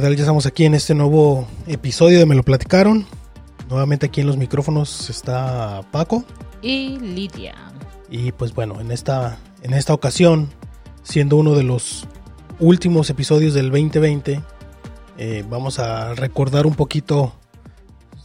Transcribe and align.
Hola, 0.00 0.08
¿qué 0.08 0.12
tal? 0.12 0.16
Ya 0.16 0.22
estamos 0.22 0.46
aquí 0.46 0.64
en 0.64 0.72
este 0.72 0.94
nuevo 0.94 1.46
episodio 1.66 2.18
de 2.18 2.24
Me 2.24 2.34
lo 2.34 2.42
platicaron. 2.42 3.04
Nuevamente 3.68 4.06
aquí 4.06 4.22
en 4.22 4.28
los 4.28 4.38
micrófonos 4.38 5.10
está 5.10 5.82
Paco. 5.90 6.24
Y 6.62 6.98
Lidia. 7.00 7.54
Y 8.08 8.32
pues 8.32 8.54
bueno, 8.54 8.80
en 8.80 8.92
esta, 8.92 9.38
en 9.60 9.74
esta 9.74 9.92
ocasión, 9.92 10.48
siendo 11.02 11.36
uno 11.36 11.54
de 11.54 11.64
los 11.64 12.08
últimos 12.60 13.10
episodios 13.10 13.52
del 13.52 13.68
2020, 13.70 14.40
eh, 15.18 15.44
vamos 15.50 15.78
a 15.78 16.14
recordar 16.14 16.64
un 16.64 16.76
poquito 16.76 17.34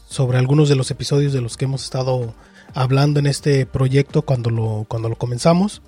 sobre 0.07 0.37
algunos 0.37 0.69
de 0.69 0.77
los 0.77 0.91
episodios 0.91 1.33
de 1.33 1.41
los 1.41 1.57
que 1.57 1.65
hemos 1.65 1.83
estado 1.83 2.33
hablando 2.73 3.19
en 3.19 3.27
este 3.27 3.65
proyecto 3.65 4.21
cuando 4.21 4.49
lo, 4.49 4.85
cuando 4.87 5.09
lo 5.09 5.17
comenzamos. 5.17 5.81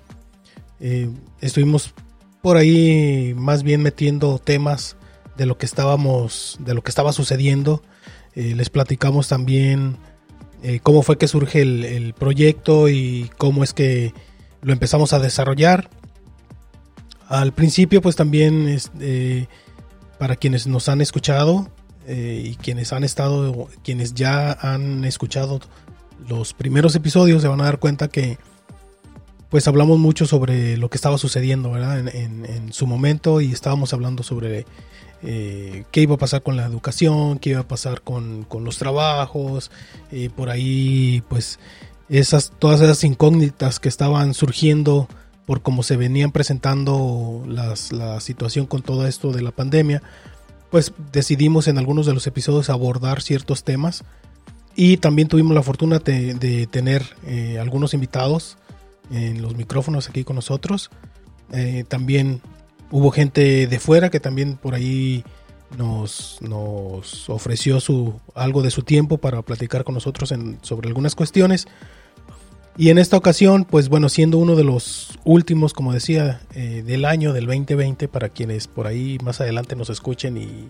Eh, 0.80 1.08
estuvimos 1.40 1.94
por 2.42 2.58
ahí 2.58 3.32
más 3.38 3.62
bien 3.62 3.80
metiendo 3.80 4.38
temas 4.38 4.97
de 5.38 5.46
lo 5.46 5.56
que 5.56 5.64
estábamos, 5.64 6.58
de 6.60 6.74
lo 6.74 6.82
que 6.82 6.90
estaba 6.90 7.12
sucediendo. 7.12 7.82
Eh, 8.34 8.54
les 8.54 8.68
platicamos 8.68 9.28
también 9.28 9.96
eh, 10.62 10.80
cómo 10.82 11.02
fue 11.02 11.16
que 11.16 11.28
surge 11.28 11.62
el, 11.62 12.12
proyecto 12.18 12.88
y 12.88 13.30
cómo 13.38 13.64
es 13.64 13.72
que 13.72 14.12
lo 14.60 14.72
empezamos 14.74 15.14
a 15.14 15.20
desarrollar. 15.20 15.88
Al 17.28 17.52
principio, 17.52 18.02
pues 18.02 18.16
también 18.16 18.78
para 20.18 20.36
quienes 20.36 20.66
nos 20.66 20.88
han 20.88 21.00
escuchado 21.00 21.70
y 22.08 22.54
quienes 22.56 22.94
han 22.94 23.04
estado, 23.04 23.68
quienes 23.84 24.14
ya 24.14 24.52
han 24.52 25.04
escuchado 25.04 25.60
los 26.26 26.54
primeros 26.54 26.94
episodios, 26.94 27.42
se 27.42 27.48
van 27.48 27.60
a 27.60 27.64
dar 27.64 27.78
cuenta 27.78 28.08
que 28.08 28.38
pues 29.50 29.66
hablamos 29.66 29.98
mucho 29.98 30.26
sobre 30.26 30.76
lo 30.76 30.90
que 30.90 30.96
estaba 30.96 31.18
sucediendo 31.18 31.70
¿verdad? 31.70 32.06
En, 32.14 32.72
su 32.72 32.86
momento 32.86 33.40
y 33.40 33.52
estábamos 33.52 33.92
hablando 33.92 34.22
sobre 34.22 34.66
eh, 35.22 35.84
qué 35.90 36.02
iba 36.02 36.14
a 36.14 36.18
pasar 36.18 36.42
con 36.42 36.56
la 36.56 36.66
educación, 36.66 37.38
qué 37.38 37.50
iba 37.50 37.60
a 37.60 37.68
pasar 37.68 38.02
con, 38.02 38.46
los 38.60 38.78
trabajos, 38.78 39.70
eh, 40.12 40.30
por 40.34 40.50
ahí 40.50 41.22
pues 41.28 41.58
esas, 42.08 42.52
todas 42.58 42.80
esas 42.80 43.02
incógnitas 43.04 43.80
que 43.80 43.88
estaban 43.88 44.34
surgiendo 44.34 45.08
por 45.46 45.62
cómo 45.62 45.82
se 45.82 45.96
venían 45.96 46.30
presentando 46.30 47.42
las, 47.48 47.90
la 47.90 48.20
situación 48.20 48.66
con 48.66 48.82
todo 48.82 49.06
esto 49.06 49.32
de 49.32 49.40
la 49.40 49.50
pandemia, 49.50 50.02
pues 50.70 50.92
decidimos 51.12 51.68
en 51.68 51.78
algunos 51.78 52.04
de 52.04 52.12
los 52.12 52.26
episodios 52.26 52.68
abordar 52.68 53.22
ciertos 53.22 53.64
temas 53.64 54.04
y 54.76 54.98
también 54.98 55.28
tuvimos 55.28 55.54
la 55.54 55.62
fortuna 55.62 55.98
de, 55.98 56.68
tener 56.70 57.02
eh, 57.26 57.58
algunos 57.58 57.94
invitados 57.94 58.58
en 59.10 59.42
los 59.42 59.56
micrófonos 59.56 60.08
aquí 60.08 60.24
con 60.24 60.36
nosotros. 60.36 60.90
Eh, 61.52 61.84
también 61.88 62.40
hubo 62.90 63.10
gente 63.10 63.66
de 63.66 63.78
fuera 63.78 64.10
que 64.10 64.20
también 64.20 64.56
por 64.56 64.74
ahí 64.74 65.24
nos, 65.76 66.38
nos 66.40 67.28
ofreció 67.28 67.80
su, 67.80 68.20
algo 68.34 68.62
de 68.62 68.70
su 68.70 68.82
tiempo 68.82 69.18
para 69.18 69.42
platicar 69.42 69.84
con 69.84 69.94
nosotros 69.94 70.32
sobre 70.62 70.88
algunas 70.88 71.14
cuestiones. 71.14 71.66
Y 72.78 72.90
en 72.90 72.98
esta 72.98 73.16
ocasión, 73.16 73.64
pues 73.64 73.88
bueno, 73.88 74.08
siendo 74.08 74.38
uno 74.38 74.54
de 74.54 74.62
los 74.62 75.18
últimos, 75.24 75.72
como 75.72 75.92
decía, 75.92 76.40
eh, 76.54 76.84
del 76.86 77.06
año 77.06 77.32
del 77.32 77.46
2020, 77.46 78.06
para 78.06 78.28
quienes 78.28 78.68
por 78.68 78.86
ahí 78.86 79.18
más 79.20 79.40
adelante 79.40 79.74
nos 79.74 79.90
escuchen 79.90 80.36
y, 80.36 80.68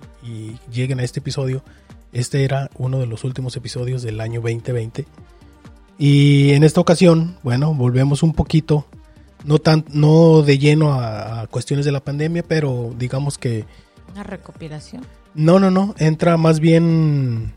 lleguen 0.73 1.01
a 1.01 1.05
este 1.05 1.21
episodio, 1.21 1.63
este 2.15 2.45
era 2.45 2.71
uno 2.79 2.99
de 2.99 3.07
los 3.07 3.25
últimos 3.25 3.55
episodios 3.57 4.01
del 4.01 4.23
año 4.23 4.41
2020. 4.41 5.05
Y 5.99 6.53
en 6.53 6.63
esta 6.63 6.81
ocasión, 6.81 7.37
bueno, 7.43 7.75
volvemos 7.75 8.23
un 8.23 8.33
poquito, 8.33 8.87
no, 9.45 9.59
tan, 9.59 9.85
no 9.93 10.43
de 10.43 10.59
lleno 10.59 10.93
a, 10.95 11.49
cuestiones 11.49 11.85
de 11.85 11.93
la 11.93 12.01
pandemia, 12.01 12.45
pero 12.45 12.95
digamos 12.97 13.37
que... 13.37 13.65
Una 14.13 14.23
recopilación. 14.23 15.05
No, 15.35 15.59
no, 15.59 15.73
no, 15.73 15.97
entra 15.99 16.37
más 16.37 16.61
bien 16.61 17.53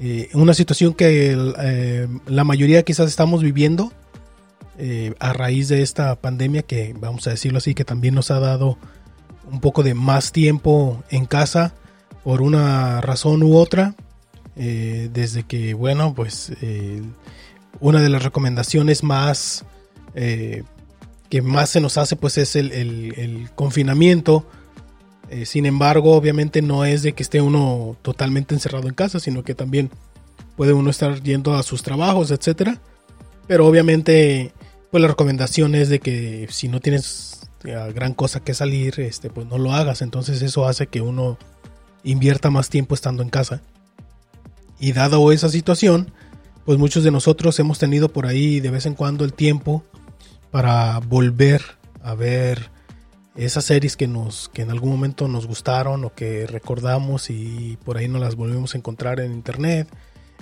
eh, 0.00 0.30
una 0.32 0.54
situación 0.54 0.94
que 0.94 1.36
eh, 1.58 2.08
la 2.26 2.44
mayoría 2.44 2.82
quizás 2.82 3.08
estamos 3.08 3.42
viviendo 3.42 3.92
eh, 4.78 5.14
a 5.18 5.34
raíz 5.34 5.68
de 5.68 5.82
esta 5.82 6.16
pandemia 6.16 6.62
que, 6.62 6.94
vamos 6.98 7.26
a 7.26 7.30
decirlo 7.30 7.58
así, 7.58 7.74
que 7.74 7.84
también 7.84 8.14
nos 8.14 8.30
ha 8.30 8.40
dado 8.40 8.78
un 9.50 9.60
poco 9.60 9.82
de 9.82 9.92
más 9.92 10.32
tiempo 10.32 11.02
en 11.10 11.26
casa 11.26 11.74
por 12.24 12.40
una 12.40 13.02
razón 13.02 13.42
u 13.42 13.56
otra. 13.56 13.94
desde 14.54 15.42
que, 15.44 15.74
bueno, 15.74 16.14
pues 16.14 16.52
una 17.78 18.00
de 18.00 18.08
las 18.08 18.22
recomendaciones 18.22 19.02
más 19.02 19.64
eh, 20.14 20.64
que 21.28 21.42
más 21.42 21.70
se 21.70 21.80
nos 21.80 21.96
hace 21.96 22.16
pues 22.16 22.36
es 22.38 22.56
el, 22.56 23.48
confinamiento. 23.54 24.44
Eh, 25.30 25.46
sin 25.46 25.64
embargo, 25.64 26.14
obviamente 26.16 26.60
no 26.60 26.84
es 26.84 27.02
de 27.02 27.12
que 27.12 27.22
esté 27.22 27.40
uno 27.40 27.96
totalmente 28.02 28.52
encerrado 28.52 28.88
en 28.88 28.94
casa, 28.94 29.20
sino 29.20 29.44
que 29.44 29.54
también 29.54 29.90
puede 30.56 30.72
uno 30.72 30.90
estar 30.90 31.22
yendo 31.22 31.54
a 31.54 31.62
sus 31.62 31.84
trabajos, 31.84 32.32
etcétera. 32.32 32.80
Pero 33.46 33.66
obviamente, 33.66 34.52
pues 34.90 35.00
la 35.00 35.08
recomendación 35.08 35.76
es 35.76 35.88
de 35.88 36.00
que 36.00 36.48
si 36.50 36.66
no 36.66 36.80
tienes 36.80 37.48
eh, 37.64 37.92
gran 37.94 38.12
cosa 38.14 38.40
que 38.40 38.54
salir, 38.54 38.98
este, 38.98 39.30
pues 39.30 39.46
no 39.46 39.56
lo 39.56 39.72
hagas. 39.72 40.02
Entonces 40.02 40.42
eso 40.42 40.66
hace 40.66 40.88
que 40.88 41.00
uno 41.00 41.38
invierta 42.02 42.50
más 42.50 42.68
tiempo 42.68 42.96
estando 42.96 43.22
en 43.22 43.30
casa. 43.30 43.62
Y 44.80 44.92
dado 44.92 45.30
esa 45.30 45.48
situación, 45.48 46.12
pues 46.64 46.78
muchos 46.78 47.04
de 47.04 47.10
nosotros 47.10 47.58
hemos 47.58 47.78
tenido 47.78 48.12
por 48.12 48.26
ahí 48.26 48.60
de 48.60 48.70
vez 48.70 48.86
en 48.86 48.94
cuando 48.94 49.24
el 49.24 49.32
tiempo 49.32 49.84
para 50.50 50.98
volver 51.00 51.62
a 52.02 52.14
ver 52.14 52.70
esas 53.36 53.64
series 53.64 53.96
que 53.96 54.06
nos 54.06 54.48
que 54.48 54.62
en 54.62 54.70
algún 54.70 54.90
momento 54.90 55.28
nos 55.28 55.46
gustaron 55.46 56.04
o 56.04 56.14
que 56.14 56.46
recordamos 56.46 57.30
y 57.30 57.78
por 57.84 57.96
ahí 57.96 58.08
no 58.08 58.18
las 58.18 58.34
volvemos 58.34 58.74
a 58.74 58.78
encontrar 58.78 59.20
en 59.20 59.32
internet 59.32 59.88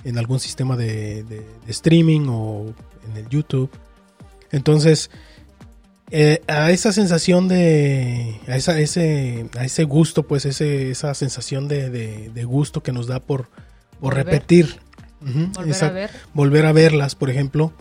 en 0.03 0.17
algún 0.17 0.39
sistema 0.39 0.75
de, 0.77 1.45
streaming 1.67 2.27
o 2.29 2.73
en 3.09 3.17
el 3.17 3.27
YouTube. 3.29 3.69
Entonces 4.51 5.11
eh, 6.11 6.41
a 6.47 6.71
esa 6.71 6.91
sensación 6.91 7.47
de 7.47 8.39
a, 8.47 8.55
esa, 8.55 8.79
ese 8.79 9.47
a 9.57 9.65
ese 9.65 9.83
gusto 9.83 10.23
pues 10.23 10.45
ese, 10.45 10.89
esa 10.89 11.13
sensación 11.13 11.67
de, 11.67 12.43
gusto 12.45 12.81
que 12.81 12.91
nos 12.91 13.07
da 13.07 13.19
por, 13.19 13.49
por 13.99 14.15
repetir 14.15 14.79
volver, 15.21 15.83
a 15.83 15.89
ver. 15.89 16.09
volver 16.33 16.65
a 16.65 16.71
verlas, 16.71 17.15
por 17.15 17.29
ejemplo. 17.29 17.73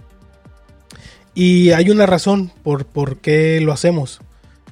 Y 1.34 1.70
hay 1.70 1.90
una 1.90 2.06
razón 2.06 2.52
por, 2.62 2.86
por 2.86 3.18
qué 3.18 3.60
lo 3.60 3.72
hacemos. 3.72 4.20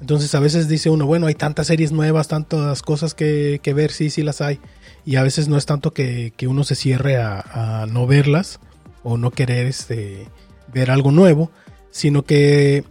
Entonces 0.01 0.35
a 0.35 0.41
veces 0.41 0.69
dice 0.69 0.91
uno, 0.91 1.07
bueno, 1.07 1.27
hay 1.27 1.35
tantas 1.35 1.69
series 1.69 1.93
nuevas, 1.93 2.29
tantas 2.29 2.83
cosas 2.83 3.15
que, 3.15 3.61
ver, 3.75 3.93
sí, 3.93 4.11
sí 4.11 4.23
las 4.23 4.41
hay. 4.41 4.59
Y 5.05 5.17
a 5.17 5.23
veces 5.23 5.49
no 5.49 5.57
es 5.57 5.67
tanto 5.67 5.93
que, 5.93 6.33
uno 6.47 6.65
se 6.65 6.75
cierre 6.75 7.17
a, 7.17 7.87
no 7.91 8.07
verlas 8.07 8.61
o 9.03 9.17
no 9.17 9.31
querer 9.31 9.67
este, 9.67 10.27
ver 10.73 10.91
algo 10.91 11.13
nuevo, 11.13 11.51
sino 11.91 12.25
que 12.25 12.85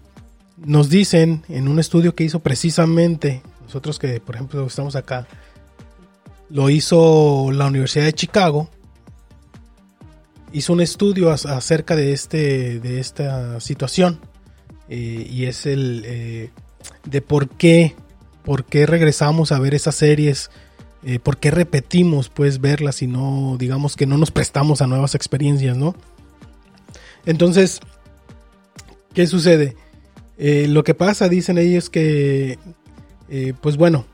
nos 0.57 0.89
dicen 0.89 1.43
en 1.49 1.67
un 1.67 1.79
estudio 1.79 2.15
que 2.15 2.23
hizo 2.23 2.39
precisamente, 2.39 3.41
nosotros 3.65 3.99
que 3.99 4.21
por 4.21 4.35
ejemplo 4.35 4.65
estamos 4.65 4.95
acá, 4.95 5.27
lo 6.49 6.69
hizo 6.69 7.51
la 7.51 7.65
Universidad 7.65 8.05
de 8.05 8.13
Chicago, 8.13 8.69
hizo 10.55 10.71
un 10.71 10.79
estudio 10.79 11.31
acerca 11.31 11.97
de, 11.97 12.13
este, 12.13 12.79
de 12.79 13.01
esta 13.01 13.59
situación 13.59 14.21
eh, 14.87 15.27
y 15.29 15.45
es 15.45 15.65
el 15.65 16.03
eh, 16.05 16.49
de 17.03 17.21
por 17.21 17.49
qué, 17.49 17.93
por 18.45 18.63
qué 18.63 18.85
regresamos 18.85 19.51
a 19.51 19.59
ver 19.59 19.75
esas 19.75 19.95
series, 19.95 20.49
eh, 21.03 21.19
por 21.19 21.39
qué 21.39 21.51
repetimos 21.51 22.29
pues 22.29 22.61
verlas 22.61 23.01
y 23.01 23.07
no, 23.07 23.57
digamos 23.59 23.97
que 23.97 24.05
no 24.05 24.17
nos 24.17 24.31
prestamos 24.31 24.81
a 24.81 24.87
nuevas 24.87 25.13
experiencias, 25.13 25.75
¿no? 25.75 25.93
Entonces, 27.25 27.81
¿qué 29.13 29.27
sucede? 29.27 29.75
lo 30.37 30.83
que 30.83 30.93
pasa, 30.93 31.29
dicen 31.29 31.57
ellos, 31.57 31.89
que, 31.89 32.59
pues 33.61 33.77
bueno, 33.77 34.05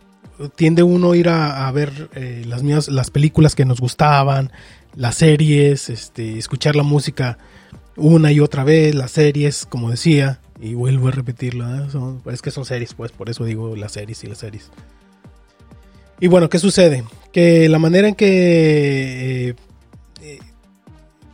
tiende 0.55 0.83
uno 0.83 1.13
a 1.13 1.17
ir 1.17 1.29
a, 1.29 1.67
a 1.67 1.71
ver 1.71 2.11
las, 2.45 2.61
mías, 2.61 2.89
las 2.89 3.09
películas 3.09 3.55
que 3.55 3.65
nos 3.65 3.81
gustaban, 3.81 4.51
las 4.95 5.15
series, 5.15 5.89
este, 5.89 6.38
escuchar 6.38 6.75
la 6.75 6.83
música 6.83 7.38
una 7.95 8.31
y 8.31 8.39
otra 8.39 8.63
vez, 8.63 8.95
las 8.95 9.11
series, 9.11 9.65
como 9.65 9.91
decía, 9.91 10.39
y 10.59 10.73
vuelvo 10.73 11.07
a 11.07 11.11
repetirlo, 11.11 11.65
es 12.31 12.41
que 12.41 12.51
son 12.51 12.65
series, 12.65 12.93
pues 12.93 13.11
por 13.11 13.29
eso 13.29 13.43
digo 13.45 13.75
las 13.75 13.93
series 13.93 14.23
y 14.23 14.27
las 14.27 14.39
series. 14.39 14.69
Y 16.19 16.27
bueno, 16.27 16.49
¿qué 16.49 16.59
sucede? 16.59 17.03
Que 17.31 17.67
la 17.67 17.79
manera 17.79 18.07
en 18.07 18.15
que 18.15 19.49
eh, 19.49 19.55
eh, 20.21 20.39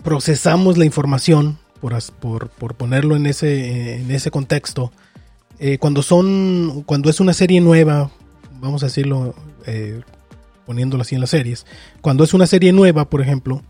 procesamos 0.03 0.77
la 0.77 0.85
información, 0.85 1.57
por, 1.79 2.49
por, 2.49 2.75
ponerlo 2.75 3.15
en 3.15 3.27
ese, 3.27 3.95
en 3.95 4.09
ese 4.11 4.31
contexto, 4.31 4.91
eh, 5.59 5.77
cuando 5.77 6.01
son, 6.03 6.83
cuando 6.85 7.09
es 7.09 7.19
una 7.19 7.33
serie 7.33 7.61
nueva, 7.61 8.11
vamos 8.59 8.81
a 8.83 8.87
decirlo 8.87 9.35
poniéndolo 10.67 11.01
así 11.01 11.15
en 11.15 11.21
las 11.21 11.31
series. 11.31 11.65
Cuando 12.01 12.23
es 12.23 12.35
una 12.35 12.45
serie 12.45 12.73
nueva, 12.73 13.09
por 13.09 13.21
ejemplo, 13.21 13.63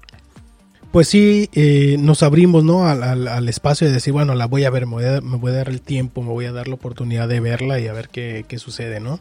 pues 0.92 1.10
sí 1.10 1.50
eh, 1.54 1.98
nos 2.00 2.24
abrimos 2.24 2.64
¿no? 2.64 2.88
Al, 2.88 3.48
espacio 3.48 3.88
de 3.88 3.94
decir, 3.94 4.14
bueno, 4.14 4.34
la 4.36 4.48
voy 4.48 4.66
a 4.66 4.70
ver, 4.70 4.88
me 4.88 4.96
voy 5.38 5.52
a, 5.52 5.54
dar 5.54 5.70
el 5.70 5.82
tiempo, 5.82 6.24
me 6.24 6.30
voy 6.30 6.46
a 6.46 6.52
dar 6.52 6.68
la 6.68 6.74
oportunidad 6.74 7.28
de 7.28 7.40
verla 7.40 7.80
y 7.80 7.88
a 7.88 7.94
ver 7.94 8.10
qué, 8.10 8.46
sucede, 8.58 9.00
¿no? 9.00 9.20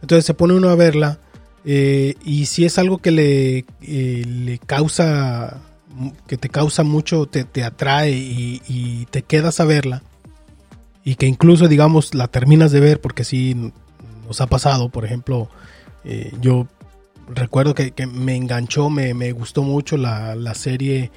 Entonces 0.00 0.24
se 0.24 0.32
pone 0.32 0.54
uno 0.54 0.70
a 0.70 0.76
verla 0.76 1.18
Eh, 1.64 2.14
y 2.24 2.46
si 2.46 2.64
es 2.64 2.78
algo 2.78 2.98
que 2.98 3.10
le, 3.10 3.66
eh, 3.82 4.24
le 4.24 4.58
causa, 4.58 5.60
que 6.26 6.38
te 6.38 6.48
causa 6.48 6.84
mucho, 6.84 7.26
te, 7.26 7.44
te 7.44 7.64
atrae 7.64 8.12
y, 8.12 9.06
te 9.10 9.22
quedas 9.22 9.60
a 9.60 9.66
verla, 9.66 10.02
y 11.04 11.16
que 11.16 11.26
incluso, 11.26 11.68
digamos, 11.68 12.14
la 12.14 12.28
terminas 12.28 12.72
de 12.72 12.80
ver, 12.80 13.00
porque 13.00 13.24
sí 13.24 13.72
nos 14.26 14.40
ha 14.40 14.46
pasado, 14.46 14.88
por 14.88 15.04
ejemplo, 15.04 15.50
eh, 16.04 16.32
yo 16.40 16.66
recuerdo 17.28 17.74
que, 17.74 17.92
que, 17.92 18.06
me 18.06 18.36
enganchó, 18.36 18.90
me, 18.90 19.14
me 19.14 19.32
gustó 19.32 19.62
mucho 19.62 19.96
la, 19.96 20.34
la 20.34 20.54
serie 20.54 21.10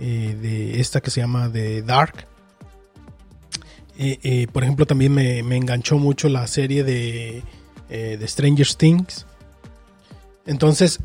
eh, 0.00 0.36
de 0.40 0.80
esta 0.80 1.00
que 1.00 1.10
se 1.10 1.20
llama 1.20 1.50
The 1.52 1.82
Dark. 1.82 2.26
Eh, 4.02 4.46
por 4.50 4.62
ejemplo, 4.62 4.86
también 4.86 5.12
me, 5.12 5.42
me, 5.42 5.56
enganchó 5.56 5.98
mucho 5.98 6.30
la 6.30 6.46
serie 6.46 6.84
de, 6.84 7.42
de 7.90 8.26
Stranger 8.26 8.74
Things. 8.74 9.26
Entonces, 10.46 11.00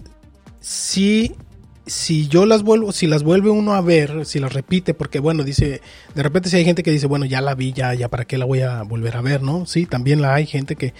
si 1.85 2.27
yo 2.27 2.45
las 2.45 2.63
vuelvo, 2.63 2.91
si 2.91 3.07
las 3.07 3.23
vuelve 3.23 3.49
uno 3.49 3.73
a 3.73 3.81
ver, 3.81 4.25
si 4.25 4.39
las 4.39 4.53
repite, 4.53 4.93
porque 4.93 5.19
bueno, 5.19 5.43
dice, 5.43 5.81
de 6.13 6.23
repente 6.23 6.49
si 6.49 6.57
hay 6.57 6.65
gente 6.65 6.83
que 6.83 6.91
dice, 6.91 7.07
bueno, 7.07 7.25
ya 7.25 7.41
la 7.41 7.53
vi, 7.53 7.73
ya, 7.73 7.93
ya 7.93 8.09
para 8.09 8.25
qué 8.25 8.37
la 8.37 8.45
voy 8.45 8.61
a 8.61 8.81
volver 8.83 9.15
a 9.17 9.21
ver, 9.21 9.43
¿no? 9.43 9.65
Sí, 9.65 9.85
también 9.85 10.21
la 10.21 10.33
hay 10.33 10.45
gente 10.45 10.75
que, 10.75 10.93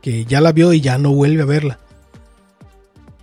que 0.00 0.24
ya 0.24 0.40
la 0.40 0.52
vio 0.52 0.72
y 0.72 0.80
ya 0.80 0.98
no 0.98 1.12
vuelve 1.12 1.42
a 1.42 1.46
verla. 1.46 1.78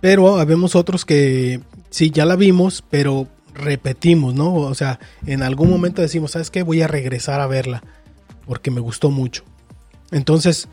Pero 0.00 0.38
habemos 0.38 0.76
otros 0.76 1.04
que 1.04 1.60
sí, 1.90 2.10
ya 2.10 2.24
la 2.24 2.36
vimos, 2.36 2.84
pero 2.88 3.26
repetimos, 3.54 4.34
¿no? 4.34 4.54
O 4.54 4.74
sea, 4.74 5.00
en 5.26 5.42
algún 5.42 5.70
momento 5.70 6.02
decimos, 6.02 6.32
¿sabes 6.32 6.50
qué? 6.50 6.62
Voy 6.62 6.82
a 6.82 6.86
regresar 6.86 7.40
a 7.40 7.46
verla 7.46 7.82
porque 8.46 8.70
me 8.70 8.80
gustó 8.80 9.10
mucho. 9.10 9.44
Entonces, 10.10 10.68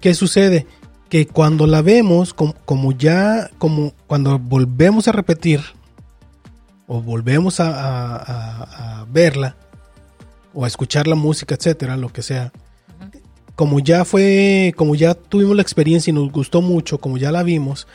¿qué 0.00 0.14
sucede? 0.14 0.66
Que 1.08 1.26
cuando 1.26 1.66
la 1.66 1.82
vemos, 1.82 2.34
como, 2.34 2.92
ya, 2.92 3.50
como 3.58 3.92
cuando 4.06 4.38
volvemos 4.38 5.08
a 5.08 5.12
repetir 5.12 5.60
o 6.86 7.00
volvemos 7.00 7.58
a, 7.60 7.70
a, 7.70 9.00
a, 9.00 9.04
verla 9.06 9.56
o 10.52 10.64
a 10.64 10.68
escuchar 10.68 11.06
la 11.06 11.16
música, 11.16 11.54
etcétera, 11.54 11.96
lo 11.96 12.12
que 12.12 12.22
sea, 12.22 12.52
como 13.56 13.80
ya 13.80 14.04
fue, 14.04 14.74
como 14.76 14.94
ya 14.94 15.14
tuvimos 15.14 15.56
la 15.56 15.62
experiencia 15.62 16.10
y 16.10 16.14
nos 16.14 16.30
gustó 16.30 16.60
mucho, 16.62 16.98
como 16.98 17.16
ya 17.16 17.32
la 17.32 17.42
vimos, 17.42 17.88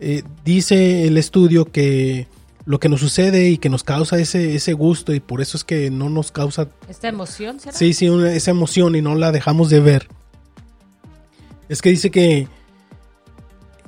eh, 0.00 0.22
dice 0.44 1.06
el 1.06 1.18
estudio 1.18 1.66
que 1.66 2.28
lo 2.64 2.78
que 2.78 2.88
nos 2.88 3.00
sucede 3.00 3.48
y 3.50 3.58
que 3.58 3.68
nos 3.68 3.82
causa 3.82 4.18
ese, 4.18 4.54
ese 4.54 4.74
gusto 4.74 5.12
y 5.14 5.20
por 5.20 5.40
eso 5.40 5.56
es 5.56 5.64
que 5.64 5.90
no 5.90 6.08
nos 6.08 6.30
causa... 6.30 6.68
¿Esta 6.88 7.08
emoción? 7.08 7.58
¿será? 7.58 7.76
Sí, 7.76 7.94
sí, 7.94 8.08
una, 8.08 8.32
esa 8.32 8.50
emoción 8.50 8.94
y 8.94 9.02
no 9.02 9.14
la 9.16 9.32
dejamos 9.32 9.70
de 9.70 9.80
ver. 9.80 10.08
Es 11.68 11.82
que 11.82 11.88
dice 11.88 12.10
que 12.10 12.46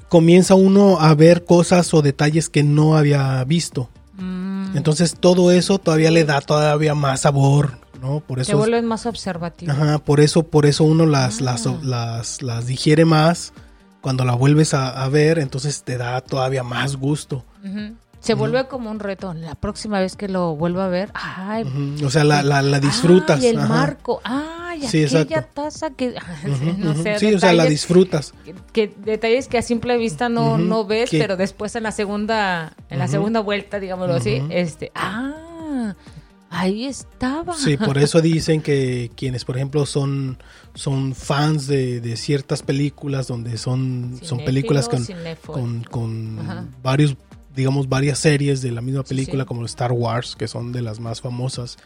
comienza 0.09 0.55
uno 0.55 0.99
a 0.99 1.15
ver 1.15 1.44
cosas 1.44 1.94
o 1.94 2.03
detalles 2.03 2.49
que 2.49 2.62
no 2.65 2.97
había 2.97 3.44
visto. 3.44 3.88
Mm. 4.17 4.76
Entonces 4.76 5.15
todo 5.15 5.53
eso 5.53 5.79
todavía 5.79 6.11
le 6.11 6.25
da 6.25 6.41
todavía 6.41 6.94
más 6.94 7.21
sabor, 7.21 7.79
¿no? 8.00 8.20
Por 8.20 8.41
eso... 8.41 8.52
Te 8.52 8.56
vuelves 8.56 8.82
más 8.82 9.06
observativo. 9.06 9.73
Ajá, 9.73 9.99
por 9.99 10.20
eso, 10.20 10.43
por 10.44 10.67
eso 10.67 10.85
uno 10.85 11.06
las, 11.06 11.41
ah. 11.41 11.44
las, 11.44 11.67
las, 11.85 12.43
las, 12.43 12.67
digiere 12.67 13.05
más. 13.05 13.52
Cuando 14.00 14.25
la 14.25 14.35
vuelves 14.35 14.73
a, 14.73 14.88
a, 14.88 15.08
ver, 15.08 15.38
entonces 15.38 15.82
te 15.82 15.99
da 15.99 16.20
todavía 16.23 16.62
más 16.62 16.97
gusto. 16.97 17.44
Uh 17.62 17.67
-huh. 17.67 17.94
Se 18.20 18.35
vuelve 18.35 18.61
uh 18.61 18.64
-huh. 18.64 18.69
como 18.69 18.91
un 18.91 18.99
reto. 18.99 19.35
La 19.35 19.55
próxima 19.55 20.00
vez 20.00 20.17
que 20.17 20.29
lo 20.29 20.56
vuelva 20.56 20.87
a 20.87 20.88
ver, 20.88 21.11
ay, 21.14 21.64
uh 21.64 21.67
-huh. 21.67 22.06
o 22.06 22.11
sea, 22.11 22.25
la, 22.25 22.43
la, 22.43 22.62
la 22.62 22.81
disfrutas. 22.81 23.41
Ay, 23.41 23.49
el 23.49 23.58
Ajá. 23.58 23.69
marco, 23.69 24.20
ay, 24.25 24.82
sí, 24.82 25.05
aquella 25.05 25.20
exacto. 25.20 25.62
taza 25.62 25.91
que, 25.91 26.14
no 26.79 26.94
sé, 26.94 27.19
sí, 27.19 27.35
o 27.35 27.38
sea, 27.38 27.52
la 27.52 27.64
disfrutas. 27.64 28.32
Que, 28.44 28.55
que, 28.73 28.94
detalles 29.05 29.49
que 29.49 29.58
a 29.58 29.62
simple 29.62 29.99
vista 29.99 30.29
no, 30.29 30.56
no 30.56 30.87
ves, 30.87 31.11
¿Qué? 31.11 31.19
pero 31.19 31.37
después 31.37 31.76
en 31.76 31.82
la 31.82 31.93
segunda, 31.93 32.75
en 32.88 32.99
la 32.99 33.08
segunda 33.08 33.41
vuelta, 33.41 33.79
digámoslo 33.81 34.14
así, 34.14 34.43
este, 34.50 34.93
ah, 34.94 35.94
ahí 36.50 36.85
estaba. 36.85 37.55
Sí, 37.55 37.76
por 37.76 37.97
eso 38.02 38.20
dicen 38.20 38.61
que 38.61 39.11
quienes, 39.17 39.44
por 39.44 39.56
ejemplo, 39.56 39.87
son 39.87 40.38
son 40.75 41.14
fans 41.14 41.67
de, 41.67 42.00
de 42.00 42.17
ciertas 42.17 42.62
películas 42.62 43.26
donde 43.26 43.56
son, 43.56 44.11
cinéfilo, 44.14 44.29
son 44.29 44.44
películas 44.44 44.88
con, 44.88 45.05
con, 45.47 45.85
con 45.85 46.70
varios 46.82 47.17
digamos, 47.55 47.88
varias 47.88 48.19
series 48.19 48.62
de 48.62 48.70
la 48.70 48.81
misma 48.81 49.02
película, 49.02 49.43
sí, 49.43 49.47
como 49.47 49.64
Star 49.67 49.93
Wars, 49.93 50.37
que 50.37 50.49
son 50.49 50.73
de 50.73 50.82
las 50.82 51.00
más 51.00 51.20
famosas. 51.20 51.79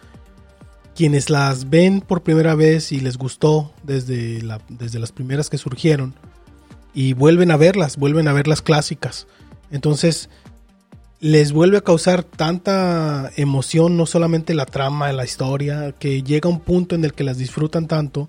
Quienes 0.94 1.31
las 1.31 1.70
ven 1.70 2.00
por 2.00 2.22
primera 2.22 2.55
vez 2.55 2.93
y 2.93 3.00
les 3.00 3.16
gustó 3.16 3.72
desde, 3.82 4.43
la, 4.43 4.61
desde 4.69 4.99
las 4.99 5.11
primeras 5.11 5.50
que 5.50 5.58
surgieron, 5.58 6.14
y 6.93 7.12
vuelven 7.14 7.50
a 7.50 7.56
verlas, 7.56 7.96
vuelven 7.96 8.28
a 8.28 8.32
ver 8.32 8.46
las 8.46 8.62
clásicas. 8.62 9.26
Entonces, 9.72 10.28
les 11.25 11.53
vuelve 11.53 11.79
a 11.79 11.81
causar 11.81 12.23
tanta 12.23 13.31
emoción, 13.37 13.97
no 13.97 14.05
solamente 14.05 14.53
la 14.53 14.67
trama, 14.67 15.11
la 15.15 15.25
historia, 15.25 15.94
que 15.99 16.23
llega 16.23 16.50
un 16.50 16.61
punto 16.61 16.94
en 16.94 17.03
el 17.03 17.15
que 17.15 17.25
las 17.25 17.38
disfrutan 17.38 17.88
tanto, 17.88 18.29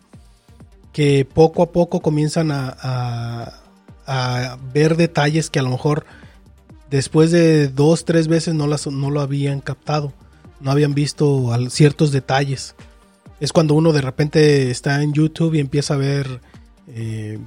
que 0.94 1.26
poco 1.26 1.62
a 1.62 1.74
poco 1.74 2.00
comienzan 2.00 2.52
a, 2.52 3.52
a, 4.08 4.58
ver 4.74 4.96
detalles 4.96 5.50
que 5.50 5.60
a 5.60 5.64
lo 5.64 5.72
mejor 5.72 6.06
después 6.90 7.32
de 7.32 7.68
dos, 7.68 8.06
tres 8.06 8.30
veces 8.30 8.54
no, 8.54 8.66
las, 8.66 8.88
no 8.88 9.12
lo 9.12 9.20
habían 9.20 9.60
captado, 9.60 10.14
no 10.62 10.72
habían 10.72 10.94
visto 10.94 11.52
ciertos 11.70 12.14
detalles. 12.14 12.75
Es 13.42 13.52
cuando 13.52 13.74
uno 13.74 13.92
de 13.92 14.04
repente 14.04 14.72
está 14.72 15.04
en 15.04 15.12
YouTube 15.12 15.56
y 15.56 15.60
empieza 15.60 15.96
a 15.96 15.98
ver 15.98 16.40
eh, 16.88 17.40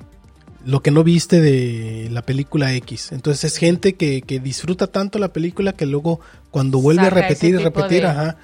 lo 0.69 0.83
que 0.83 0.91
no 0.91 1.03
viste 1.03 1.41
de 1.41 2.11
la 2.11 2.21
película 2.21 2.75
X. 2.75 3.13
Entonces 3.13 3.45
es 3.45 3.57
gente 3.57 3.95
que, 3.95 4.21
que 4.21 4.39
disfruta 4.39 4.87
tanto 4.87 5.19
la 5.19 5.33
película 5.33 5.73
que 5.73 5.87
luego 5.87 6.21
cuando 6.51 6.79
vuelve 6.79 7.05
Saca 7.05 7.17
a 7.17 7.21
repetir 7.23 7.55
y 7.55 7.57
repetir, 7.57 8.03
de... 8.03 8.09
ajá, 8.09 8.37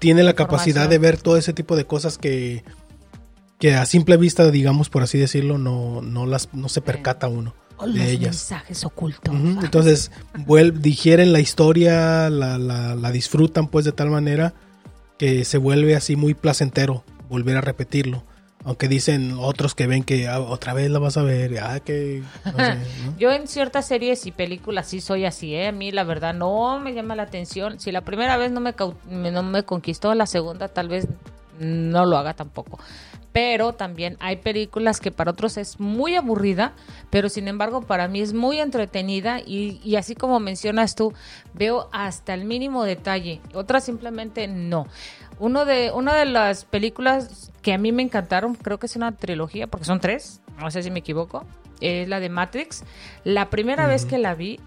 tiene 0.00 0.24
la 0.24 0.32
capacidad 0.32 0.88
de 0.88 0.98
ver 0.98 1.18
todo 1.18 1.36
ese 1.36 1.52
tipo 1.52 1.76
de 1.76 1.84
cosas 1.84 2.18
que, 2.18 2.64
que 3.60 3.76
a 3.76 3.86
simple 3.86 4.16
vista, 4.16 4.50
digamos 4.50 4.90
por 4.90 5.04
así 5.04 5.18
decirlo, 5.18 5.56
no, 5.56 6.02
no, 6.02 6.26
las, 6.26 6.52
no 6.52 6.68
se 6.68 6.80
percata 6.80 7.28
uno 7.28 7.54
de 7.80 7.86
los 7.86 8.08
ellas. 8.08 8.30
mensajes 8.34 8.84
ocultos. 8.84 9.32
Uh 9.32 9.38
-huh. 9.38 9.64
Entonces, 9.64 10.10
digieren 10.80 11.32
la 11.32 11.38
historia, 11.38 12.28
la, 12.28 12.58
la, 12.58 12.96
la, 12.96 13.12
disfrutan 13.12 13.68
pues 13.68 13.84
de 13.84 13.92
tal 13.92 14.10
manera 14.10 14.52
que 15.16 15.44
se 15.44 15.58
vuelve 15.58 15.94
así 15.94 16.16
muy 16.16 16.34
placentero 16.34 17.04
volver 17.28 17.56
a 17.56 17.60
repetirlo. 17.60 18.24
Aunque 18.64 18.88
dicen 18.88 19.36
otros 19.38 19.74
que 19.74 19.86
ven 19.86 20.04
que 20.04 20.28
ah, 20.28 20.40
otra 20.40 20.72
vez 20.72 20.90
la 20.90 20.98
vas 20.98 21.16
a 21.16 21.22
ver, 21.22 21.58
ah, 21.60 21.80
que... 21.80 22.22
No 22.44 22.52
sé, 22.52 22.74
¿no? 23.04 23.18
Yo 23.18 23.32
en 23.32 23.48
ciertas 23.48 23.86
series 23.86 24.26
y 24.26 24.32
películas 24.32 24.88
sí 24.88 25.00
soy 25.00 25.24
así, 25.24 25.54
¿eh? 25.54 25.68
A 25.68 25.72
mí 25.72 25.90
la 25.90 26.04
verdad 26.04 26.34
no 26.34 26.78
me 26.78 26.94
llama 26.94 27.16
la 27.16 27.24
atención. 27.24 27.80
Si 27.80 27.92
la 27.92 28.02
primera 28.02 28.36
vez 28.36 28.52
no 28.52 28.60
me, 28.60 28.74
no 29.30 29.42
me 29.42 29.62
conquistó, 29.64 30.14
la 30.14 30.26
segunda 30.26 30.68
tal 30.68 30.88
vez 30.88 31.08
no 31.58 32.06
lo 32.06 32.16
haga 32.16 32.34
tampoco 32.34 32.78
pero 33.32 33.72
también 33.72 34.16
hay 34.20 34.36
películas 34.36 35.00
que 35.00 35.10
para 35.10 35.30
otros 35.30 35.56
es 35.56 35.80
muy 35.80 36.14
aburrida, 36.14 36.72
pero 37.10 37.28
sin 37.28 37.48
embargo 37.48 37.82
para 37.82 38.06
mí 38.06 38.20
es 38.20 38.34
muy 38.34 38.60
entretenida 38.60 39.40
y, 39.40 39.80
y, 39.82 39.96
así 39.96 40.14
como 40.14 40.38
mencionas 40.38 40.94
tú, 40.94 41.12
veo 41.54 41.88
hasta 41.92 42.34
el 42.34 42.44
mínimo 42.44 42.84
detalle, 42.84 43.40
otras 43.54 43.84
simplemente 43.84 44.46
no. 44.48 44.86
Uno 45.38 45.64
de, 45.64 45.90
una 45.92 46.14
de 46.14 46.26
las 46.26 46.64
películas 46.64 47.50
que 47.62 47.72
a 47.72 47.78
mí 47.78 47.92
me 47.92 48.02
encantaron, 48.02 48.54
creo 48.54 48.78
que 48.78 48.86
es 48.86 48.96
una 48.96 49.12
trilogía, 49.12 49.66
porque 49.66 49.84
son 49.84 50.00
tres, 50.00 50.40
no 50.58 50.70
sé 50.70 50.82
si 50.82 50.90
me 50.90 51.00
equivoco, 51.00 51.44
es 51.80 52.08
la 52.08 52.20
de 52.20 52.28
Matrix. 52.28 52.84
La 53.24 53.50
primera 53.50 53.84
uh 53.84 53.86
-huh. 53.86 53.90
vez 53.90 54.04
que 54.04 54.18
la 54.18 54.34
vi 54.34 54.60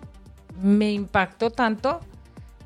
me 0.62 0.92
impactó 0.92 1.50
tanto 1.50 2.02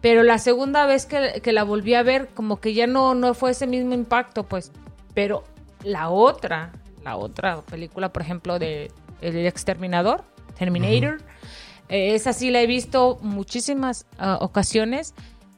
pero 0.02 0.24
la 0.24 0.38
segunda 0.38 0.86
vez 0.86 1.06
que, 1.06 1.42
que, 1.42 1.52
la 1.52 1.64
volví 1.64 1.94
a 1.94 2.04
ver, 2.04 2.30
como 2.34 2.60
que 2.60 2.74
ya 2.74 2.88
no, 2.88 3.16
no 3.16 3.34
fue 3.34 3.52
ese 3.52 3.68
mismo 3.68 3.94
impacto, 3.94 4.44
pues. 4.44 4.72
Pero 5.14 5.44
la 5.84 6.10
otra, 6.10 6.72
la 7.04 7.18
otra 7.18 7.62
película, 7.64 8.14
por 8.14 8.22
ejemplo, 8.22 8.60
de 8.60 8.92
El 9.22 9.46
Exterminador, 9.46 10.24
Terminator, 10.58 11.16
uh 11.16 11.18
-huh. 11.18 11.24
eh, 11.90 12.16
esa 12.16 12.32
sí 12.32 12.50
la 12.50 12.62
he 12.62 12.68
visto 12.68 13.20
muchísimas 13.22 14.06
uh, 14.20 14.42
ocasiones 14.42 15.14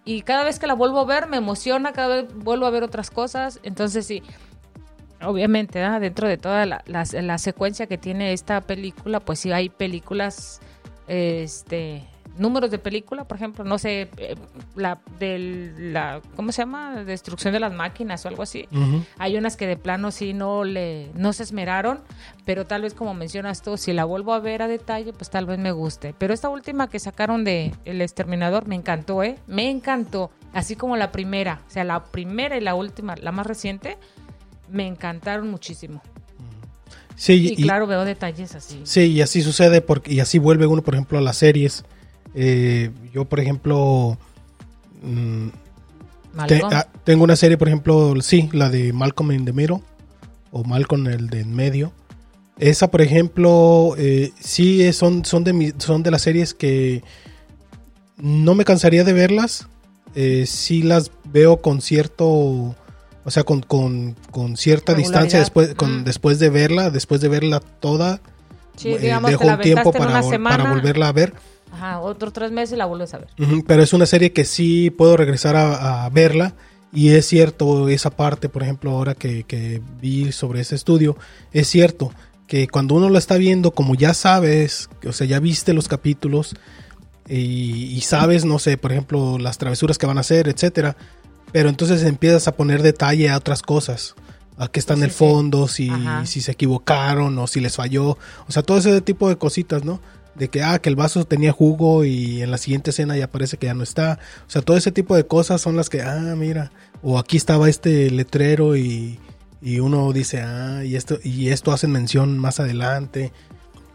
y 0.06 0.22
cada 0.24 0.44
vez 0.44 0.60
que 0.60 0.68
la 0.68 0.74
vuelvo 0.74 1.00
a 1.00 1.06
ver 1.06 1.28
me 1.28 1.38
emociona, 1.38 1.92
cada 1.94 2.22
vez 2.22 2.34
vuelvo 2.34 2.66
a 2.66 2.70
ver 2.70 2.84
otras 2.84 3.12
cosas, 3.12 3.60
entonces 3.64 4.06
sí. 4.06 4.24
Obviamente, 5.24 5.78
dentro 6.00 6.28
de 6.28 6.38
toda 6.38 6.66
la, 6.66 6.84
la, 6.88 7.04
la, 7.14 7.38
secuencia 7.38 7.86
que 7.86 8.00
tiene 8.00 8.34
esta 8.34 8.62
película, 8.62 9.20
pues 9.20 9.38
sí 9.38 9.52
hay 9.52 9.70
películas 9.70 10.62
este, 11.08 12.08
números 12.42 12.72
de 12.72 12.80
película, 12.80 13.26
por 13.26 13.38
ejemplo, 13.38 13.64
no 13.64 13.78
sé, 13.78 14.10
eh, 14.18 14.36
la 14.76 15.00
de 15.20 15.72
la, 15.78 16.22
¿cómo 16.36 16.52
se 16.52 16.64
llama? 16.64 17.04
Destrucción 17.04 17.54
de 17.54 17.60
las 17.60 17.72
máquinas 17.72 18.26
o 18.26 18.28
algo 18.28 18.44
así. 18.44 18.68
Uh 18.72 18.78
-huh. 18.78 19.06
Hay 19.20 19.38
unas 19.38 19.56
que 19.56 19.68
de 19.68 19.78
plano 19.78 20.12
sí 20.12 20.34
no 20.34 20.64
le, 20.64 21.12
no 21.14 21.32
se 21.34 21.44
esmeraron, 21.44 22.00
pero 22.44 22.66
tal 22.66 22.82
vez 22.82 22.94
como 22.94 23.14
mencionas 23.14 23.62
tú, 23.62 23.78
si 23.78 23.94
la 23.94 24.04
vuelvo 24.04 24.34
a 24.34 24.40
ver 24.40 24.64
a 24.64 24.68
detalle, 24.68 25.14
pues 25.14 25.30
tal 25.30 25.46
vez 25.46 25.60
me 25.60 25.72
guste. 25.72 26.14
Pero 26.18 26.34
esta 26.34 26.50
última 26.50 26.90
que 26.90 27.00
sacaron 27.00 27.44
de 27.44 27.74
El 27.86 28.02
Exterminador 28.02 28.68
me 28.68 28.76
encantó, 28.76 29.24
¿eh? 29.24 29.38
Me 29.48 29.70
encantó. 29.70 30.32
Así 30.52 30.76
como 30.76 30.98
la 30.98 31.12
primera, 31.12 31.62
o 31.68 31.72
sea, 31.72 31.84
la 31.84 32.04
primera 32.04 32.58
y 32.58 32.62
la 32.62 32.76
última, 32.76 33.16
la 33.16 33.32
más 33.32 33.46
reciente, 33.46 33.98
me 34.70 34.88
encantaron 34.88 35.50
muchísimo. 35.50 36.02
Sí, 37.16 37.54
y, 37.56 37.64
claro, 37.64 37.86
veo 37.86 38.04
detalles 38.04 38.56
así. 38.56 38.82
Sí, 38.84 39.02
y 39.12 39.22
así 39.22 39.44
sucede 39.44 39.82
porque, 39.82 40.12
y 40.12 40.20
así 40.22 40.40
vuelve 40.40 40.66
uno, 40.66 40.82
por 40.82 40.96
ejemplo, 40.96 41.20
a 41.20 41.22
las 41.22 41.38
series. 41.38 41.86
Eh, 42.34 42.92
yo, 43.14 43.26
por 43.26 43.40
ejemplo, 43.40 44.18
mm, 45.04 45.48
ah, 46.38 46.88
tengo 47.04 47.24
una 47.24 47.36
serie, 47.36 47.58
por 47.58 47.68
ejemplo, 47.68 48.14
sí, 48.22 48.50
la 48.54 48.70
de 48.70 48.94
Malcolm 48.94 49.32
in 49.32 49.46
the 49.46 49.54
Middle, 49.54 49.82
o 50.52 50.64
Malcolm 50.64 51.08
el 51.08 51.30
de 51.30 51.42
en 51.42 51.56
medio. 51.56 51.92
Esa, 52.60 52.92
por 52.92 53.02
ejemplo, 53.02 53.96
eh, 53.98 54.32
sí 54.40 54.92
son, 54.94 55.26
son, 55.26 55.44
de 55.44 55.74
son 55.80 56.04
de 56.04 56.12
las 56.12 56.22
series 56.22 56.54
que 56.54 57.04
no 58.18 58.54
me 58.54 58.66
cansaría 58.66 59.04
de 59.04 59.14
verlas. 59.14 59.68
Eh, 60.14 60.46
sí 60.46 60.84
las 60.84 61.12
veo 61.24 61.62
con 61.62 61.82
cierto, 61.82 62.28
o 62.28 62.76
sea, 63.30 63.44
con, 63.44 63.62
con, 63.62 64.16
con 64.30 64.58
cierta 64.58 64.94
distancia 64.94 65.40
después, 65.40 65.74
con, 65.76 66.04
después 66.04 66.38
de 66.38 66.50
verla, 66.50 66.90
después 66.90 67.22
de 67.22 67.30
verla 67.30 67.62
toda. 67.62 68.22
Sí, 68.76 68.90
eh, 68.90 69.18
dejo 69.26 69.48
un 69.48 69.60
tiempo 69.62 69.92
para, 69.92 70.22
para 70.22 70.70
volverla 70.70 71.08
a 71.08 71.12
ver. 71.12 71.34
Ajá, 71.72 72.00
otros 72.00 72.34
tres 72.34 72.52
meses 72.52 72.78
la 72.78 72.86
vuelves 72.86 73.14
a 73.14 73.20
ver. 73.20 73.30
pero 73.66 73.82
es 73.82 73.94
una 73.94 74.06
serie 74.06 74.34
que 74.34 74.46
sí 74.46 74.90
puedo 74.90 75.18
regresar 75.18 75.56
a, 75.56 76.10
verla. 76.10 76.54
Y 76.94 77.10
es 77.10 77.26
cierto, 77.26 77.88
esa 77.88 78.10
parte, 78.10 78.50
por 78.50 78.64
ejemplo, 78.64 78.92
ahora 78.92 79.16
que, 79.16 79.44
que, 79.44 79.82
vi 80.02 80.34
sobre 80.34 80.60
ese 80.60 80.76
estudio, 80.76 81.16
es 81.54 81.70
cierto 81.70 82.12
que 82.48 82.68
cuando 82.68 82.96
uno 82.96 83.10
lo 83.10 83.18
está 83.18 83.38
viendo, 83.38 83.72
como 83.72 83.96
ya 83.96 84.14
sabes, 84.14 84.90
o 85.08 85.14
sea, 85.14 85.26
ya 85.26 85.40
viste 85.40 85.72
los 85.72 85.88
capítulos, 85.88 86.54
y, 87.34 88.02
sabes, 88.02 88.44
no 88.44 88.60
sé, 88.60 88.78
por 88.78 88.92
ejemplo, 88.92 89.38
las 89.38 89.58
travesuras 89.58 89.98
que 89.98 90.06
van 90.06 90.18
a 90.18 90.22
hacer, 90.22 90.50
etcétera. 90.50 90.98
Pero 91.54 91.70
entonces 91.70 92.04
empiezas 92.04 92.48
a 92.48 92.56
poner 92.56 92.82
detalle 92.82 93.30
a 93.30 93.38
otras 93.38 93.62
cosas. 93.62 94.16
A 94.58 94.68
qué 94.68 94.80
está 94.80 94.96
en 94.96 95.04
el 95.04 95.12
fondo, 95.12 95.68
si, 95.68 95.90
si 96.26 96.42
se 96.42 96.52
equivocaron 96.52 97.38
o 97.40 97.48
si 97.48 97.62
les 97.62 97.78
falló. 97.78 98.18
O 98.48 98.52
sea, 98.52 98.64
todo 98.64 98.78
ese 98.78 99.00
tipo 99.02 99.30
de 99.30 99.38
cositas, 99.38 99.86
¿no? 99.86 100.02
De 100.42 100.48
que, 100.48 100.64
ah, 100.64 100.80
que 100.80 100.90
el 100.90 100.96
vaso 100.96 101.24
tenía 101.24 101.52
jugo 101.52 102.04
y 102.04 102.42
en 102.42 102.50
la 102.50 102.58
siguiente 102.58 102.90
escena 102.90 103.16
ya 103.16 103.30
parece 103.30 103.58
que 103.58 103.68
ya 103.68 103.76
no 103.76 103.84
está. 103.84 104.18
O 104.48 104.50
sea, 104.50 104.64
todo 104.64 104.76
ese 104.76 104.92
tipo 104.92 105.16
de 105.16 105.28
cosas 105.28 105.62
son 105.62 105.76
las 105.76 105.88
que, 105.88 106.02
ah, 106.02 106.34
mira. 106.36 106.72
O 107.04 107.20
aquí 107.20 107.38
estaba 107.38 107.70
este 107.70 108.10
letrero 108.10 108.76
y, 108.76 109.20
y 109.62 109.82
uno 109.82 110.12
dice, 110.14 110.42
ah, 110.42 110.84
y 110.84 110.96
esto, 110.96 111.20
y 111.24 111.50
esto 111.50 111.72
hacen 111.72 111.92
mención 111.92 112.40
más 112.40 112.60
adelante. 112.60 113.32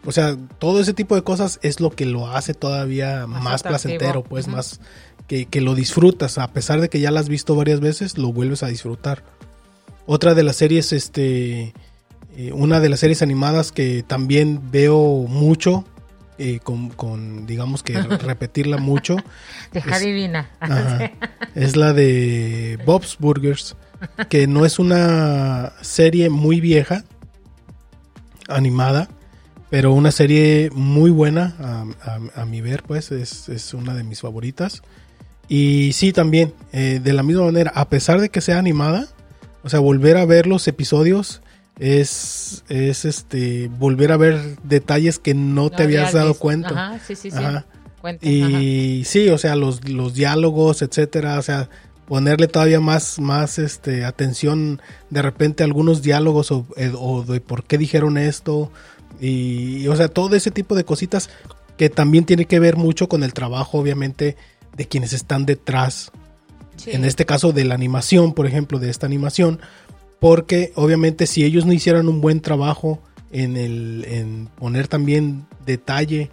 O 0.05 0.13
sea, 0.13 0.37
todo 0.57 0.79
ese 0.79 0.93
tipo 0.93 1.15
de 1.15 1.21
cosas 1.21 1.59
es 1.63 1.81
lo 1.81 1.89
que 1.89 2.05
lo 2.05 2.29
hace 2.29 2.53
todavía 2.53 3.27
más, 3.27 3.61
placentero, 3.61 4.23
pues 4.23 4.47
más 4.47 4.79
que, 5.27 5.49
lo 5.59 5.75
disfrutas. 5.75 6.37
A 6.37 6.53
pesar 6.53 6.79
de 6.79 6.87
que 6.87 7.01
ya 7.01 7.11
lo 7.11 7.19
has 7.19 7.27
visto 7.27 7.57
varias 7.57 7.81
veces, 7.81 8.17
lo 8.17 8.31
vuelves 8.31 8.63
a 8.63 8.67
disfrutar. 8.67 9.25
Otra 10.05 10.33
de 10.33 10.43
las 10.43 10.55
series, 10.55 10.93
este, 10.93 11.73
eh, 12.37 12.53
una 12.53 12.79
de 12.79 12.87
las 12.87 13.01
series 13.01 13.21
animadas 13.21 13.73
que 13.73 14.01
también 14.07 14.71
veo 14.71 15.25
mucho, 15.27 15.83
eh, 16.37 16.59
con, 16.61 17.45
digamos 17.45 17.83
que 17.83 17.93
repetirla 18.01 18.77
mucho. 18.77 19.17
Deja 19.71 19.99
divina. 19.99 20.49
es 21.55 21.75
la 21.75 21.93
de 21.93 22.79
Bob's 22.85 23.17
Burgers, 23.19 23.75
que 24.29 24.47
no 24.47 24.65
es 24.65 24.79
una 24.79 25.73
serie 25.81 26.29
muy 26.29 26.61
vieja, 26.61 27.03
animada, 28.47 29.09
pero 29.69 29.91
una 29.93 30.11
serie 30.11 30.69
muy 30.73 31.11
buena, 31.11 31.55
a, 32.35 32.45
mi 32.45 32.61
ver, 32.61 32.83
pues 32.83 33.11
es, 33.11 33.73
una 33.73 33.93
de 33.93 34.03
mis 34.03 34.21
favoritas. 34.21 34.81
Y 35.49 35.91
sí, 35.93 36.13
también, 36.13 36.53
eh, 36.71 36.99
de 37.03 37.13
la 37.13 37.23
misma 37.23 37.45
manera, 37.45 37.71
a 37.73 37.89
pesar 37.89 38.19
de 38.21 38.29
que 38.29 38.41
sea 38.41 38.59
animada, 38.59 39.07
o 39.63 39.69
sea, 39.69 39.79
volver 39.79 40.17
a 40.17 40.25
ver 40.25 40.45
los 40.47 40.67
episodios 40.67 41.41
es, 41.79 42.63
es 42.69 43.05
este, 43.05 43.69
volver 43.77 44.11
a 44.11 44.17
ver 44.17 44.57
detalles 44.63 45.19
que 45.19 45.33
no, 45.33 45.69
te 45.69 45.83
habías 45.83 46.13
dado 46.13 46.33
cuenta. 46.33 46.69
Ajá, 46.69 46.99
sí, 47.05 47.15
sí, 47.15 47.31
sí. 47.31 47.37
y 48.21 49.03
sí, 49.05 49.29
o 49.29 49.37
sea, 49.37 49.55
los, 49.55 49.87
los 49.89 50.13
diálogos, 50.13 50.81
etcétera, 50.81 51.37
o 51.39 51.41
sea, 51.41 51.69
ponerle 52.07 52.47
todavía 52.47 52.79
más, 52.79 53.19
más 53.19 53.59
este, 53.59 54.05
atención 54.05 54.81
de 55.09 55.21
repente 55.21 55.63
a 55.63 55.65
algunos 55.65 56.01
diálogos 56.01 56.51
o, 56.51 56.65
eh, 56.77 56.91
o 56.97 57.23
de 57.23 57.41
por 57.41 57.65
qué 57.65 57.77
dijeron 57.77 58.17
esto 58.17 58.71
y, 59.19 59.87
o 59.87 59.95
sea, 59.95 60.07
todo 60.07 60.35
ese 60.35 60.51
tipo 60.51 60.75
de 60.75 60.85
cositas 60.85 61.29
que 61.77 61.89
también 61.89 62.25
tiene 62.25 62.45
que 62.45 62.59
ver 62.59 62.75
mucho 62.75 63.07
con 63.07 63.23
el 63.23 63.33
trabajo, 63.33 63.79
obviamente, 63.79 64.35
de 64.75 64.87
quienes 64.87 65.13
están 65.13 65.45
detrás. 65.45 66.11
En 66.85 67.05
este 67.05 67.25
caso 67.25 67.53
de 67.53 67.65
la 67.65 67.73
animación, 67.73 68.33
por 68.33 68.45
ejemplo, 68.45 68.77
de 68.77 68.89
esta 68.89 69.07
animación, 69.07 69.59
porque 70.19 70.71
obviamente 70.75 71.27
si 71.27 71.43
ellos 71.43 71.65
no 71.65 71.73
hicieran 71.73 72.07
un 72.07 72.21
buen 72.21 72.41
trabajo 72.41 72.99
en, 73.31 73.57
el, 73.57 74.05
en 74.07 74.49
poner 74.55 74.87
también 74.87 75.45
detalle, 75.65 76.31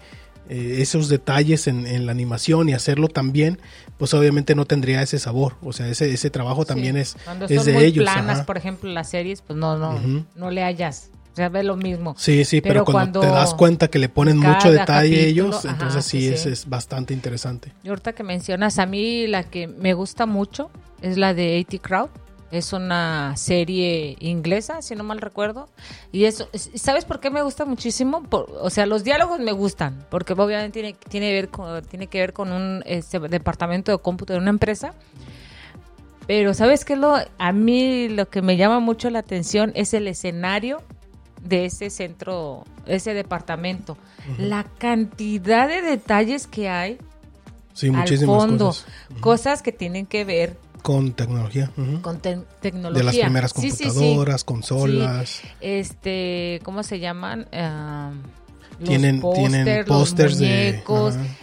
eh, 0.49 0.77
esos 0.79 1.09
detalles 1.09 1.67
en, 1.67 2.07
la 2.07 2.13
animación 2.13 2.69
y 2.69 2.75
hacerlo 2.75 3.09
también, 3.09 3.59
pues 3.99 4.15
obviamente 4.15 4.55
no 4.55 4.67
tendría 4.67 5.03
ese 5.03 5.19
sabor. 5.19 5.57
O 5.63 5.73
sea, 5.73 5.89
ese, 5.89 6.13
ese 6.13 6.31
trabajo 6.31 6.65
también 6.65 6.97
es, 6.97 7.17
Cuando 7.25 7.47
es 7.47 7.57
son 7.57 7.67
de 7.67 7.73
muy 7.73 7.85
ellos. 7.85 8.05
planas, 8.05 8.43
por 8.43 8.57
ejemplo, 8.57 8.91
las 8.91 9.09
series, 9.09 9.43
pues 9.43 9.59
no, 9.59 9.79
no, 9.79 10.25
no 10.35 10.51
le 10.51 10.63
hayas 10.63 11.11
o 11.35 11.37
sea, 11.37 11.49
ve 11.49 11.65
lo 11.65 11.75
mismo. 11.75 12.15
Sí, 12.17 12.45
sí, 12.45 12.61
pero, 12.61 12.85
cuando, 12.85 13.19
te 13.19 13.27
das 13.27 13.55
cuenta 13.55 13.89
que 13.89 13.99
le 13.99 14.09
ponen 14.09 14.39
mucho 14.39 14.71
detalle 14.71 15.27
ellos, 15.27 15.65
entonces 15.65 16.05
sí, 16.05 16.29
Es, 16.29 16.47
es, 16.47 16.69
bastante 16.69 17.13
interesante. 17.13 17.73
Y 17.83 17.89
ahorita 17.89 18.13
que 18.13 18.23
mencionas, 18.23 18.79
a 18.79 18.87
mí 18.87 19.27
la 19.27 19.43
que 19.43 19.67
me 19.67 19.95
gusta 19.95 20.27
mucho 20.27 20.71
es 21.03 21.17
la 21.17 21.35
de 21.35 21.59
80 21.59 21.83
Crowd. 21.83 22.11
Es 22.55 22.73
una 22.73 23.37
serie 23.37 24.17
inglesa, 24.21 24.83
si 24.83 24.95
no 24.95 25.05
mal 25.05 25.21
recuerdo. 25.21 25.69
Y 26.13 26.25
eso, 26.25 26.49
¿sabes 26.75 27.05
por 27.05 27.21
qué 27.21 27.31
me 27.31 27.43
gusta 27.43 27.65
muchísimo? 27.65 28.23
o 28.31 28.71
sea, 28.71 28.87
los 28.87 29.05
diálogos 29.05 29.41
me 29.41 29.53
gustan, 29.53 30.05
porque 30.11 30.33
obviamente 30.35 30.81
tiene, 30.81 30.97
tiene, 31.09 31.33
ver 31.33 31.51
tiene 31.89 32.07
que 32.07 32.21
ver 32.21 32.33
con 32.33 32.53
un 32.53 32.83
este, 32.87 33.19
departamento 33.21 33.93
de 33.93 33.99
cómputo 33.99 34.33
de 34.33 34.39
una 34.39 34.51
empresa. 34.51 34.95
Pero 36.27 36.55
¿sabes 36.55 36.85
qué? 36.85 36.97
Lo, 36.97 37.17
a 37.39 37.53
mí 37.53 38.09
lo 38.09 38.29
que 38.29 38.41
me 38.41 38.57
llama 38.57 38.81
mucho 38.81 39.11
la 39.11 39.19
atención 39.19 39.73
es 39.75 39.93
el 39.95 40.09
escenario 40.09 40.83
de 41.43 41.67
ese 41.67 41.91
centro, 41.91 42.65
ese 42.87 43.15
departamento. 43.15 43.97
La 44.39 44.65
cantidad 44.65 45.69
de 45.69 45.83
detalles 45.83 46.47
que 46.47 46.69
hay 46.69 46.99
sí, 47.75 47.93
al 47.95 48.09
fondo, 48.19 48.67
cosas. 48.67 48.87
cosas. 49.21 49.63
que 49.63 49.73
tienen 49.73 50.07
que 50.07 50.25
ver 50.25 50.57
con 50.85 51.15
tecnología. 51.15 51.71
Con 52.03 52.21
tecnología. 52.21 52.99
De 52.99 53.05
las 53.05 53.17
primeras 53.17 53.55
computadoras, 53.55 54.45
consolas. 54.45 55.41
Este, 55.63 56.61
¿cómo 56.63 56.83
se 56.83 56.99
llaman? 57.01 57.49
Uh, 57.55 58.85
tienen 58.85 59.23
pósters, 59.23 60.37
de 60.37 60.83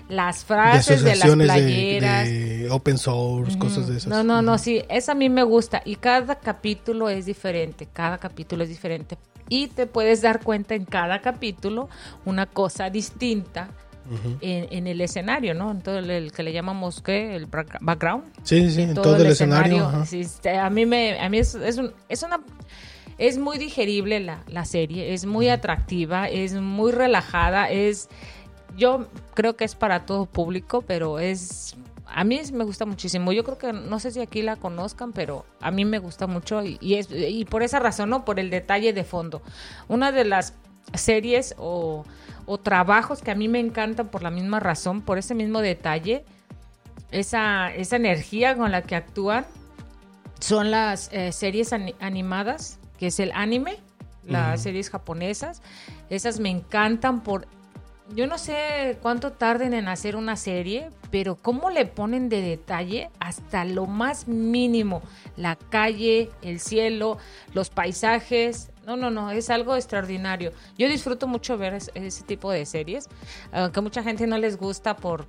las 0.10 0.46
frases 0.46 1.02
de, 1.02 1.16
las 1.16 1.28
playeras, 1.28 2.28
de, 2.28 2.68
open 2.70 3.00
source, 3.00 3.58
cosas 3.58 3.88
de 3.88 3.98
esas. 3.98 4.10
No, 4.10 4.24
no, 4.24 4.44
no, 4.44 4.60
sí, 4.60 4.84
eso 4.90 5.14
a 5.14 5.16
mí 5.16 5.28
me 5.28 5.42
gusta 5.42 5.82
y 5.86 5.96
cada 5.96 6.36
capítulo 6.36 7.10
es 7.10 7.26
diferente, 7.26 7.88
cada 7.92 8.20
capítulo 8.20 8.62
es 8.64 8.70
diferente 8.70 9.18
y 9.50 9.70
te 9.70 9.88
puedes 9.88 10.22
dar 10.22 10.44
cuenta 10.44 10.76
en 10.76 10.86
cada 10.86 11.20
capítulo 11.22 11.90
una 12.26 12.46
cosa 12.46 12.92
distinta 12.92 13.70
en, 14.42 14.88
el 14.88 15.02
escenario, 15.02 15.54
¿no? 15.54 15.72
Entonces 15.72 16.10
el 16.10 16.32
que 16.32 16.44
le 16.44 16.54
llamamos 16.54 17.02
¿qué? 17.02 17.36
el 17.36 17.48
background. 17.48 18.26
Sí, 18.44 18.70
sí, 18.72 18.84
en 18.84 18.94
todo, 18.94 19.16
el, 19.16 19.28
escenario. 19.28 19.90
Este, 20.12 20.58
a 20.58 20.70
mí 20.70 20.86
me, 20.86 21.20
a 21.20 21.30
mí 21.30 21.40
es, 21.40 21.56
es, 21.56 21.80
es 22.10 22.24
una 22.24 22.40
es 23.18 23.38
muy 23.38 23.58
digerible 23.58 24.20
la, 24.20 24.44
la 24.48 24.66
serie, 24.66 25.14
es 25.14 25.26
muy 25.26 25.50
atractiva, 25.50 26.28
es 26.28 26.54
muy 26.54 26.92
relajada, 26.92 27.70
es 27.70 28.10
yo 28.76 29.08
creo 29.36 29.56
que 29.56 29.66
es 29.66 29.76
para 29.76 30.06
todo 30.06 30.26
público, 30.26 30.82
pero 30.82 31.20
es 31.20 31.76
a 32.14 32.24
mí 32.24 32.42
me 32.52 32.64
gusta 32.64 32.86
muchísimo. 32.86 33.32
Yo 33.32 33.44
creo 33.44 33.58
que 33.58 33.74
no 33.74 34.00
sé 34.00 34.12
si 34.12 34.20
aquí 34.20 34.42
la 34.42 34.56
conozcan, 34.58 35.14
pero 35.14 35.46
a 35.60 35.72
mí 35.72 35.86
me 35.86 36.00
gusta 36.00 36.28
mucho 36.28 36.62
y, 36.64 36.96
es, 36.96 37.08
y 37.12 37.46
por 37.46 37.64
esa 37.64 37.80
razón, 37.80 38.10
¿no? 38.10 38.26
Por 38.26 38.40
el 38.40 38.50
detalle 38.50 38.94
de 38.94 39.04
fondo. 39.04 39.42
Una 39.88 40.12
de 40.12 40.26
las 40.26 40.54
series 40.94 41.56
o, 41.58 42.06
trabajos 42.64 43.22
que 43.22 43.32
a 43.32 43.36
mí 43.36 43.48
me 43.48 43.60
encantan 43.60 44.10
por 44.10 44.24
la 44.24 44.30
misma 44.30 44.60
razón, 44.60 45.02
por 45.02 45.18
ese 45.18 45.36
mismo 45.36 45.62
detalle, 45.62 46.26
esa, 47.12 47.74
esa 47.74 47.96
energía 47.96 48.56
con 48.56 48.72
la 48.72 48.82
que 48.82 48.96
actúan, 48.96 49.46
son 50.40 50.72
las 50.72 51.10
eh, 51.14 51.32
series 51.32 51.72
animadas, 51.74 52.80
que 52.98 53.08
es 53.08 53.20
el 53.20 53.32
anime, 53.34 53.78
las 54.26 54.64
series 54.64 54.90
japonesas. 54.90 55.62
Esas 56.10 56.40
me 56.40 56.50
encantan 56.50 57.22
por 57.22 57.48
yo 58.16 58.28
no 58.28 58.38
sé 58.38 58.98
cuánto 59.02 59.32
tarden 59.32 59.74
en 59.74 59.88
hacer 59.88 60.16
una 60.16 60.36
serie, 60.36 60.90
pero 61.12 61.36
cómo 61.36 61.70
le 61.70 61.86
ponen 61.86 62.28
de 62.28 62.42
detalle 62.42 63.10
hasta 63.20 63.64
lo 63.64 63.86
más 63.86 64.28
mínimo. 64.28 65.02
La 65.38 65.56
calle, 65.56 66.30
el 66.42 66.60
cielo, 66.60 67.18
los 67.54 67.70
paisajes. 67.70 68.71
No, 68.86 68.98
no, 68.98 69.12
no, 69.12 69.32
es 69.32 69.50
algo 69.50 69.76
extraordinario. 69.76 70.52
Yo 70.78 70.90
disfruto 70.90 71.28
mucho 71.28 71.58
ver 71.58 71.76
ese, 71.76 72.24
tipo 72.24 72.52
de 72.52 72.66
series, 72.66 73.08
aunque 73.52 73.82
mucha 73.82 74.04
gente 74.04 74.26
no 74.28 74.38
les 74.38 74.58
gusta 74.58 74.96
por 74.96 75.28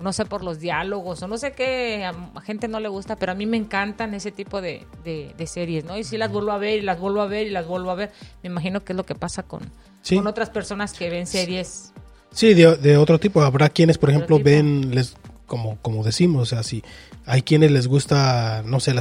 no 0.00 0.12
sé, 0.12 0.24
por 0.24 0.42
los 0.42 0.58
diálogos, 0.58 1.22
o 1.22 1.28
no 1.28 1.38
sé 1.38 1.52
qué, 1.52 2.04
a 2.04 2.40
gente 2.40 2.66
no 2.66 2.80
le 2.80 2.88
gusta, 2.88 3.14
pero 3.14 3.30
a 3.30 3.34
mí 3.36 3.46
me 3.46 3.56
encantan 3.56 4.14
ese 4.14 4.32
tipo 4.32 4.60
de, 4.60 4.84
de, 5.04 5.46
series, 5.46 5.84
¿no? 5.84 5.96
Y 5.96 6.02
si 6.02 6.16
las 6.16 6.32
vuelvo 6.32 6.50
a 6.50 6.58
ver, 6.58 6.78
y 6.78 6.82
las 6.82 6.98
vuelvo 6.98 7.20
a 7.20 7.26
ver, 7.26 7.46
y 7.46 7.50
las 7.50 7.68
vuelvo 7.68 7.92
a 7.92 7.94
ver, 7.94 8.10
me 8.42 8.48
imagino 8.48 8.82
que 8.82 8.94
es 8.94 8.96
lo 8.96 9.06
que 9.06 9.14
pasa 9.14 9.44
con, 9.44 9.60
con 10.08 10.26
otras 10.26 10.50
personas 10.50 10.92
que 10.92 11.08
ven 11.08 11.28
series. 11.28 11.92
Sí, 12.32 12.52
de, 12.54 12.74
de 12.76 12.96
otro 12.96 13.20
tipo. 13.20 13.42
Habrá 13.42 13.68
quienes, 13.68 13.96
por 13.96 14.10
ejemplo, 14.10 14.40
ven, 14.40 14.92
les, 14.92 15.14
como, 15.46 15.78
como 15.82 16.02
decimos, 16.02 16.42
o 16.42 16.46
sea, 16.46 16.62
si 16.62 16.82
hay 17.26 17.42
quienes 17.42 17.70
les 17.70 17.86
gusta, 17.86 18.62
no 18.64 18.80
sé, 18.80 18.94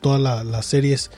todas 0.00 0.44
las 0.44 0.66
series 0.66 1.10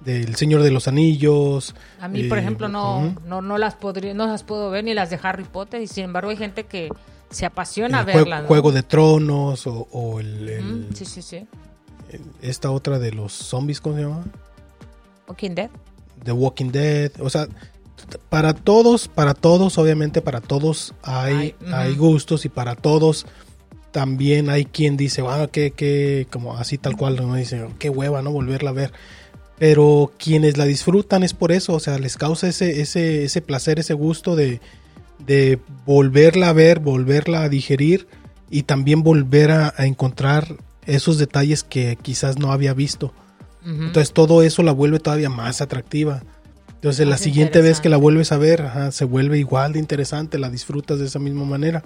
del 0.00 0.36
Señor 0.36 0.62
de 0.62 0.70
los 0.70 0.88
Anillos. 0.88 1.74
A 2.00 2.08
mí, 2.08 2.24
por 2.24 2.38
eh, 2.38 2.40
ejemplo, 2.40 2.68
no, 2.68 3.14
no, 3.26 3.42
no 3.42 3.58
las 3.58 3.74
podría, 3.74 4.14
no 4.14 4.26
las 4.26 4.44
puedo 4.44 4.70
ver 4.70 4.84
ni 4.84 4.94
las 4.94 5.10
de 5.10 5.18
Harry 5.22 5.44
Potter 5.44 5.82
y 5.82 5.86
sin 5.86 6.04
embargo 6.04 6.30
hay 6.30 6.36
gente 6.36 6.64
que 6.64 6.90
se 7.30 7.46
apasiona 7.46 8.00
a 8.00 8.04
verlas. 8.04 8.46
Juego 8.46 8.72
de 8.72 8.82
Tronos 8.82 9.66
o, 9.66 10.20
el, 10.20 10.88
sí, 10.94 11.04
sí, 11.04 11.22
sí. 11.22 11.46
esta 12.40 12.70
otra 12.70 12.98
de 12.98 13.12
los 13.12 13.32
zombies, 13.32 13.80
¿cómo 13.80 13.96
se 13.96 14.02
llama? 14.02 14.24
Walking 15.28 15.54
Dead. 15.54 15.70
The 16.24 16.32
Walking 16.32 16.70
Dead, 16.70 17.12
o 17.20 17.28
sea, 17.28 17.48
para 18.28 18.54
todos, 18.54 19.08
para 19.08 19.34
todos, 19.34 19.78
obviamente 19.78 20.22
para 20.22 20.40
todos 20.40 20.94
hay, 21.02 21.54
hay 21.72 21.96
gustos 21.96 22.44
y 22.44 22.48
para 22.48 22.74
todos 22.74 23.26
también 23.96 24.50
hay 24.50 24.66
quien 24.66 24.98
dice, 24.98 25.22
ah, 25.26 25.48
que, 25.50 25.70
que, 25.70 26.26
como 26.30 26.54
así 26.56 26.76
tal 26.76 26.98
cual, 26.98 27.16
¿no? 27.16 27.34
Dice, 27.34 27.66
qué 27.78 27.88
hueva, 27.88 28.20
¿no? 28.20 28.30
Volverla 28.30 28.68
a 28.68 28.74
ver. 28.74 28.92
Pero 29.58 30.12
quienes 30.18 30.58
la 30.58 30.66
disfrutan 30.66 31.22
es 31.22 31.32
por 31.32 31.50
eso, 31.50 31.72
o 31.72 31.80
sea, 31.80 31.98
les 31.98 32.16
causa 32.16 32.48
ese, 32.48 32.82
ese, 32.82 33.24
ese 33.24 33.40
placer, 33.40 33.78
ese 33.78 33.94
gusto 33.94 34.36
de, 34.36 34.60
de 35.18 35.58
volverla 35.84 36.50
a 36.50 36.52
ver, 36.52 36.80
volverla 36.80 37.42
a 37.42 37.48
digerir 37.48 38.06
y 38.50 38.62
también 38.62 39.02
volver 39.02 39.50
a, 39.50 39.72
encontrar 39.78 40.56
esos 40.86 41.18
detalles 41.18 41.64
que 41.64 41.96
quizás 42.00 42.38
no 42.38 42.52
había 42.52 42.74
visto. 42.74 43.12
Entonces 43.64 44.12
todo 44.12 44.44
eso 44.44 44.62
la 44.62 44.70
vuelve 44.70 45.00
todavía 45.00 45.28
más 45.28 45.60
atractiva. 45.60 46.22
Entonces 46.74 47.08
la 47.08 47.18
siguiente 47.18 47.60
vez 47.62 47.80
que 47.80 47.88
la 47.88 47.96
vuelves 47.96 48.30
a 48.30 48.38
ver, 48.38 48.64
se 48.92 49.04
vuelve 49.04 49.38
igual 49.38 49.72
de 49.72 49.80
interesante, 49.80 50.38
la 50.38 50.50
disfrutas 50.50 51.00
de 51.00 51.06
esa 51.06 51.18
misma 51.18 51.44
manera. 51.44 51.82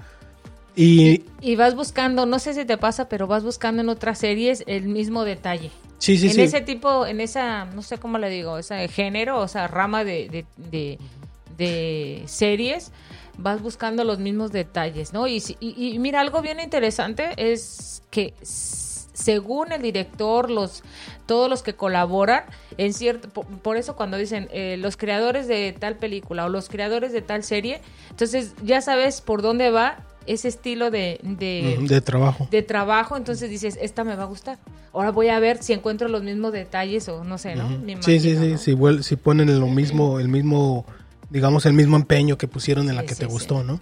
Y, 0.76 1.22
vas 1.56 1.74
buscando, 1.74 2.26
no 2.26 2.38
sé 2.38 2.52
si 2.52 2.66
te 2.66 2.76
pasa, 2.76 3.08
pero 3.08 3.26
vas 3.26 3.42
buscando 3.42 3.80
en 3.80 3.88
otras 3.88 4.18
series 4.18 4.62
el 4.66 4.88
mismo 4.88 5.24
detalle. 5.24 5.70
Sí, 6.00 6.16
sí, 6.16 6.28
en 6.28 6.32
sí. 6.32 6.42
Ese 6.42 6.62
tipo, 6.62 7.06
en 7.06 7.20
esa, 7.20 7.66
no 7.66 7.82
sé 7.82 7.98
cómo 7.98 8.16
le 8.16 8.30
digo, 8.30 8.56
ese 8.56 8.88
género, 8.88 9.38
o 9.38 9.48
sea, 9.48 9.68
rama 9.68 10.02
de, 10.02 10.46
de, 10.56 12.22
series, 12.26 12.90
vas 13.36 13.60
buscando 13.60 14.02
los 14.02 14.18
mismos 14.18 14.50
detalles, 14.50 15.12
¿no? 15.12 15.28
Y, 15.28 15.42
y, 15.60 15.98
mira, 15.98 16.22
algo 16.22 16.40
bien 16.40 16.58
interesante 16.58 17.32
es 17.36 18.02
que 18.10 18.32
según 18.42 19.72
el 19.72 19.82
director, 19.82 20.50
los 20.50 20.82
todos 21.26 21.50
los 21.50 21.62
que 21.62 21.74
colaboran, 21.74 22.44
en 22.78 22.94
cierto, 22.94 23.28
por, 23.28 23.76
eso 23.76 23.94
cuando 23.94 24.16
dicen 24.16 24.48
eh, 24.52 24.78
los 24.78 24.96
creadores 24.96 25.46
de 25.46 25.76
tal 25.78 25.96
película 25.96 26.46
o 26.46 26.48
los 26.48 26.70
creadores 26.70 27.12
de 27.12 27.20
tal 27.20 27.44
serie, 27.44 27.82
entonces 28.08 28.54
ya 28.64 28.80
sabes 28.80 29.20
por 29.20 29.42
dónde 29.42 29.70
va 29.70 29.98
ese 30.32 30.48
estilo 30.48 30.90
de, 30.90 31.18
de, 31.22 32.00
trabajo. 32.00 32.46
De 32.50 32.62
trabajo, 32.62 33.16
entonces 33.16 33.50
dices, 33.50 33.76
esta 33.80 34.04
me 34.04 34.14
va 34.14 34.22
a 34.22 34.26
gustar. 34.26 34.58
Ahora 34.92 35.10
voy 35.10 35.28
a 35.28 35.40
ver 35.40 35.62
si 35.62 35.72
encuentro 35.72 36.08
los 36.08 36.22
mismos 36.22 36.52
detalles 36.52 37.08
o 37.08 37.24
no 37.24 37.36
sé, 37.36 37.56
¿no? 37.56 37.68
sí, 38.00 38.20
sí, 38.20 38.36
sí, 38.36 38.56
si, 38.58 39.02
si 39.02 39.16
ponen 39.16 39.58
lo 39.58 39.66
mismo, 39.66 40.20
el 40.20 40.28
mismo, 40.28 40.86
digamos, 41.30 41.66
el 41.66 41.72
mismo 41.72 41.96
empeño 41.96 42.38
que 42.38 42.46
pusieron 42.46 42.88
en 42.88 42.96
la 42.96 43.04
que 43.04 43.16
te 43.16 43.26
gustó, 43.26 43.64
¿no? 43.64 43.80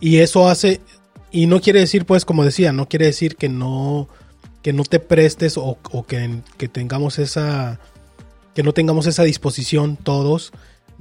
Y 0.00 0.18
eso 0.18 0.48
hace, 0.48 0.80
y 1.30 1.46
no 1.46 1.60
quiere 1.60 1.78
decir, 1.80 2.04
pues, 2.04 2.24
como 2.24 2.44
decía, 2.44 2.72
no 2.72 2.88
quiere 2.88 3.06
decir 3.06 3.36
que 3.36 3.48
no, 3.48 4.08
que 4.60 4.72
no 4.72 4.82
te 4.82 4.98
prestes 4.98 5.56
o, 5.56 5.78
o 5.92 6.04
que, 6.04 6.40
que 6.56 6.66
tengamos 6.66 7.20
esa, 7.20 7.78
que 8.54 8.64
no 8.64 8.72
tengamos 8.72 9.06
esa 9.06 9.22
disposición 9.22 9.96
todos 9.96 10.52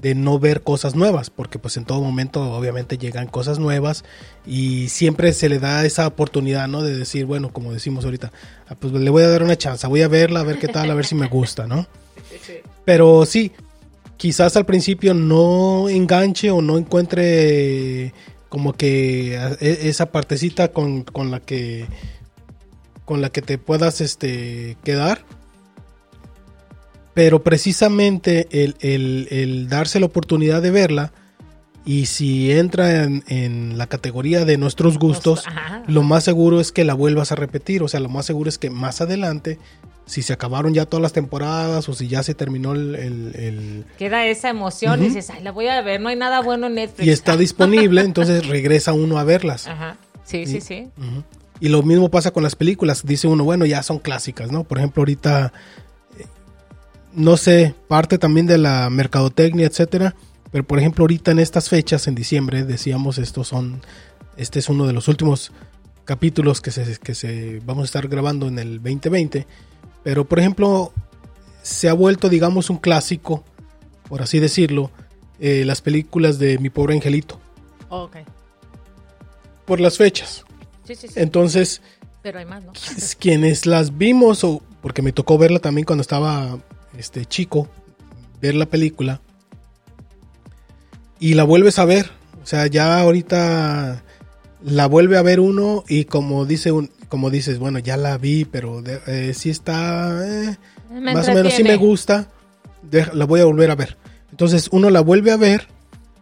de 0.02 0.16
no 0.16 0.40
ver 0.40 0.62
cosas 0.62 0.96
nuevas, 0.96 1.30
porque 1.30 1.60
pues 1.60 1.78
en 1.78 1.86
todo 1.86 2.02
momento 2.02 2.42
obviamente 2.54 2.98
llegan 2.98 3.28
cosas 3.28 3.60
nuevas 3.60 4.04
y 4.46 4.90
siempre 4.90 5.32
se 5.34 5.50
le 5.50 5.60
da 5.60 5.86
esa 5.86 6.08
oportunidad, 6.08 6.68
¿no? 6.68 6.82
De 6.82 6.96
decir, 6.96 7.26
bueno, 7.26 7.54
como 7.54 7.74
decimos 7.74 8.06
ahorita, 8.06 8.32
ah, 8.68 8.76
pues 8.76 8.94
le 8.94 9.10
voy 9.10 9.24
a 9.24 9.30
dar 9.30 9.44
una 9.44 9.58
chance, 9.58 9.88
voy 9.88 10.02
a 10.02 10.08
verla, 10.08 10.42
a 10.42 10.44
ver 10.44 10.60
qué 10.60 10.68
tal, 10.68 10.90
a 10.92 10.96
ver 10.96 11.06
si 11.06 11.16
me 11.16 11.28
gusta, 11.28 11.68
¿no? 11.68 11.88
Pero 12.86 13.26
sí, 13.26 13.52
quizás 14.18 14.58
al 14.58 14.66
principio 14.66 15.14
no 15.14 15.90
enganche 15.90 16.52
o 16.52 16.62
no 16.62 16.78
encuentre 16.78 18.14
como 18.50 18.74
que 18.74 19.36
e, 19.60 19.90
esa 19.90 20.12
partecita 20.12 20.70
con, 20.70 21.04
con 21.04 21.32
la 21.32 21.40
que 21.40 21.88
con 23.06 23.22
la 23.22 23.30
que 23.30 23.42
te 23.42 23.58
puedas 23.58 24.00
este 24.00 24.78
quedar 24.84 25.26
pero 27.14 27.44
precisamente 27.44 28.48
el, 28.52 29.68
darse 29.70 30.00
la 30.00 30.08
oportunidad 30.08 30.62
de 30.62 30.72
verla 30.72 31.12
y 31.86 32.06
si 32.06 32.52
entra 32.52 33.04
en, 33.04 33.78
la 33.78 33.88
categoría 33.88 34.46
de 34.46 34.58
nuestros 34.58 34.98
gustos, 34.98 35.46
lo 35.88 36.04
más 36.04 36.24
seguro 36.24 36.62
es 36.62 36.72
que 36.72 36.86
la 36.86 36.94
vuelvas 36.94 37.32
a 37.32 37.36
repetir. 37.36 37.84
O 37.84 37.88
sea, 37.88 38.00
lo 38.00 38.10
más 38.10 38.26
seguro 38.26 38.48
es 38.50 38.58
que 38.58 38.70
más 38.70 39.02
adelante, 39.02 39.60
si 40.06 40.22
se 40.22 40.32
acabaron 40.32 40.74
ya 40.74 40.86
todas 40.86 41.02
las 41.02 41.12
temporadas 41.12 41.90
o 41.90 41.94
si 41.94 42.08
ya 42.08 42.24
se 42.24 42.36
terminó 42.36 42.72
el... 42.72 43.86
Queda 43.98 44.26
esa 44.26 44.50
emoción 44.50 45.02
y 45.02 45.08
dices, 45.08 45.30
ay, 45.30 45.44
la 45.44 45.52
voy 45.52 45.68
a 45.68 45.82
ver, 45.82 46.00
no 46.00 46.08
hay 46.08 46.16
nada 46.16 46.42
bueno 46.42 46.68
en 46.68 46.76
Netflix. 46.76 47.06
Y 47.06 47.12
está 47.12 47.36
disponible, 47.38 48.02
entonces 48.02 48.48
regresa 48.48 48.94
uno 48.94 49.18
a 49.18 49.26
verlas. 49.26 49.68
Ajá. 49.68 49.98
Sí, 50.24 50.46
sí, 50.46 50.62
sí. 50.62 50.88
Y 51.60 51.70
lo 51.70 51.84
mismo 51.84 52.10
pasa 52.10 52.32
con 52.32 52.44
las 52.44 52.56
películas. 52.56 53.06
Dice 53.06 53.28
uno, 53.28 53.44
bueno, 53.44 53.66
ya 53.66 53.84
son 53.84 54.00
clásicas, 54.00 54.52
¿no? 54.52 54.64
Por 54.64 54.78
ejemplo, 54.78 55.02
ahorita 55.02 55.54
no 57.16 57.38
sé, 57.38 57.76
parte 57.88 58.18
también 58.18 58.48
de 58.48 58.58
la 58.58 58.90
mercadotecnia, 58.90 59.68
etcétera. 59.68 60.16
Pero 60.52 60.64
por 60.64 60.80
ejemplo, 60.80 61.04
ahorita 61.04 61.32
en 61.32 61.40
estas 61.40 61.70
fechas, 61.70 62.08
en 62.08 62.16
diciembre, 62.16 62.64
decíamos, 62.64 63.18
estos 63.18 63.48
son, 63.48 63.82
este 64.38 64.60
es 64.60 64.70
uno 64.70 64.86
de 64.86 64.94
los 64.94 65.08
últimos 65.08 65.52
capítulos 66.06 66.62
que 66.62 66.72
se, 66.72 66.98
que 66.98 67.16
se 67.16 67.62
vamos 67.66 67.84
a 67.84 67.86
estar 67.86 68.08
grabando 68.08 68.48
en 68.48 68.60
el 68.60 68.78
2020. 68.78 69.48
Pero 70.04 70.26
por 70.26 70.40
ejemplo, 70.40 70.94
se 71.62 71.90
ha 71.90 71.94
vuelto, 71.94 72.30
digamos, 72.30 72.70
un 72.70 72.78
clásico, 72.78 73.44
por 74.10 74.22
así 74.22 74.40
decirlo, 74.40 74.92
eh, 75.40 75.64
las 75.66 75.82
películas 75.82 76.40
de 76.40 76.58
Mi 76.60 76.70
Pobre 76.70 76.94
Angelito. 76.94 77.40
Oh, 77.90 78.04
ok. 78.04 78.18
Por 79.66 79.80
las 79.80 79.98
fechas. 79.98 80.46
Sí, 80.84 80.96
sí, 80.96 81.08
sí. 81.08 81.14
Entonces, 81.16 81.82
pero 82.22 82.40
hay 82.40 82.46
más, 82.46 82.64
¿no? 82.64 82.74
Quienes 83.20 83.66
las 83.66 83.98
vimos, 83.98 84.44
o 84.44 84.62
porque 84.82 85.02
me 85.02 85.12
tocó 85.12 85.38
verla 85.38 85.60
también 85.60 85.86
cuando 85.86 86.02
estaba 86.02 86.60
este 86.98 87.26
chico 87.26 87.68
ver 88.42 88.56
la 88.56 88.66
película 88.66 89.22
y 91.20 91.36
la 91.36 91.44
vuelves 91.44 91.80
a 91.80 91.86
ver. 91.86 92.12
O 92.44 92.46
sea, 92.46 92.68
ya 92.68 93.00
ahorita 93.00 94.04
la 94.64 94.88
vuelve 94.88 95.18
a 95.18 95.22
ver 95.22 95.40
uno 95.40 95.84
y 95.88 96.06
como 96.06 96.46
dice 96.46 96.72
un, 96.72 96.90
como 97.08 97.30
dices, 97.30 97.60
bueno, 97.60 97.80
ya 97.80 97.96
la 97.96 98.18
vi, 98.18 98.44
pero 98.44 98.84
eh, 99.08 99.34
si 99.34 99.50
está 99.50 100.20
eh, 100.26 100.58
más 100.90 101.30
o 101.30 101.34
menos 101.34 101.54
si 101.54 101.64
me 101.64 101.78
gusta, 101.78 102.30
la 102.92 103.26
voy 103.26 103.40
a 103.40 103.46
volver 103.46 103.72
a 103.72 103.76
ver. 103.76 103.98
Entonces 104.32 104.68
uno 104.72 104.90
la 104.90 105.00
vuelve 105.00 105.32
a 105.32 105.38
ver 105.38 105.68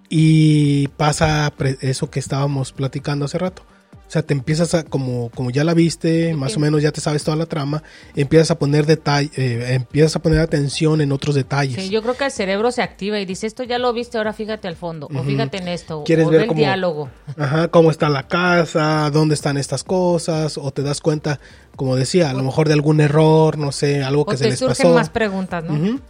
y 0.10 0.90
pasa 0.90 1.54
eso 1.80 2.10
que 2.10 2.20
estábamos 2.20 2.74
platicando 2.74 3.26
hace 3.26 3.38
rato. 3.38 3.64
O 4.12 4.14
sea, 4.14 4.24
te 4.24 4.34
empiezas 4.34 4.74
a, 4.74 4.84
como, 4.84 5.30
como 5.34 5.52
ya 5.52 5.64
la 5.64 5.74
viste, 5.74 6.34
más 6.34 6.58
o 6.58 6.60
menos 6.60 6.82
ya 6.82 6.92
te 6.92 7.00
sabes 7.00 7.24
toda 7.24 7.38
la 7.38 7.46
trama, 7.46 7.82
empiezas 8.14 8.52
a 8.52 8.60
poner 8.60 8.86
detalle, 8.86 9.32
eh, 9.38 9.74
empiezas 9.74 10.18
a 10.18 10.22
poner 10.22 10.40
atención 10.40 11.00
en 11.00 11.14
otros 11.14 11.34
detalles. 11.34 11.82
Sí, 11.82 11.90
yo 11.90 12.02
creo 12.02 12.16
que 12.16 12.26
el 12.26 12.32
cerebro 12.32 12.74
se 12.74 12.82
activa 12.82 13.22
y 13.22 13.26
dice, 13.26 13.48
esto 13.48 13.64
ya 13.64 13.80
lo 13.80 13.94
viste, 13.94 14.18
ahora 14.18 14.34
fíjate 14.34 14.68
al 14.68 14.76
fondo, 14.76 15.08
o 15.16 15.24
fíjate 15.24 15.60
en 15.60 15.70
esto, 15.70 16.04
¿Quieres 16.06 16.30
ver 16.30 16.42
el 16.42 16.54
diálogo. 16.54 17.10
Ajá, 17.38 17.70
cómo 17.70 17.90
está 17.90 18.10
la 18.10 18.28
casa, 18.28 19.10
dónde 19.12 19.34
están 19.34 19.56
estas 19.56 19.86
cosas, 19.86 20.58
o 20.58 20.72
te 20.72 20.84
das 20.84 21.00
cuenta, 21.00 21.40
como 21.78 21.96
decía, 21.96 22.32
a 22.32 22.34
lo 22.34 22.44
mejor 22.44 22.68
de 22.68 22.74
algún 22.74 23.00
error, 23.00 23.58
no 23.58 23.72
sé, 23.72 24.04
algo 24.04 24.26
que 24.26 24.36
se 24.36 24.50
les 24.50 24.60
pasó. 24.60 24.76
surgen 24.76 24.94
más 24.94 25.10
preguntas, 25.10 25.64
¿no? 25.64 26.02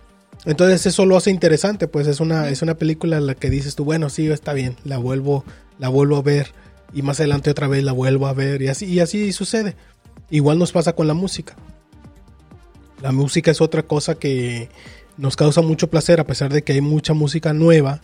Entonces 0.46 0.88
eso 0.88 1.06
lo 1.06 1.17
hace 1.17 1.30
interesante, 1.30 1.88
pues 1.88 2.08
es 2.08 2.20
una, 2.20 2.50
es 2.50 2.63
una 2.63 2.74
película 2.74 3.17
en 3.17 3.28
la 3.28 3.36
que 3.36 3.52
dices 3.52 3.76
tú, 3.76 3.86
bueno, 3.86 4.10
sí, 4.10 4.28
está 4.32 4.54
bien, 4.54 4.76
la 4.86 4.98
vuelvo, 4.98 5.46
la 5.78 5.88
vuelvo 5.88 6.17
a 6.17 6.24
ver 6.24 6.52
y 6.93 7.01
más 7.01 7.19
adelante 7.19 7.49
otra 7.49 7.67
vez 7.67 7.84
la 7.84 7.91
vuelvo 7.91 8.27
a 8.27 8.34
ver 8.34 8.62
y 8.62 8.67
así, 8.67 8.86
y 8.86 8.99
así 8.99 9.32
sucede. 9.32 9.75
Igual 10.30 10.60
nos 10.60 10.71
pasa 10.71 10.93
con 10.93 11.08
la 11.08 11.13
música. 11.13 11.56
La 13.01 13.12
música 13.12 13.51
es 13.51 13.62
otra 13.62 13.84
cosa 13.84 14.15
que 14.15 14.69
nos 15.17 15.36
causa 15.36 15.62
mucho 15.62 15.89
placer 15.89 16.19
a 16.19 16.27
pesar 16.27 16.51
de 16.54 16.63
que 16.63 16.73
hay 16.73 16.82
mucha 16.82 17.13
música 17.13 17.54
nueva 17.54 18.01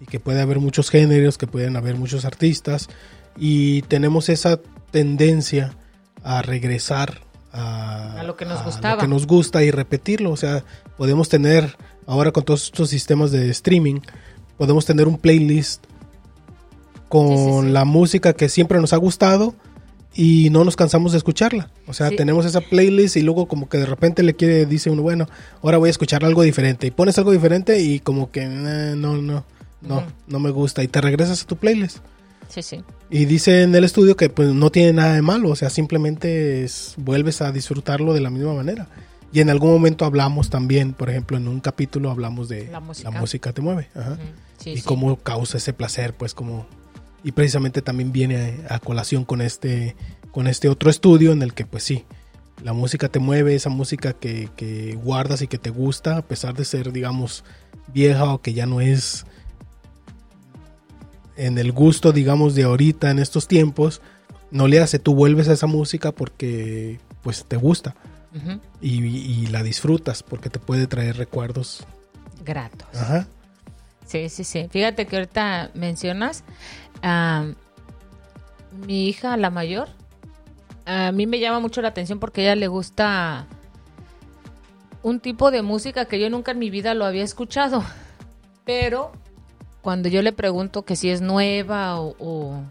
y 0.00 0.06
que 0.06 0.20
puede 0.20 0.40
haber 0.40 0.58
muchos 0.58 0.90
géneros, 0.90 1.38
que 1.38 1.46
pueden 1.46 1.76
haber 1.76 1.96
muchos 1.96 2.24
artistas 2.24 2.88
y 3.36 3.82
tenemos 3.82 4.28
esa 4.28 4.60
tendencia 4.90 5.74
a 6.22 6.42
regresar 6.42 7.20
a, 7.52 8.22
lo 8.24 8.36
que 8.36 8.44
nos 8.44 8.64
gustaba. 8.64 8.96
Lo 8.96 9.00
que 9.00 9.08
nos 9.08 9.26
gusta 9.26 9.62
y 9.62 9.70
repetirlo. 9.70 10.30
O 10.30 10.36
sea, 10.36 10.64
podemos 10.96 11.28
tener 11.28 11.76
ahora 12.06 12.32
con 12.32 12.44
todos 12.44 12.64
estos 12.64 12.90
sistemas 12.90 13.30
de 13.30 13.50
streaming, 13.50 14.00
podemos 14.56 14.86
tener 14.86 15.08
un 15.08 15.18
playlist 15.18 15.84
con 17.08 17.72
la 17.72 17.84
música 17.84 18.32
que 18.32 18.48
siempre 18.48 18.80
nos 18.80 18.92
ha 18.92 18.96
gustado 18.96 19.54
y 20.14 20.50
no 20.50 20.64
nos 20.64 20.76
cansamos 20.76 21.12
de 21.12 21.18
escucharla. 21.18 21.70
O 21.86 21.92
sea, 21.92 22.10
tenemos 22.10 22.44
esa 22.46 22.60
playlist 22.60 23.16
y 23.16 23.22
luego 23.22 23.46
como 23.46 23.68
que 23.68 23.78
de 23.78 23.86
repente 23.86 24.22
le 24.22 24.34
quiere, 24.34 24.66
dice 24.66 24.90
uno, 24.90 25.02
bueno, 25.02 25.28
ahora 25.62 25.78
voy 25.78 25.88
a 25.88 25.90
escuchar 25.90 26.24
algo 26.24 26.42
diferente. 26.42 26.86
Y 26.86 26.90
pones 26.90 27.18
algo 27.18 27.30
diferente 27.32 27.80
y 27.80 28.00
como 28.00 28.30
que 28.30 28.42
eh, 28.42 28.94
no, 28.96 29.16
no, 29.16 29.44
no, 29.80 30.02
no 30.26 30.38
me 30.40 30.50
gusta. 30.50 30.82
Y 30.82 30.88
te 30.88 31.00
regresas 31.00 31.42
a 31.42 31.46
tu 31.46 31.56
playlist. 31.56 31.98
Sí, 32.48 32.62
sí. 32.62 32.82
Y 33.10 33.26
dice 33.26 33.62
en 33.62 33.74
el 33.74 33.84
estudio 33.84 34.16
que 34.16 34.28
pues 34.30 34.48
no 34.54 34.70
tiene 34.70 34.94
nada 34.94 35.14
de 35.14 35.22
malo, 35.22 35.50
o 35.50 35.56
sea, 35.56 35.68
simplemente 35.70 36.64
es- 36.64 36.94
vuelves 36.96 37.40
a 37.42 37.52
disfrutarlo 37.52 38.12
de 38.14 38.20
la 38.20 38.30
misma 38.30 38.54
manera. 38.54 38.88
Y 39.32 39.40
en 39.40 39.50
algún 39.50 39.70
momento 39.70 40.06
hablamos 40.06 40.48
también, 40.48 40.94
por 40.94 41.10
ejemplo, 41.10 41.36
en 41.36 41.46
un 41.48 41.60
capítulo 41.60 42.10
hablamos 42.10 42.48
de 42.48 42.68
La 42.68 42.80
música. 42.80 43.10
la 43.10 43.20
música 43.20 43.52
te 43.52 43.60
mueve. 43.60 43.88
Ajá. 43.94 44.16
Sí, 44.56 44.70
y 44.70 44.80
cómo 44.80 45.16
causa 45.16 45.58
ese 45.58 45.74
placer, 45.74 46.14
pues 46.14 46.32
como 46.34 46.66
y 47.24 47.32
precisamente 47.32 47.82
también 47.82 48.12
viene 48.12 48.64
a, 48.68 48.76
a 48.76 48.78
colación 48.78 49.24
con 49.24 49.40
este 49.40 49.96
con 50.30 50.46
este 50.46 50.68
otro 50.68 50.90
estudio 50.90 51.32
en 51.32 51.42
el 51.42 51.54
que 51.54 51.64
pues 51.64 51.82
sí, 51.82 52.04
la 52.62 52.72
música 52.72 53.08
te 53.08 53.18
mueve, 53.18 53.54
esa 53.54 53.70
música 53.70 54.12
que, 54.12 54.48
que 54.56 54.94
guardas 55.02 55.42
y 55.42 55.48
que 55.48 55.58
te 55.58 55.70
gusta, 55.70 56.18
a 56.18 56.22
pesar 56.22 56.54
de 56.54 56.64
ser, 56.64 56.92
digamos, 56.92 57.44
vieja 57.92 58.32
o 58.32 58.40
que 58.40 58.52
ya 58.52 58.66
no 58.66 58.80
es 58.80 59.26
en 61.36 61.58
el 61.58 61.72
gusto, 61.72 62.12
digamos, 62.12 62.54
de 62.54 62.64
ahorita 62.64 63.10
en 63.10 63.20
estos 63.20 63.46
tiempos, 63.46 64.02
no 64.50 64.66
le 64.66 64.80
hace, 64.80 64.98
tú 64.98 65.14
vuelves 65.14 65.48
a 65.48 65.52
esa 65.52 65.66
música 65.66 66.12
porque 66.12 66.98
pues 67.22 67.44
te 67.46 67.56
gusta 67.56 67.94
y, 68.80 69.04
y 69.04 69.46
la 69.48 69.62
disfrutas 69.62 70.22
porque 70.22 70.50
te 70.50 70.58
puede 70.58 70.86
traer 70.86 71.16
recuerdos. 71.16 71.86
Gratos. 72.44 72.88
Ajá. 72.94 73.26
Sí, 74.06 74.30
sí, 74.30 74.42
sí. 74.42 74.68
Fíjate 74.70 75.06
que 75.06 75.16
ahorita 75.16 75.70
mencionas 75.74 76.42
mi 78.86 79.08
hija, 79.08 79.36
la 79.36 79.50
mayor. 79.50 79.88
A 80.86 81.12
mí 81.12 81.26
me 81.26 81.38
llama 81.40 81.60
mucho 81.60 81.82
la 81.82 81.88
atención 81.88 82.18
porque 82.18 82.40
a 82.40 82.44
ella 82.44 82.56
le 82.56 82.68
gusta 82.68 83.46
un 85.02 85.20
tipo 85.20 85.50
de 85.50 85.60
música 85.62 86.06
que 86.06 86.18
yo 86.18 86.30
nunca 86.30 86.52
en 86.52 86.58
mi 86.58 86.70
vida 86.70 86.94
lo 86.94 87.04
había 87.04 87.24
escuchado. 87.24 87.84
Pero 88.64 89.12
cuando 89.82 90.08
yo 90.08 90.22
le 90.22 90.32
pregunto 90.32 90.84
que 90.84 90.96
si 90.96 91.10
es 91.10 91.20
nueva 91.20 92.00
o, 92.00 92.14
o- 92.18 92.62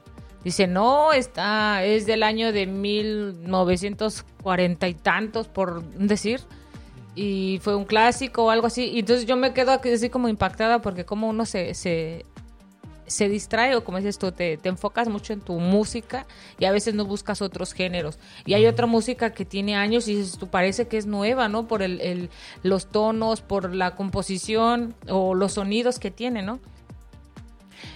dice 0.44 0.68
no, 0.68 1.14
está 1.14 1.84
es 1.84 2.06
del 2.06 2.24
año 2.24 2.52
de 2.54 2.68
1940 2.68 4.88
y 4.88 4.94
tantos 4.94 5.48
por 5.48 5.84
decir 5.84 6.42
y 7.16 7.60
fue 7.64 7.76
un 7.76 7.86
clásico 7.86 8.46
o 8.46 8.50
algo 8.52 8.68
así. 8.68 8.86
Y 8.92 9.00
entonces 9.00 9.26
yo 9.26 9.36
me 9.36 9.54
quedo 9.54 9.72
así 9.72 10.10
como 10.10 10.28
impactada 10.30 10.82
porque 10.82 11.06
como 11.06 11.28
uno 11.30 11.46
se, 11.46 11.74
se, 11.74 12.26
se 13.08 13.30
distrae 13.30 13.76
o 13.76 13.84
como 13.84 13.98
dices 13.98 14.20
tú, 14.20 14.32
te, 14.32 14.58
te 14.58 14.70
enfocas 14.70 15.08
mucho 15.08 15.34
en 15.34 15.40
tu 15.42 15.60
música 15.60 16.28
y 16.60 16.66
a 16.66 16.72
veces 16.72 16.94
no 16.94 17.06
buscas 17.06 17.42
otros 17.42 17.74
géneros. 17.74 18.20
Y 18.46 18.54
hay 18.54 18.66
otra 18.68 18.86
música 18.86 19.32
que 19.34 19.46
tiene 19.46 19.76
años 19.76 20.08
y 20.08 20.16
dices, 20.16 20.38
tú 20.38 20.48
parece 20.50 20.88
que 20.88 20.98
es 20.98 21.06
nueva, 21.06 21.48
¿no? 21.48 21.68
Por 21.68 21.82
el, 21.82 22.00
el- 22.02 22.30
los 22.64 22.88
tonos, 22.88 23.42
por 23.42 23.74
la 23.74 23.96
composición 23.96 24.94
o 25.10 25.34
los 25.36 25.54
sonidos 25.54 26.00
que 26.00 26.12
tiene, 26.12 26.42
¿no? 26.44 26.60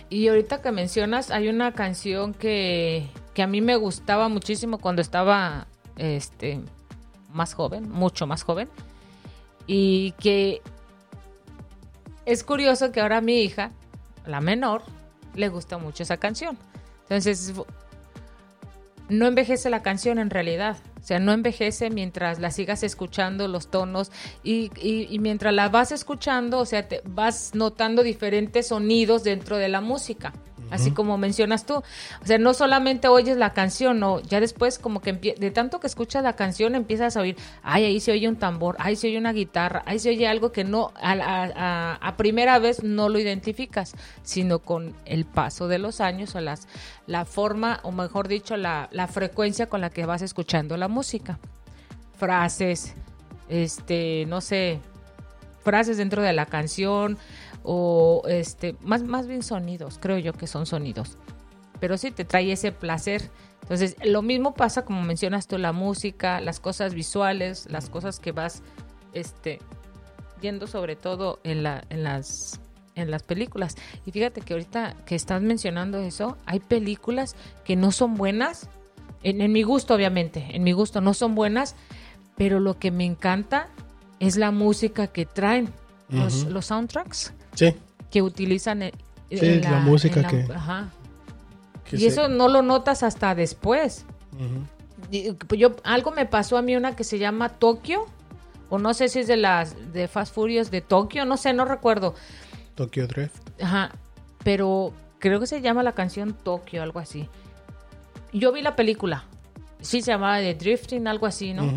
Y 0.09 0.27
ahorita 0.27 0.61
que 0.61 0.71
mencionas, 0.71 1.31
hay 1.31 1.47
una 1.47 1.71
canción 1.73 2.33
que, 2.33 3.07
que 3.33 3.43
a 3.43 3.47
mí 3.47 3.61
me 3.61 3.75
gustaba 3.75 4.27
muchísimo 4.29 4.77
cuando 4.77 5.01
estaba 5.01 5.67
este, 5.97 6.61
más 7.33 7.53
joven, 7.53 7.89
mucho 7.89 8.27
más 8.27 8.43
joven. 8.43 8.67
Y 9.67 10.11
que 10.13 10.61
es 12.25 12.43
curioso 12.43 12.91
que 12.91 13.01
ahora 13.01 13.21
mi 13.21 13.41
hija, 13.41 13.71
la 14.25 14.41
menor, 14.41 14.83
le 15.35 15.49
gusta 15.49 15.77
mucho 15.77 16.03
esa 16.03 16.17
canción. 16.17 16.57
Entonces, 17.03 17.53
no 19.09 19.27
envejece 19.27 19.69
la 19.69 19.81
canción 19.83 20.19
en 20.19 20.29
realidad. 20.29 20.77
O 20.99 21.03
sea, 21.03 21.19
no 21.19 21.33
envejece 21.33 21.89
mientras 21.89 22.39
la 22.39 22.51
sigas 22.51 22.83
escuchando 22.83 23.47
los 23.47 23.69
tonos 23.69 24.11
y, 24.43 24.71
y- 24.79 25.07
y 25.09 25.19
mientras 25.19 25.53
la 25.53 25.67
vas 25.67 25.91
escuchando, 25.91 26.59
o 26.59 26.65
sea, 26.65 26.87
te 26.87 27.01
vas 27.05 27.51
notando 27.55 28.03
diferentes 28.03 28.67
sonidos 28.67 29.23
dentro 29.23 29.57
de 29.57 29.67
la 29.67 29.81
música. 29.81 30.31
Así 30.71 30.91
como 30.91 31.17
mencionas 31.17 31.65
tú. 31.65 31.75
O 31.75 32.25
sea, 32.25 32.37
no 32.37 32.53
solamente 32.53 33.07
oyes 33.09 33.37
la 33.37 33.53
canción, 33.53 33.99
no, 33.99 34.19
ya 34.21 34.39
después 34.39 34.79
como 34.79 35.01
que 35.01 35.13
de 35.13 35.51
tanto 35.51 35.79
que 35.79 35.87
escuchas 35.87 36.23
la 36.23 36.33
canción 36.35 36.75
empiezas 36.75 37.17
a 37.17 37.21
oír, 37.21 37.35
ay, 37.61 37.83
ahí 37.85 37.99
se 37.99 38.11
oye 38.13 38.27
un 38.29 38.37
tambor, 38.37 38.75
ahí 38.79 38.95
se 38.95 39.07
oye 39.07 39.17
una 39.17 39.33
guitarra, 39.33 39.83
ahí 39.85 39.99
se 39.99 40.09
oye 40.09 40.27
algo 40.27 40.51
que 40.51 40.63
no, 40.63 40.91
a, 41.01 41.11
a- 41.11 41.51
a- 41.55 41.95
a 41.95 42.17
primera 42.17 42.57
vez 42.59 42.83
no 42.83 43.09
lo 43.09 43.19
identificas, 43.19 43.93
sino 44.23 44.59
con 44.59 44.95
el 45.05 45.25
paso 45.25 45.67
de 45.67 45.77
los 45.77 45.99
años 46.01 46.33
o 46.35 46.39
las, 46.41 46.67
la 47.05 47.25
forma, 47.25 47.79
o 47.83 47.91
mejor 47.91 48.27
dicho, 48.27 48.55
la, 48.57 48.87
la 48.91 49.07
frecuencia 49.07 49.67
con 49.67 49.81
la 49.81 49.89
que 49.89 50.05
vas 50.05 50.21
escuchando 50.21 50.77
la 50.77 50.87
música. 50.87 51.37
Frases, 52.17 52.93
este, 53.49 54.25
no 54.27 54.41
sé, 54.41 54.79
frases 55.63 55.97
dentro 55.97 56.21
de 56.21 56.33
la 56.33 56.45
canción 56.45 57.17
o 57.63 58.23
este 58.27 58.75
más 58.81 59.03
más 59.03 59.27
bien 59.27 59.43
sonidos 59.43 59.99
creo 59.99 60.17
yo 60.17 60.33
que 60.33 60.47
son 60.47 60.65
sonidos. 60.65 61.17
Pero 61.79 61.97
sí 61.97 62.11
te 62.11 62.25
trae 62.25 62.51
ese 62.51 62.71
placer. 62.71 63.29
Entonces 63.63 63.95
lo 64.03 64.21
mismo 64.21 64.53
pasa 64.53 64.85
como 64.85 65.01
mencionas 65.01 65.47
tú 65.47 65.57
la 65.57 65.71
música 65.71 66.41
las 66.41 66.59
cosas 66.59 66.93
visuales 66.93 67.67
las 67.69 67.89
cosas 67.89 68.19
que 68.19 68.31
vas 68.31 68.63
este 69.13 69.59
viendo 70.41 70.67
sobre 70.67 70.95
todo 70.95 71.39
en 71.43 71.63
la 71.63 71.83
en 71.89 72.03
las 72.03 72.59
en 72.95 73.09
las 73.09 73.23
películas. 73.23 73.75
Y 74.05 74.11
fíjate 74.11 74.41
que 74.41 74.53
ahorita 74.53 74.95
que 75.05 75.15
estás 75.15 75.41
mencionando 75.41 75.97
eso 75.99 76.37
hay 76.45 76.59
películas 76.59 77.35
que 77.63 77.75
no 77.75 77.91
son 77.91 78.15
buenas 78.15 78.67
en, 79.23 79.41
en 79.41 79.51
mi 79.51 79.63
gusto 79.63 79.93
obviamente 79.93 80.47
en 80.51 80.63
mi 80.63 80.71
gusto 80.71 80.99
no 80.99 81.13
son 81.13 81.35
buenas 81.35 81.75
pero 82.35 82.59
lo 82.59 82.79
que 82.79 82.91
me 82.91 83.05
encanta 83.05 83.69
es 84.19 84.35
la 84.35 84.51
música 84.51 85.07
que 85.07 85.25
traen 85.25 85.69
los, 86.09 86.45
los 86.45 86.65
soundtracks 86.65 87.33
Sí. 87.55 87.75
que 88.09 88.21
utilizan 88.21 88.81
en, 88.83 88.91
Sí, 89.29 89.39
en 89.45 89.61
la 89.61 89.79
música 89.79 90.17
en 90.17 90.21
la- 90.23 90.29
que- 90.29 90.53
ajá. 90.53 90.89
que 91.85 91.95
y 91.95 91.99
se- 91.99 92.07
eso 92.07 92.27
no 92.27 92.47
lo 92.49 92.61
notas 92.61 93.03
hasta 93.03 93.33
después 93.35 94.05
pues, 95.47 95.59
yo 95.59 95.75
algo 95.83 96.11
me 96.11 96.25
pasó 96.25 96.57
a 96.57 96.61
mí 96.61 96.75
una 96.75 96.95
que 96.95 97.03
se 97.03 97.17
llama 97.19 97.49
Tokio 97.49 98.05
o 98.69 98.77
no 98.79 98.93
sé 98.93 99.09
si 99.09 99.19
es 99.19 99.27
de 99.27 99.37
las 99.37 99.93
de 99.93 100.07
Fast 100.07 100.33
Furious 100.33 100.71
de 100.71 100.81
Tokio 100.81 101.25
no 101.25 101.37
sé 101.37 101.53
no 101.53 101.65
recuerdo 101.65 102.15
Tokyo 102.75 103.05
Drift. 103.07 103.35
Ajá, 103.61 103.91
pero 104.43 104.93
creo 105.19 105.39
que 105.39 105.47
se 105.47 105.61
llama 105.61 105.83
la 105.83 105.91
canción 105.91 106.33
Tokio, 106.33 106.81
algo 106.81 106.99
así. 106.99 107.27
Yo 108.33 108.51
vi 108.53 108.61
la 108.61 108.75
película. 108.77 109.25
Sí, 109.81 110.01
se 110.01 110.11
llamaba 110.11 110.37
de 110.37 110.55
Drifting, 110.55 111.05
algo 111.07 111.25
así, 111.27 111.53
¿no? 111.53 111.69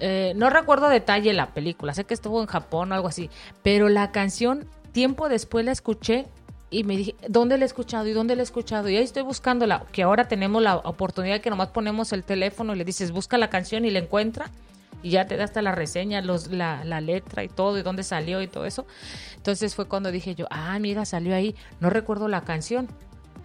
Eh, 0.00 0.32
no 0.36 0.50
recuerdo 0.50 0.88
detalle 0.88 1.32
la 1.32 1.54
película, 1.54 1.94
sé 1.94 2.04
que 2.04 2.12
estuvo 2.12 2.40
en 2.40 2.46
Japón 2.48 2.90
o 2.92 2.94
algo 2.96 3.06
así, 3.08 3.30
pero 3.62 3.88
la 3.88 4.10
canción, 4.10 4.66
tiempo 4.96 5.28
después 5.28 5.62
la 5.62 5.72
escuché 5.72 6.24
y 6.70 6.84
me 6.84 6.96
dije, 6.96 7.14
¿dónde 7.28 7.58
la 7.58 7.64
he 7.64 7.66
escuchado? 7.66 8.06
¿Y 8.06 8.12
dónde 8.14 8.34
la 8.34 8.40
he 8.40 8.44
escuchado? 8.44 8.88
Y 8.88 8.96
ahí 8.96 9.04
estoy 9.04 9.22
buscándola, 9.22 9.84
que 9.92 10.02
ahora 10.02 10.26
tenemos 10.26 10.62
la 10.62 10.76
oportunidad 10.76 11.42
que 11.42 11.50
nomás 11.50 11.68
ponemos 11.68 12.14
el 12.14 12.24
teléfono 12.24 12.74
y 12.74 12.78
le 12.78 12.84
dices, 12.84 13.12
busca 13.12 13.36
la 13.36 13.50
canción 13.50 13.84
y 13.84 13.90
la 13.90 13.98
encuentra 13.98 14.50
y 15.02 15.10
ya 15.10 15.26
te 15.26 15.36
da 15.36 15.44
hasta 15.44 15.60
la 15.60 15.72
reseña, 15.72 16.22
los, 16.22 16.46
la, 16.50 16.82
la 16.86 17.02
letra 17.02 17.44
y 17.44 17.48
todo, 17.48 17.78
y 17.78 17.82
dónde 17.82 18.02
salió 18.04 18.40
y 18.40 18.48
todo 18.48 18.64
eso. 18.64 18.86
Entonces 19.36 19.74
fue 19.74 19.84
cuando 19.86 20.10
dije 20.10 20.34
yo, 20.34 20.46
ah, 20.50 20.78
mira, 20.78 21.04
salió 21.04 21.34
ahí, 21.34 21.54
no 21.80 21.90
recuerdo 21.90 22.26
la 22.26 22.40
canción. 22.40 22.88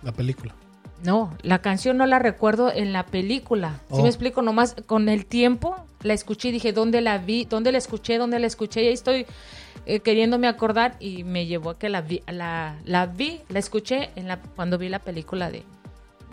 La 0.03 0.13
película. 0.13 0.55
No, 1.03 1.35
la 1.41 1.59
canción 1.59 1.97
no 1.97 2.05
la 2.05 2.17
recuerdo 2.19 2.71
en 2.71 2.93
la 2.93 3.05
película. 3.05 3.81
Si 3.89 3.99
Oh. 3.99 4.03
me 4.03 4.07
explico? 4.07 4.41
Nomás 4.41 4.75
con 4.85 5.09
el 5.09 5.25
tiempo 5.25 5.75
la 6.01 6.13
escuché 6.13 6.47
y 6.49 6.51
dije, 6.53 6.71
¿dónde 6.73 7.01
la 7.01 7.17
vi? 7.17 7.43
¿Dónde 7.45 7.71
la 7.73 7.77
escuché? 7.77 8.17
¿Dónde 8.17 8.39
la 8.39 8.47
escuché? 8.47 8.83
Y 8.83 8.87
ahí 8.87 8.93
estoy 8.93 9.25
eh, 9.85 9.99
queriéndome 10.01 10.47
acordar 10.47 10.95
y 10.99 11.23
me 11.23 11.45
llevó 11.45 11.71
a 11.71 11.79
que 11.79 11.89
la 11.89 12.01
vi, 12.01 12.21
la, 12.27 12.75
la 12.85 13.05
vi, 13.07 13.41
la 13.49 13.59
escuché 13.59 14.09
en 14.15 14.27
la, 14.27 14.37
cuando 14.37 14.77
vi 14.77 14.89
la 14.89 14.99
película 14.99 15.49
de, 15.49 15.63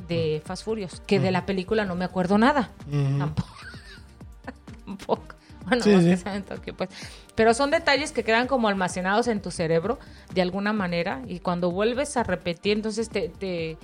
de 0.09 0.43
Fast 0.45 0.65
Furious, 0.65 1.01
que 1.07 1.19
de 1.21 1.31
la 1.31 1.47
película 1.47 1.85
no 1.85 1.95
me 1.95 2.05
acuerdo 2.05 2.39
nada. 2.39 2.71
Tampoco. 3.19 3.49
Tampoco. 4.85 5.35
Bueno, 5.67 5.83
Sí, 5.83 5.91
más 5.91 6.05
sí. 6.05 6.11
que 6.11 6.17
sea 6.17 6.35
en 6.37 6.43
Tokio, 6.45 6.75
pues. 6.75 6.89
Pero 7.35 7.53
son 7.53 7.71
detalles 7.71 8.13
que 8.13 8.25
quedan 8.25 8.47
como 8.47 8.69
almacenados 8.69 9.29
en 9.29 9.43
tu 9.43 9.51
cerebro 9.51 9.99
de 10.35 10.41
alguna 10.43 10.73
manera 10.73 11.21
y 11.27 11.41
cuando 11.41 11.71
vuelves 11.71 12.17
a 12.17 12.23
repetir, 12.23 12.77
entonces 12.79 13.11
te, 13.11 13.29
te- 13.29 13.77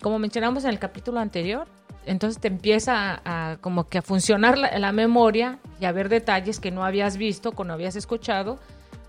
como 0.00 0.18
mencionamos 0.20 0.62
en 0.64 0.70
el 0.70 0.78
capítulo 0.78 1.18
anterior, 1.18 1.66
entonces 2.06 2.40
te 2.40 2.46
empieza 2.48 3.20
a, 3.24 3.50
a 3.52 3.56
como 3.56 3.88
que 3.88 3.98
a 3.98 4.02
funcionar 4.02 4.56
la, 4.56 4.78
la 4.78 4.92
memoria 4.92 5.58
y 5.80 5.86
a 5.86 5.92
ver 5.92 6.08
detalles 6.08 6.60
que 6.60 6.70
no 6.70 6.84
habías 6.84 7.16
visto, 7.16 7.50
que 7.52 7.64
no 7.64 7.72
habías 7.72 7.96
escuchado 7.96 8.58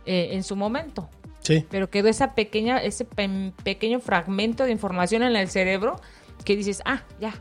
eh, 0.10 0.30
en 0.36 0.44
su 0.44 0.56
momento. 0.56 1.10
Sí. 1.42 1.66
Pero 1.70 1.90
quedó 1.90 2.10
esa 2.10 2.34
pequeña, 2.36 2.80
ese 2.84 3.06
pe- 3.06 3.54
pequeño 3.64 4.00
fragmento 4.00 4.66
de 4.66 4.72
información 4.72 5.24
en 5.24 5.36
el 5.36 5.48
cerebro 5.50 6.02
que 6.44 6.56
dices, 6.56 6.82
ah, 6.86 7.04
ya, 7.22 7.34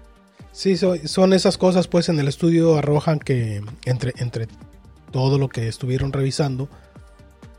Sí, 0.52 0.76
so- 0.76 0.96
son 1.07 1.33
esas 1.35 1.57
cosas, 1.59 1.87
pues 1.88 2.09
en 2.09 2.18
el 2.18 2.26
estudio 2.28 2.76
arrojan 2.78 3.18
que 3.20 3.61
entre, 3.85 4.12
entre 4.18 4.48
todo 5.12 5.38
lo 5.38 5.48
que 5.48 5.68
estuvieron 5.68 6.12
revisando, 6.12 6.68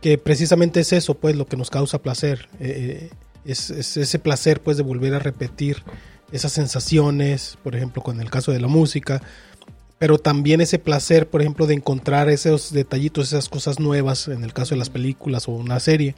que 0.02 0.17
precisamente 0.17 0.80
es 0.82 0.91
eso, 0.93 1.13
pues 1.15 1.36
lo 1.36 1.45
que 1.45 1.56
nos 1.58 1.69
causa 1.69 2.02
placer, 2.02 2.50
eh, 2.60 3.10
eh, 3.12 3.15
es, 3.45 3.69
es 3.69 3.95
ese 3.98 4.19
placer, 4.19 4.62
pues 4.62 4.76
de 4.78 4.84
volver 4.84 5.13
a 5.13 5.19
repetir 5.19 5.84
esas 6.32 6.52
sensaciones, 6.52 7.58
por 7.63 7.76
ejemplo, 7.76 8.02
con 8.04 8.19
el 8.22 8.30
caso 8.30 8.52
de 8.52 8.60
la 8.60 8.67
música, 8.67 9.22
pero 9.99 10.17
también 10.17 10.62
ese 10.62 10.79
placer, 10.79 11.29
por 11.29 11.41
ejemplo, 11.41 11.67
de 11.67 11.75
encontrar 11.75 12.29
esos 12.29 12.71
detallitos, 12.71 13.27
esas 13.27 13.49
cosas 13.49 13.79
nuevas, 13.79 14.29
en 14.29 14.43
el 14.43 14.53
caso 14.53 14.73
de 14.73 14.79
las 14.79 14.89
películas 14.89 15.47
o 15.47 15.51
una 15.51 15.79
serie. 15.81 16.15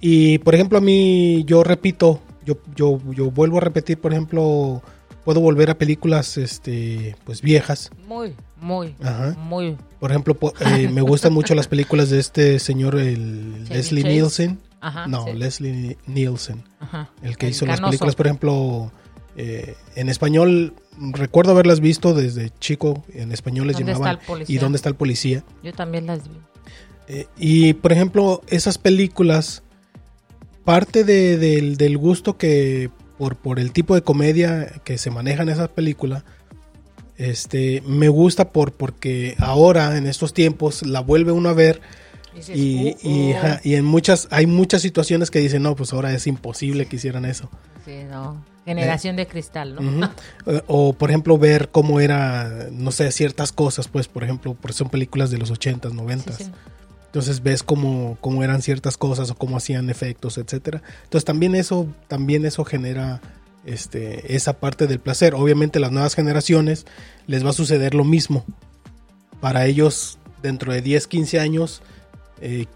Y, 0.00 0.38
por 0.38 0.54
ejemplo, 0.54 0.76
a 0.76 0.82
mí, 0.82 1.42
yo 1.46 1.64
repito, 1.64 2.20
yo, 2.44 2.58
yo, 2.76 3.00
yo 3.12 3.30
vuelvo 3.30 3.56
a 3.56 3.60
repetir, 3.60 3.98
por 3.98 4.12
ejemplo, 4.12 4.82
puedo 5.24 5.40
volver 5.40 5.70
a 5.70 5.78
películas 5.78 6.36
este 6.36 7.16
pues 7.24 7.42
viejas. 7.42 7.90
Muy, 8.06 8.34
muy, 8.60 8.94
muy. 9.38 9.76
Por 9.98 10.10
ejemplo, 10.10 10.36
eh, 10.60 10.88
me 10.88 11.00
gustan 11.00 11.32
mucho 11.32 11.54
las 11.54 11.66
películas 11.66 12.10
de 12.10 12.20
este 12.20 12.58
señor, 12.58 12.96
el 12.96 13.64
Leslie 13.70 14.04
Nielsen. 14.04 14.60
no, 15.08 15.26
Leslie 15.32 15.96
Nielsen. 16.06 16.62
El 17.22 17.38
que 17.38 17.48
hizo 17.48 17.64
las 17.64 17.80
películas, 17.80 18.14
por 18.14 18.26
ejemplo, 18.26 18.92
eh, 19.36 19.74
en 19.96 20.08
español, 20.08 20.74
recuerdo 20.98 21.52
haberlas 21.52 21.80
visto 21.80 22.14
desde 22.14 22.50
chico, 22.58 23.04
en 23.12 23.32
español 23.32 23.66
les 23.66 23.78
llamaban 23.78 24.18
¿Y 24.48 24.56
dónde 24.56 24.76
está 24.76 24.88
el 24.88 24.94
policía? 24.94 25.44
Yo 25.62 25.74
también 25.74 26.06
las 26.06 26.26
vi. 26.28 26.36
Eh, 27.08 27.26
y 27.36 27.74
por 27.74 27.92
ejemplo, 27.92 28.42
esas 28.48 28.78
películas, 28.78 29.62
parte 30.64 31.04
del, 31.04 31.98
gusto 31.98 32.38
que 32.38 32.90
por, 33.18 33.36
por 33.36 33.58
el 33.58 33.72
tipo 33.72 33.94
de 33.94 34.02
comedia 34.02 34.72
que 34.84 34.96
se 34.96 35.10
maneja 35.10 35.42
en 35.42 35.50
esa 35.50 35.68
película, 35.68 36.24
este, 37.18 37.82
me 37.86 38.08
gusta 38.08 38.48
por, 38.50 38.72
porque 38.72 39.36
ahora, 39.38 39.98
en 39.98 40.06
estos 40.06 40.32
tiempos, 40.32 40.84
la 40.86 41.00
vuelve 41.00 41.32
uno 41.32 41.50
a 41.50 41.54
ver 41.54 41.82
y, 42.54 42.96
y, 43.02 43.32
uh, 43.32 43.36
uh". 43.36 43.58
y, 43.62 43.74
en 43.74 43.84
muchas, 43.84 44.28
hay 44.30 44.46
muchas 44.46 44.80
situaciones 44.80 45.30
que 45.30 45.40
dicen, 45.40 45.62
no, 45.62 45.76
pues 45.76 45.92
ahora 45.92 46.12
es 46.14 46.26
imposible 46.26 46.86
que 46.86 46.96
hicieran 46.96 47.26
eso. 47.26 47.50
Sí, 47.84 48.04
no. 48.10 48.55
Generación 48.66 49.16
de 49.16 49.26
cristal, 49.26 49.76
¿no? 49.76 50.10
o, 50.66 50.92
por 50.92 51.08
ejemplo, 51.10 51.38
ver 51.38 51.70
cómo 51.70 52.00
era, 52.00 52.68
no 52.72 52.90
sé, 52.90 53.10
ciertas 53.12 53.52
cosas, 53.52 53.86
pues, 53.88 54.08
por 54.08 54.24
ejemplo, 54.24 54.56
porque 54.60 54.76
son 54.76 54.90
películas 54.90 55.30
de 55.30 55.38
los 55.38 55.52
80s, 55.52 55.92
90s. 55.92 56.50
Entonces 57.06 57.42
ves 57.42 57.62
cómo, 57.62 58.18
cómo 58.20 58.42
eran 58.42 58.60
ciertas 58.60 58.98
cosas 58.98 59.30
o 59.30 59.36
cómo 59.36 59.56
hacían 59.56 59.88
efectos, 59.88 60.36
etcétera. 60.36 60.82
Entonces 61.04 61.24
también 61.24 61.54
eso, 61.54 61.86
también 62.08 62.44
eso 62.44 62.64
genera 62.64 63.22
este, 63.64 64.34
esa 64.34 64.54
parte 64.54 64.86
del 64.86 64.98
placer. 64.98 65.34
Obviamente 65.34 65.80
las 65.80 65.92
nuevas 65.92 66.14
generaciones 66.14 66.86
les 67.26 67.44
va 67.44 67.50
a 67.50 67.54
suceder 67.54 67.94
lo 67.94 68.04
mismo. 68.04 68.44
Para 69.40 69.64
ellos, 69.66 70.18
dentro 70.42 70.72
de 70.72 70.82
10, 70.82 71.06
15 71.06 71.40
años, 71.40 71.82
eh, 72.40 72.66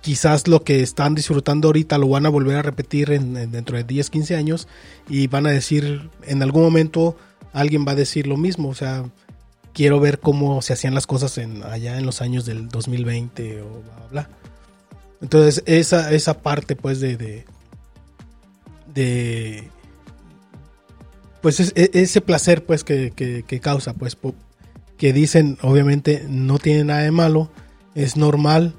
quizás 0.00 0.48
lo 0.48 0.62
que 0.64 0.82
están 0.82 1.14
disfrutando 1.14 1.68
ahorita 1.68 1.98
lo 1.98 2.08
van 2.08 2.26
a 2.26 2.30
volver 2.30 2.56
a 2.56 2.62
repetir 2.62 3.12
en, 3.12 3.34
dentro 3.50 3.76
de 3.76 3.84
10, 3.84 4.10
15 4.10 4.36
años 4.36 4.68
y 5.08 5.26
van 5.26 5.46
a 5.46 5.50
decir, 5.50 6.10
en 6.26 6.42
algún 6.42 6.62
momento 6.62 7.16
alguien 7.52 7.84
va 7.86 7.92
a 7.92 7.96
decir 7.96 8.26
lo 8.26 8.36
mismo, 8.36 8.68
o 8.68 8.74
sea, 8.74 9.04
quiero 9.72 10.00
ver 10.00 10.20
cómo 10.20 10.62
se 10.62 10.72
hacían 10.72 10.94
las 10.94 11.06
cosas 11.06 11.38
en, 11.38 11.62
allá 11.64 11.98
en 11.98 12.06
los 12.06 12.22
años 12.22 12.46
del 12.46 12.68
2020 12.68 13.62
o 13.62 13.82
bla, 13.82 14.06
bla. 14.10 14.30
Entonces, 15.20 15.62
esa, 15.66 16.12
esa 16.12 16.42
parte 16.42 16.76
pues 16.76 17.00
de, 17.00 17.44
de, 18.94 19.68
pues 21.42 21.60
e, 21.60 21.90
ese 21.92 22.20
placer 22.22 22.64
pues 22.64 22.84
que, 22.84 23.12
que 23.46 23.60
causa, 23.60 23.92
pues 23.92 24.16
que 24.96 25.12
dicen, 25.12 25.58
obviamente 25.62 26.24
no 26.28 26.58
tiene 26.58 26.84
nada 26.84 27.00
de 27.00 27.10
malo, 27.10 27.50
es 27.94 28.16
normal, 28.16 28.74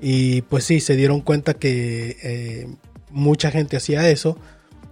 y 0.00 0.42
pues 0.42 0.64
sí, 0.64 0.80
se 0.80 0.96
dieron 0.96 1.20
cuenta 1.20 1.54
que 1.54 2.16
eh, 2.22 2.68
mucha 3.10 3.50
gente 3.50 3.76
hacía 3.76 4.08
eso 4.08 4.38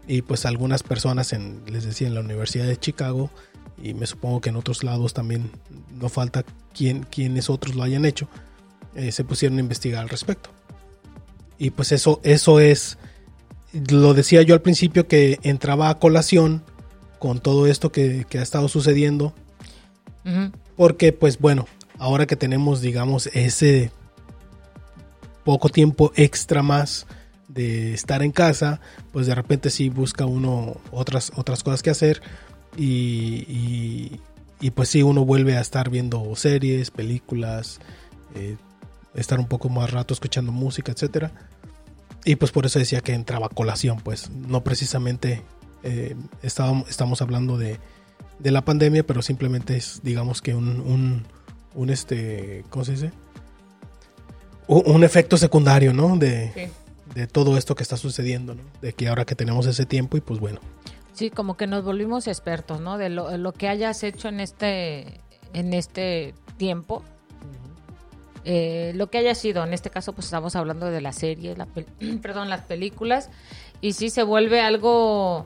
y 0.06 0.22
pues 0.22 0.44
algunas 0.46 0.82
personas, 0.82 1.32
en, 1.32 1.62
les 1.66 1.84
decía, 1.84 2.08
en 2.08 2.14
la 2.14 2.20
Universidad 2.20 2.66
de 2.66 2.76
Chicago 2.76 3.30
y 3.82 3.94
me 3.94 4.06
supongo 4.06 4.40
que 4.40 4.50
en 4.50 4.56
otros 4.56 4.84
lados 4.84 5.14
también 5.14 5.50
no 5.98 6.08
falta 6.08 6.44
quien, 6.74 7.04
quienes 7.04 7.48
otros 7.48 7.74
lo 7.74 7.82
hayan 7.82 8.04
hecho, 8.04 8.28
eh, 8.94 9.12
se 9.12 9.24
pusieron 9.24 9.58
a 9.58 9.60
investigar 9.60 10.02
al 10.02 10.08
respecto. 10.08 10.50
Y 11.58 11.70
pues 11.70 11.92
eso, 11.92 12.20
eso 12.22 12.60
es, 12.60 12.98
lo 13.72 14.14
decía 14.14 14.42
yo 14.42 14.54
al 14.54 14.62
principio 14.62 15.08
que 15.08 15.38
entraba 15.42 15.88
a 15.88 15.98
colación 15.98 16.62
con 17.18 17.40
todo 17.40 17.66
esto 17.66 17.90
que, 17.92 18.26
ha 18.32 18.42
estado 18.42 18.68
sucediendo. 18.68 19.34
Porque 20.76 21.14
pues 21.14 21.38
bueno, 21.38 21.66
ahora 21.96 22.26
que 22.26 22.36
tenemos 22.36 22.82
digamos 22.82 23.28
ese 23.32 23.90
poco 25.48 25.70
tiempo 25.70 26.12
extra 26.14 26.62
más 26.62 27.06
de 27.48 27.94
estar 27.94 28.22
en 28.22 28.32
casa, 28.32 28.82
pues 29.12 29.26
de 29.26 29.34
repente 29.34 29.70
sí 29.70 29.88
busca 29.88 30.26
uno 30.26 30.76
otras, 30.90 31.32
otras 31.36 31.62
cosas 31.62 31.82
que 31.82 31.88
hacer 31.88 32.20
y, 32.76 34.20
y, 34.60 34.70
pues 34.72 34.90
sí 34.90 35.02
uno 35.02 35.24
vuelve 35.24 35.56
a 35.56 35.62
estar 35.62 35.88
viendo 35.88 36.36
series, 36.36 36.90
películas, 36.90 37.80
eh, 38.34 38.58
estar 39.14 39.40
un 39.40 39.46
poco 39.46 39.70
más 39.70 39.90
rato 39.90 40.12
escuchando 40.12 40.52
música, 40.52 40.92
etcétera. 40.92 41.32
Y 42.26 42.36
pues 42.36 42.52
por 42.52 42.66
eso 42.66 42.78
decía 42.78 43.00
que 43.00 43.14
entraba 43.14 43.48
colación, 43.48 44.00
pues 44.04 44.28
no 44.28 44.62
precisamente 44.62 45.42
eh, 45.82 46.14
estábamos, 46.42 46.90
estamos 46.90 47.22
hablando 47.22 47.56
de, 47.56 47.78
de, 48.38 48.50
la 48.50 48.66
pandemia, 48.66 49.02
pero 49.06 49.22
simplemente 49.22 49.78
es 49.78 50.02
digamos 50.02 50.42
que 50.42 50.54
un, 50.54 50.80
un, 50.80 51.26
un 51.74 51.88
este, 51.88 52.66
¿cómo 52.68 52.84
se 52.84 52.92
dice? 52.92 53.12
Un 54.68 55.02
efecto 55.02 55.36
secundario, 55.36 55.92
¿no? 55.92 56.16
De, 56.16 56.70
todo 57.32 57.56
esto 57.56 57.74
que 57.74 57.82
está 57.82 57.96
sucediendo, 57.96 58.54
¿no? 58.54 58.62
De 58.80 58.92
que 58.92 59.08
ahora 59.08 59.24
que 59.24 59.34
tenemos 59.34 59.66
ese 59.66 59.86
tiempo 59.86 60.16
y 60.16 60.20
pues 60.20 60.38
bueno. 60.38 60.60
Sí, 61.14 61.30
como 61.30 61.56
que 61.56 61.66
nos 61.66 61.84
volvimos 61.84 62.28
expertos, 62.28 62.80
¿no? 62.80 62.96
De 62.96 63.08
lo, 63.08 63.52
que 63.52 63.68
hayas 63.68 64.04
hecho 64.04 64.28
en 64.28 64.38
este, 64.38 65.20
en 65.52 65.74
este 65.74 66.34
tiempo. 66.58 67.02
Eh, 68.44 68.92
lo 68.94 69.10
que 69.10 69.18
haya 69.18 69.34
sido, 69.34 69.64
en 69.64 69.74
este 69.74 69.90
caso 69.90 70.12
pues 70.12 70.26
estamos 70.26 70.54
hablando 70.54 70.86
de 70.86 71.00
la 71.00 71.12
serie, 71.12 71.56
la 71.56 71.66
perdón, 72.22 72.48
las 72.48 72.62
películas, 72.62 73.30
y 73.80 73.94
sí 73.94 74.10
se 74.10 74.22
vuelve 74.22 74.60
algo 74.60 75.44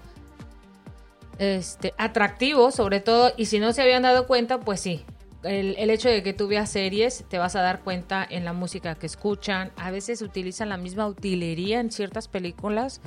este, 1.39 1.95
atractivo, 1.97 2.71
sobre 2.71 3.01
todo, 3.01 3.33
y 3.37 3.47
si 3.47 3.59
no 3.59 3.73
se 3.73 3.83
habían 3.83 4.03
dado 4.03 4.27
cuenta, 4.27 4.61
pues 4.61 4.81
sí, 4.81 5.05
el, 5.43 5.91
hecho 5.91 6.09
de 6.09 6.23
que 6.23 6.33
tú 6.33 6.47
veas 6.49 6.71
series, 6.71 7.25
te 7.29 7.39
vas 7.39 7.57
a 7.57 7.63
dar 7.63 7.81
cuenta 7.81 8.27
en 8.29 8.45
la 8.45 8.53
música 8.53 8.95
que 8.95 9.07
escuchan. 9.07 9.73
A 9.77 9.91
veces 9.91 10.23
utilizan 10.23 10.69
la 10.69 10.77
misma 10.77 11.07
utilería 11.07 11.81
en 11.81 11.91
ciertas 11.91 12.29
películas 12.29 13.01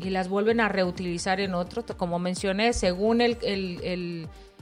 y 0.00 0.10
las 0.10 0.28
vuelven 0.28 0.60
a 0.60 0.68
reutilizar 0.68 1.40
en 1.40 1.54
otros. 1.54 1.84
Como 1.96 2.18
mencioné, 2.18 2.72
según 2.72 3.20
el, 3.20 3.38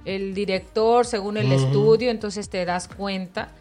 el, 0.05 0.35
director, 0.35 1.07
según 1.07 1.37
el 1.37 1.53
estudio, 1.53 2.11
entonces 2.11 2.49
te 2.49 2.65
das 2.65 2.89
cuenta 2.89 3.53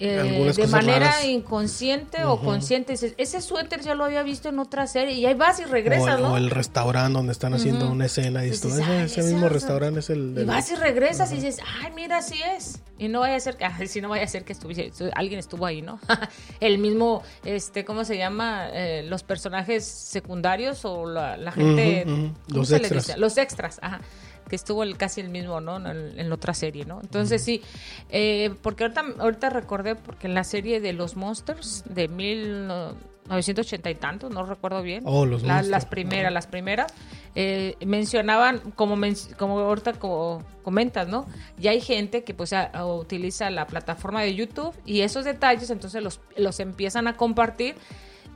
eh, 0.00 0.52
de 0.54 0.66
manera 0.68 1.24
inconsciente 1.26 2.24
o 2.24 2.40
consciente. 2.40 2.94
ese 2.94 3.40
suéter 3.40 3.80
ya 3.80 3.94
lo 3.94 4.04
había 4.04 4.22
visto 4.22 4.48
en 4.48 4.58
otra 4.58 4.86
serie 4.86 5.14
y 5.14 5.26
ahí 5.26 5.34
vas 5.34 5.58
y 5.60 5.64
regresas, 5.64 6.18
o, 6.18 6.22
¿no? 6.22 6.32
O 6.34 6.36
el 6.36 6.50
restaurante 6.50 7.12
donde 7.12 7.32
están 7.32 7.54
haciendo 7.54 7.90
una 7.90 8.06
escena 8.06 8.44
y 8.44 8.50
esto, 8.50 8.68
ese, 8.68 9.22
mismo 9.22 9.48
restaurante 9.48 10.00
es 10.00 10.10
el... 10.10 10.36
Y 10.38 10.44
vas 10.44 10.70
y 10.70 10.76
regresas 10.76 11.32
y 11.32 11.36
dices, 11.36 11.58
ay, 11.82 11.92
mira, 11.94 12.18
así 12.18 12.40
es. 12.56 12.80
Y 12.98 13.08
no 13.08 13.20
vaya 13.20 13.36
a 13.36 13.40
ser 13.40 13.56
que, 13.56 13.86
si 13.86 14.00
no 14.00 14.08
vaya 14.08 14.24
a 14.24 14.28
ser 14.28 14.44
que 14.44 14.52
estuviese, 14.52 14.92
alguien 15.14 15.38
estuvo 15.38 15.66
ahí, 15.66 15.82
¿no? 15.82 15.98
el 16.60 16.78
mismo, 16.78 17.22
este, 17.44 17.84
¿cómo 17.84 18.04
se 18.04 18.16
llama? 18.16 18.68
Eh, 18.72 19.02
los 19.04 19.22
personajes 19.22 19.84
secundarios 19.84 20.84
o 20.84 21.06
la, 21.06 21.52
gente... 21.52 22.32
Los 22.48 22.70
extras. 22.72 23.16
Los 23.16 23.36
extras, 23.36 23.78
ajá 23.82 24.00
que 24.48 24.56
estuvo 24.56 24.82
el, 24.82 24.96
casi 24.96 25.20
el 25.20 25.28
mismo, 25.28 25.60
¿no? 25.60 25.76
En, 25.76 26.28
la 26.28 26.34
otra 26.34 26.54
serie, 26.54 26.84
¿no? 26.84 27.00
Entonces 27.00 27.42
sí, 27.42 27.62
eh, 28.10 28.54
porque 28.62 28.84
ahorita, 28.84 29.04
ahorita 29.18 29.50
recordé, 29.50 29.94
porque 29.94 30.26
en 30.26 30.34
la 30.34 30.44
serie 30.44 30.80
de 30.80 30.92
los 30.92 31.16
Monsters 31.16 31.84
de 31.86 32.08
1980 32.08 33.90
y 33.90 33.94
tantos, 33.94 34.32
no 34.32 34.44
recuerdo 34.44 34.82
bien. 34.82 35.04
Oh, 35.06 35.26
los 35.26 35.42
Las 35.42 35.86
primeras, 35.86 36.32
las 36.32 36.46
primeras, 36.46 36.92
eh, 37.34 37.76
mencionaban, 37.84 38.58
como, 38.72 38.96
como 39.36 39.60
ahorita 39.60 39.92
como 39.94 40.42
comentas, 40.62 41.08
¿no? 41.08 41.26
Ya 41.56 41.70
hay 41.70 41.80
gente 41.80 42.24
que 42.24 42.34
pues 42.34 42.54
utiliza 42.84 43.50
la 43.50 43.66
plataforma 43.66 44.22
de 44.22 44.34
YouTube 44.34 44.74
y 44.84 45.02
esos 45.02 45.24
detalles 45.24 45.70
entonces 45.70 46.02
los, 46.02 46.20
los 46.36 46.60
empiezan 46.60 47.06
a 47.06 47.16
compartir 47.16 47.76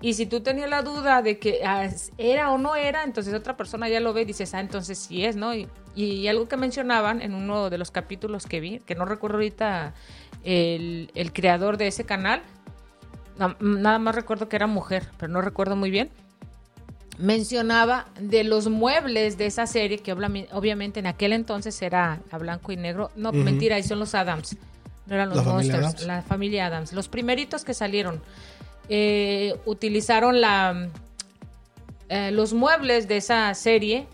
y 0.03 0.15
si 0.15 0.27
tú 0.27 0.41
tenías 0.41 0.69
la 0.69 0.83
duda 0.83 1.23
de 1.23 1.39
que 1.39 1.61
ah, 1.65 1.89
era 2.19 2.51
o 2.51 2.59
no 2.59 2.77
era, 2.77 3.05
entonces 3.05 3.33
otra 3.33 3.57
persona 3.57 3.89
ya 3.89 4.01
lo 4.01 4.13
ve 4.13 4.23
y 4.23 4.25
dices, 4.27 4.53
ah, 4.53 4.61
entonces 4.61 4.99
sí 4.99 5.25
es, 5.25 5.37
¿no? 5.37 5.55
Y, 5.55 5.69
y 5.95 6.27
algo 6.29 6.49
que 6.49 6.57
mencionaban 6.57 7.23
en 7.23 7.35
uno 7.35 7.71
de 7.71 7.79
los 7.79 7.91
capítulos 7.91 8.47
que 8.47 8.61
vi, 8.61 8.81
que 8.81 8.95
no 8.95 9.05
recuerdo 9.05 9.37
ahorita 9.37 9.95
el, 10.45 11.11
el 11.15 11.33
creador 11.33 11.77
de 11.77 11.87
ese 11.87 12.05
canal, 12.05 12.43
nada 13.61 13.99
más 13.99 14.15
recuerdo 14.15 14.49
que 14.49 14.57
era 14.57 14.67
mujer, 14.67 15.09
pero 15.19 15.33
no 15.33 15.41
recuerdo 15.41 15.77
muy 15.77 15.91
bien, 15.91 16.11
mencionaba 17.19 18.07
de 18.21 18.45
los 18.45 18.69
muebles 18.69 19.39
de 19.39 19.47
esa 19.47 19.67
serie, 19.67 19.99
que 19.99 20.13
obviamente 20.13 21.01
en 21.01 21.07
aquel 21.07 21.33
entonces 21.33 21.81
era 21.83 22.21
a 22.31 22.39
blanco 22.39 22.73
y 22.73 22.77
negro. 22.77 23.11
No, 23.17 23.33
mentira, 23.33 23.77
ahí 23.77 23.83
son 23.83 23.99
los 23.99 24.15
Adams. 24.15 24.57
No 25.07 25.15
eran 25.15 25.31
los 25.31 25.45
Monsters, 25.45 26.05
la 26.07 26.23
familia 26.23 26.67
Adams. 26.67 26.93
Los 26.93 27.09
primeritos 27.09 27.65
que 27.65 27.75
salieron. 27.75 28.23
Eh, 28.89 29.55
utilizaron 29.65 30.41
la, 30.41 30.89
eh, 32.09 32.31
los 32.31 32.53
muebles 32.53 33.09
de 33.09 33.17
esa 33.17 33.55
serie 33.55 34.07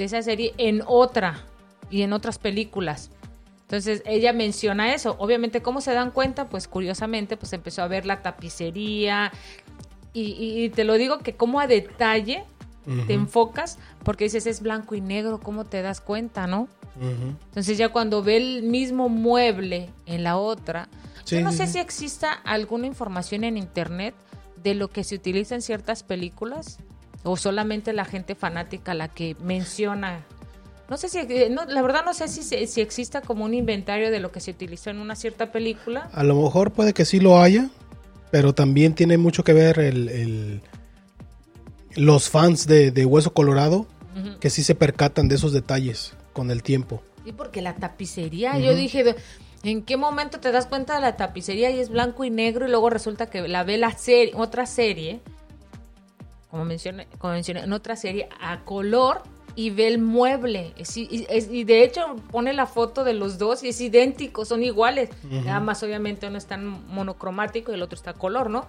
de 0.00 0.04
esa 0.04 0.22
serie 0.22 0.54
en 0.56 0.82
otra 0.86 1.44
y 1.90 2.02
en 2.02 2.14
otras 2.14 2.38
películas. 2.38 3.10
Entonces 3.62 4.02
ella 4.06 4.32
menciona 4.32 4.94
eso. 4.94 5.14
Obviamente, 5.18 5.60
¿cómo 5.60 5.82
se 5.82 5.92
dan 5.92 6.10
cuenta? 6.10 6.48
Pues 6.48 6.66
curiosamente, 6.66 7.36
pues 7.36 7.52
empezó 7.52 7.82
a 7.82 7.86
ver 7.86 8.06
la 8.06 8.22
tapicería. 8.22 9.30
Y, 10.14 10.70
te 10.70 10.84
lo 10.84 10.94
digo 10.94 11.18
que 11.18 11.36
como 11.36 11.60
a 11.60 11.66
detalle 11.66 12.44
te 13.06 13.12
enfocas, 13.12 13.78
porque 14.02 14.24
dices 14.24 14.46
es 14.46 14.60
blanco 14.60 14.96
y 14.96 15.00
negro, 15.00 15.38
¿cómo 15.38 15.66
te 15.66 15.82
das 15.82 16.00
cuenta, 16.00 16.46
no? 16.46 16.66
Entonces 17.00 17.78
ya 17.78 17.90
cuando 17.90 18.22
ve 18.22 18.38
el 18.38 18.62
mismo 18.62 19.08
mueble 19.08 19.90
en 20.06 20.24
la 20.24 20.36
otra, 20.36 20.88
yo 21.30 21.40
no 21.40 21.52
sé 21.52 21.66
si 21.66 21.78
exista 21.78 22.32
alguna 22.32 22.86
información 22.86 23.44
en 23.44 23.56
internet 23.56 24.14
de 24.62 24.74
lo 24.74 24.88
que 24.88 25.04
se 25.04 25.14
utiliza 25.14 25.54
en 25.54 25.62
ciertas 25.62 26.02
películas 26.02 26.78
o 27.22 27.36
solamente 27.36 27.92
la 27.92 28.04
gente 28.04 28.34
fanática 28.34 28.94
la 28.94 29.08
que 29.08 29.36
menciona 29.42 30.24
no 30.90 30.96
sé 30.96 31.08
si, 31.08 31.18
eh, 31.18 31.48
no, 31.48 31.66
la 31.66 31.82
verdad 31.82 32.04
no 32.04 32.12
sé 32.12 32.26
si, 32.26 32.42
si 32.42 32.80
exista 32.80 33.20
como 33.20 33.44
un 33.44 33.54
inventario 33.54 34.10
de 34.10 34.18
lo 34.18 34.32
que 34.32 34.40
se 34.40 34.50
utilizó 34.50 34.90
en 34.90 34.98
una 34.98 35.14
cierta 35.14 35.52
película. 35.52 36.10
A 36.12 36.24
lo 36.24 36.34
mejor 36.34 36.72
puede 36.72 36.92
que 36.92 37.04
sí 37.04 37.20
lo 37.20 37.40
haya, 37.40 37.70
pero 38.32 38.54
también 38.54 38.96
tiene 38.96 39.16
mucho 39.16 39.44
que 39.44 39.52
ver 39.52 39.78
el, 39.78 40.60
los 41.94 42.28
fans 42.28 42.66
de, 42.66 43.06
Hueso 43.06 43.32
Colorado, 43.32 43.86
que 44.40 44.50
sí 44.50 44.64
se 44.64 44.74
percatan 44.74 45.28
de 45.28 45.36
esos 45.36 45.52
detalles 45.52 46.14
con 46.32 46.50
el 46.50 46.64
tiempo. 46.64 47.04
Sí, 47.24 47.30
porque 47.30 47.62
la 47.62 47.76
tapicería, 47.76 48.58
yo 48.58 48.74
dije, 48.74 49.14
¿en 49.62 49.82
qué 49.82 49.96
momento 49.96 50.40
te 50.40 50.52
das 50.52 50.66
cuenta 50.66 50.94
de 50.94 51.00
la 51.00 51.16
tapicería 51.16 51.70
y 51.70 51.80
es 51.80 51.88
blanco 51.88 52.24
y 52.24 52.30
negro 52.30 52.66
y 52.66 52.70
luego 52.70 52.90
resulta 52.90 53.26
que 53.26 53.46
la 53.48 53.64
ve 53.64 53.78
la 53.78 53.92
serie, 53.92 54.32
otra 54.36 54.66
serie, 54.66 55.20
como 56.50 56.64
mencioné, 56.64 57.06
como 57.18 57.34
mencioné, 57.34 57.60
en 57.60 57.72
otra 57.72 57.96
serie 57.96 58.28
a 58.40 58.64
color 58.64 59.22
y 59.54 59.70
ve 59.70 59.88
el 59.88 59.98
mueble. 59.98 60.72
y, 60.96 61.64
de 61.64 61.84
hecho 61.84 62.16
pone 62.30 62.52
la 62.52 62.66
foto 62.66 63.04
de 63.04 63.14
los 63.14 63.38
dos 63.38 63.62
y 63.62 63.68
es 63.68 63.80
idéntico, 63.80 64.44
son 64.44 64.62
iguales. 64.62 65.10
Nada 65.30 65.60
más 65.60 65.82
obviamente 65.82 66.26
uno 66.26 66.38
está 66.38 66.56
monocromático 66.56 67.70
y 67.70 67.74
el 67.74 67.82
otro 67.82 67.96
está 67.96 68.14
color, 68.14 68.50
¿no? 68.50 68.66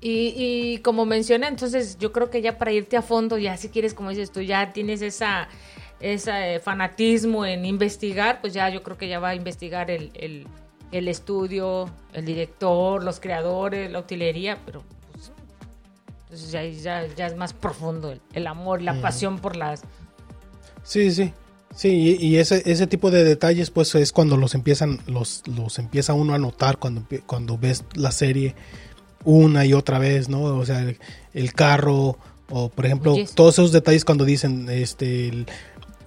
y, 0.00 0.78
como 0.78 1.06
mencioné, 1.06 1.48
entonces 1.48 1.98
yo 1.98 2.12
creo 2.12 2.30
que 2.30 2.40
ya 2.40 2.56
para 2.56 2.70
irte 2.70 2.96
a 2.96 3.02
fondo, 3.02 3.36
ya 3.36 3.56
si 3.56 3.68
quieres, 3.68 3.94
como 3.94 4.10
dices 4.10 4.30
tú, 4.30 4.40
ya 4.40 4.72
tienes 4.72 5.02
esa, 5.02 5.48
ese 6.00 6.54
eh, 6.54 6.60
fanatismo 6.60 7.44
en 7.44 7.64
investigar, 7.64 8.40
pues 8.40 8.52
ya 8.52 8.68
yo 8.68 8.82
creo 8.82 8.96
que 8.96 9.08
ya 9.08 9.18
va 9.18 9.30
a 9.30 9.34
investigar 9.34 9.90
el, 9.90 10.10
el, 10.14 10.46
el 10.92 11.08
estudio, 11.08 11.90
el 12.12 12.24
director, 12.24 13.02
los 13.02 13.20
creadores, 13.20 13.90
la 13.90 13.98
utilería, 14.00 14.58
pero 14.64 14.82
entonces 16.24 16.82
ya, 16.82 17.06
ya, 17.06 17.26
es 17.26 17.36
más 17.36 17.54
profundo 17.54 18.14
el, 18.34 18.46
amor, 18.46 18.82
la 18.82 19.00
pasión 19.00 19.38
por 19.38 19.56
las... 19.56 19.82
Sí, 20.82 21.10
sí. 21.10 21.32
Sí, 21.74 22.16
y, 22.18 22.36
ese, 22.38 22.62
ese 22.64 22.86
tipo 22.86 23.10
de 23.10 23.24
detalles 23.24 23.70
pues 23.70 23.94
es 23.94 24.10
cuando 24.10 24.36
los 24.36 24.54
empiezan, 24.54 25.00
los, 25.06 25.42
los 25.46 25.78
empieza 25.78 26.14
uno 26.14 26.34
a 26.34 26.38
notar 26.38 26.78
cuando, 26.78 27.04
cuando 27.26 27.56
ves 27.58 27.84
la 27.94 28.10
serie 28.10 28.56
una 29.24 29.64
y 29.64 29.74
otra 29.74 29.98
vez, 29.98 30.28
¿no? 30.28 30.42
O 30.42 30.64
sea, 30.64 30.84
el, 31.34 31.52
carro, 31.52 32.18
o 32.48 32.68
por 32.70 32.86
ejemplo, 32.86 33.14
todos 33.34 33.54
esos 33.54 33.72
detalles 33.72 34.04
cuando 34.04 34.24
dicen, 34.24 34.68
este, 34.70 35.44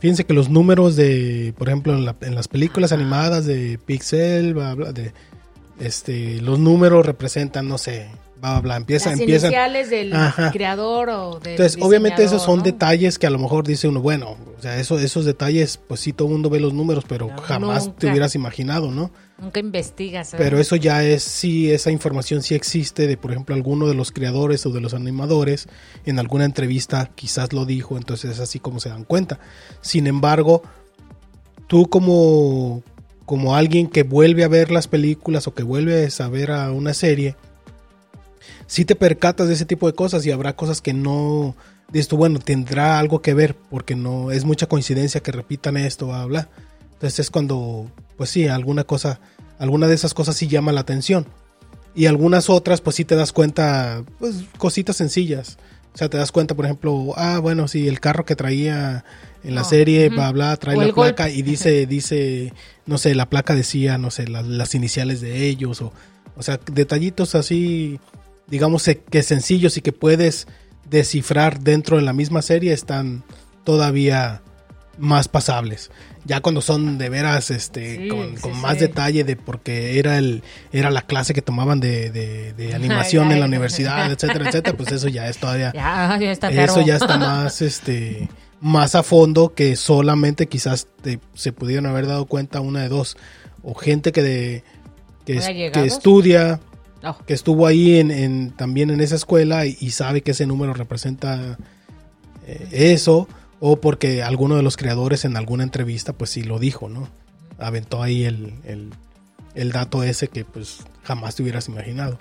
fíjense 0.02 0.26
que 0.26 0.34
los 0.34 0.50
números 0.50 0.96
de, 0.96 1.54
por 1.58 1.70
ejemplo, 1.70 1.96
en, 1.96 2.14
en 2.22 2.36
las 2.36 2.48
películas 2.48 2.92
animadas 2.92 3.46
de 3.46 3.80
Pixel, 3.86 4.56
de, 4.94 5.14
este, 5.80 6.42
los 6.42 6.60
números 6.60 7.06
representan, 7.06 7.68
no 7.68 7.78
sé, 7.78 8.08
bla, 8.42 8.76
Empieza, 8.76 9.12
Las 9.12 9.20
empiezan. 9.20 9.52
iniciales 9.52 9.90
del 9.90 10.14
creador 10.52 11.10
o 11.10 11.40
del 11.40 11.54
Entonces, 11.54 11.82
obviamente 11.82 12.24
esos 12.24 12.42
son 12.42 12.64
detalles 12.64 13.20
que 13.20 13.28
a 13.28 13.30
lo 13.30 13.40
mejor 13.40 13.66
dice 13.66 13.88
uno, 13.88 14.02
bueno, 14.02 14.36
o 14.58 14.62
sea, 14.62 14.80
eso, 14.80 15.00
esos 15.00 15.26
detalles, 15.26 15.78
pues 15.78 16.00
sí, 16.00 16.14
todo 16.14 16.28
el 16.28 16.34
mundo 16.34 16.50
ve 16.50 16.60
los 16.60 16.74
números, 16.74 17.06
pero 17.08 17.30
jamás 17.44 17.96
te 17.98 18.10
hubieras 18.10 18.36
imaginado, 18.36 18.92
¿no? 18.92 19.12
Nunca 19.40 19.60
investigas. 19.60 20.36
Pero 20.38 20.60
eso 20.60 20.76
ya 20.76 21.04
es, 21.04 21.24
sí, 21.24 21.72
esa 21.72 21.90
información 21.90 22.44
sí 22.44 22.54
existe 22.54 23.08
de, 23.08 23.18
por 23.18 23.32
ejemplo, 23.32 23.56
alguno 23.56 23.88
de 23.88 23.96
los 23.96 24.12
creadores 24.12 24.66
o 24.66 24.70
de 24.70 24.82
los 24.82 24.94
animadores, 24.94 25.68
en 26.06 26.20
alguna 26.20 26.46
entrevista 26.46 27.10
quizás 27.16 27.52
lo 27.54 27.66
dijo, 27.66 27.98
entonces 27.98 28.32
es 28.32 28.40
así 28.40 28.60
como 28.60 28.80
se 28.80 28.90
dan 28.90 29.04
cuenta. 29.04 29.40
Sin 29.82 30.06
embargo, 30.06 30.62
tú 31.66 31.90
como, 31.90 32.84
como 33.26 33.56
alguien 33.56 33.88
que 33.88 34.04
vuelve 34.04 34.44
a 34.44 34.48
ver 34.48 34.72
las 34.72 34.88
películas 34.88 35.48
o 35.48 35.54
que 35.54 35.64
vuelve 35.64 36.08
a 36.20 36.28
ver 36.28 36.52
a 36.52 36.72
una 36.72 36.94
serie, 36.94 37.36
si 38.72 38.86
te 38.86 38.96
percatas 38.96 39.50
de 39.50 39.56
ese 39.56 39.66
tipo 39.66 39.86
de 39.86 39.94
cosas 39.94 40.26
y 40.26 40.32
habrá 40.32 40.56
cosas 40.56 40.80
que 40.80 40.94
no, 40.94 41.58
esto 41.92 42.16
bueno, 42.16 42.40
tendrá 42.40 43.00
algo 43.00 43.22
que 43.22 43.34
ver 43.34 43.54
porque 43.54 43.98
no 43.98 44.32
es 44.32 44.46
mucha 44.46 44.68
coincidencia 44.68 45.20
que 45.20 45.34
repitan 45.34 45.76
esto, 45.76 46.08
bla, 46.08 46.24
bla. 46.24 46.50
Entonces 46.94 47.20
es 47.20 47.32
cuando, 47.32 47.92
pues 48.16 48.30
sí, 48.30 48.48
alguna 48.48 48.86
cosa, 48.86 49.20
alguna 49.60 49.90
de 49.90 49.96
esas 49.96 50.14
cosas 50.14 50.38
sí 50.38 50.48
llama 50.48 50.72
la 50.72 50.80
atención. 50.80 51.28
Y 51.96 52.06
algunas 52.06 52.50
otras, 52.50 52.80
pues 52.80 52.96
sí 52.96 53.04
te 53.04 53.18
das 53.18 53.34
cuenta, 53.34 54.06
pues 54.20 54.46
cositas 54.58 54.96
sencillas. 54.96 55.58
O 55.94 55.98
sea, 55.98 56.08
te 56.08 56.18
das 56.18 56.32
cuenta, 56.32 56.56
por 56.56 56.64
ejemplo, 56.64 57.12
ah, 57.18 57.40
bueno, 57.40 57.68
sí, 57.68 57.90
el 57.90 58.00
carro 58.00 58.24
que 58.24 58.38
traía 58.38 59.04
en 59.44 59.54
la 59.54 59.66
serie, 59.66 60.08
bla, 60.08 60.32
bla, 60.32 60.56
trae 60.56 60.78
la 60.78 60.94
placa 60.94 61.30
y 61.30 61.42
dice, 61.42 61.86
dice, 61.88 62.54
no 62.86 62.98
sé, 62.98 63.16
la 63.16 63.30
placa 63.30 63.54
decía, 63.54 63.98
no 63.98 64.12
sé, 64.12 64.30
las 64.30 64.76
iniciales 64.76 65.20
de 65.20 65.46
ellos, 65.46 65.82
o, 65.82 65.92
o 66.38 66.42
sea, 66.42 66.58
detallitos 66.72 67.36
así 67.36 68.00
digamos 68.52 68.88
que 69.10 69.24
sencillos 69.24 69.78
y 69.78 69.82
que 69.82 69.94
puedes 69.94 70.48
descifrar 70.92 71.62
dentro 71.62 71.98
de 71.98 72.04
la 72.04 72.14
misma 72.14 72.44
serie 72.44 72.74
están 72.74 73.24
todavía 73.64 74.42
más 74.98 75.28
pasables. 75.28 75.90
Ya 76.26 76.42
cuando 76.42 76.62
son 76.62 77.00
de 77.00 77.10
veras 77.10 77.50
este 77.50 78.08
con, 78.08 78.62
más 78.62 78.80
detalle 78.80 79.24
de 79.24 79.36
porque 79.36 79.98
era 79.98 80.18
el 80.18 80.44
era 80.72 80.92
la 80.92 81.02
clase 81.02 81.34
que 81.34 81.42
tomaban 81.42 81.80
de, 81.80 82.72
animación 82.76 83.32
en 83.32 83.40
la 83.40 83.48
universidad, 83.48 84.12
etcétera, 84.12 84.50
etcétera, 84.50 84.78
pues 84.78 84.92
eso 84.92 85.08
ya 85.08 85.28
es 85.28 85.38
todavía 85.38 85.72
eso 86.52 86.82
ya 86.82 86.98
está 86.98 87.18
más 87.18 87.62
este 87.62 88.30
más 88.60 88.94
a 88.94 89.02
fondo 89.02 89.56
que 89.56 89.76
solamente 89.76 90.46
quizás 90.46 90.88
se 91.34 91.54
pudieron 91.54 91.88
haber 91.88 92.06
dado 92.06 92.26
cuenta 92.26 92.62
una 92.62 92.82
de 92.82 92.90
dos 92.90 93.18
o 93.64 93.74
gente 93.74 94.12
que 94.12 94.22
de 94.22 94.64
que, 95.26 95.72
que 95.74 95.86
estudia 95.86 96.60
Oh. 97.04 97.18
que 97.26 97.34
estuvo 97.34 97.66
ahí 97.66 97.98
en, 97.98 98.52
también 98.52 98.92
en 98.92 99.02
esa 99.02 99.16
escuela 99.16 99.66
y, 99.66 99.90
sabe 99.90 100.22
que 100.22 100.32
ese 100.32 100.46
número 100.46 100.74
representa 100.74 101.58
eh, 102.46 102.68
eso, 102.72 103.28
o 103.60 103.78
porque 103.78 104.22
alguno 104.22 104.56
de 104.56 104.62
los 104.62 104.78
creadores 104.78 105.26
en 105.26 105.36
alguna 105.36 105.64
entrevista 105.64 106.14
pues 106.14 106.30
sí 106.30 106.44
lo 106.44 106.60
dijo, 106.60 106.90
¿no? 106.90 107.08
Aventó 107.58 108.04
ahí 108.04 108.26
el, 108.26 108.54
el, 109.56 109.72
dato 109.72 110.04
ese 110.04 110.28
que 110.28 110.46
pues 110.46 110.80
jamás 111.04 111.36
te 111.36 111.42
hubieras 111.44 111.68
imaginado. 111.68 112.20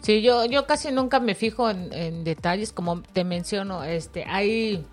Sí, 0.00 0.22
yo, 0.22 0.44
yo 0.46 0.66
casi 0.66 0.92
nunca 0.92 1.20
me 1.20 1.34
fijo 1.34 1.70
en, 1.70 2.24
detalles, 2.24 2.72
como 2.72 3.02
te 3.02 3.24
menciono, 3.24 3.84
este, 3.84 4.24
hay 4.24 4.84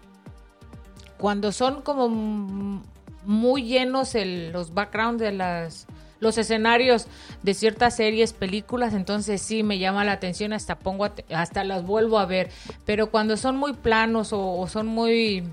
cuando 1.17 1.51
son 1.51 1.81
como 1.83 2.81
muy 3.25 3.63
llenos 3.63 4.15
el, 4.15 4.51
los 4.51 4.73
backgrounds 4.73 5.21
de 5.21 5.31
las 5.31 5.87
los 6.21 6.37
escenarios 6.37 7.07
de 7.43 7.53
ciertas 7.53 7.97
series, 7.97 8.31
películas, 8.31 8.93
entonces 8.93 9.41
sí 9.41 9.63
me 9.63 9.79
llama 9.79 10.05
la 10.05 10.13
atención, 10.13 10.53
hasta 10.53 10.79
pongo, 10.79 11.09
hasta 11.33 11.63
las 11.65 11.83
vuelvo 11.83 12.19
a 12.19 12.25
ver. 12.25 12.49
Pero 12.85 13.09
cuando 13.09 13.35
son 13.35 13.57
muy 13.57 13.73
planos 13.73 14.29
o, 14.31 14.65
son 14.67 14.87
muy 14.87 15.43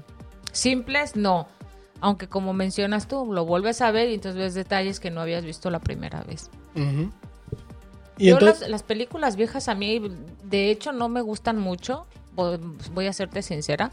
simples, 0.53 1.17
no. 1.17 1.49
Aunque 2.01 2.29
como 2.29 2.53
mencionas 2.53 3.09
tú, 3.09 3.33
lo 3.33 3.45
vuelves 3.47 3.81
a 3.81 3.91
ver 3.91 4.11
y 4.11 4.15
entonces 4.15 4.39
ves 4.39 4.55
detalles 4.55 5.01
que 5.01 5.11
no 5.11 5.23
habías 5.23 5.45
visto 5.45 5.71
la 5.71 5.81
primera 5.81 6.23
vez. 6.23 6.51
¿Y 8.19 8.27
Yo 8.29 8.39
las, 8.39 8.83
películas 8.83 9.37
viejas 9.37 9.69
a 9.69 9.75
mí, 9.75 10.03
de 10.45 10.71
hecho, 10.71 10.93
no 10.93 11.09
me 11.09 11.23
gustan 11.23 11.59
mucho 11.59 12.07
voy 12.93 13.07
a 13.09 13.13
serte 13.13 13.43
sincera, 13.43 13.91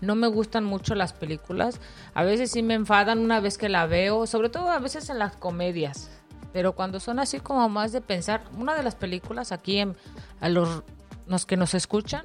no 0.00 0.14
me 0.14 0.28
gustan 0.28 0.64
mucho 0.64 0.94
las 0.94 1.12
películas. 1.12 1.80
A 2.14 2.22
veces 2.22 2.52
sí 2.52 2.62
me 2.62 2.74
enfadan 2.74 3.18
una 3.18 3.40
vez 3.40 3.58
que 3.58 3.68
la 3.68 3.86
veo, 3.86 4.26
sobre 4.28 4.50
todo 4.50 4.70
a 4.70 4.78
veces 4.78 5.10
en 5.10 5.18
las 5.18 5.34
comedias. 5.34 6.08
Pero 6.52 6.72
cuando 6.72 7.00
son 7.00 7.18
así 7.18 7.40
como 7.40 7.68
más 7.68 7.92
de 7.92 8.00
pensar, 8.00 8.42
una 8.56 8.74
de 8.74 8.82
las 8.82 8.94
películas 8.94 9.52
aquí 9.52 9.78
en, 9.78 9.96
a 10.40 10.48
los, 10.48 10.82
los 11.26 11.46
que 11.46 11.56
nos 11.56 11.74
escuchan, 11.74 12.24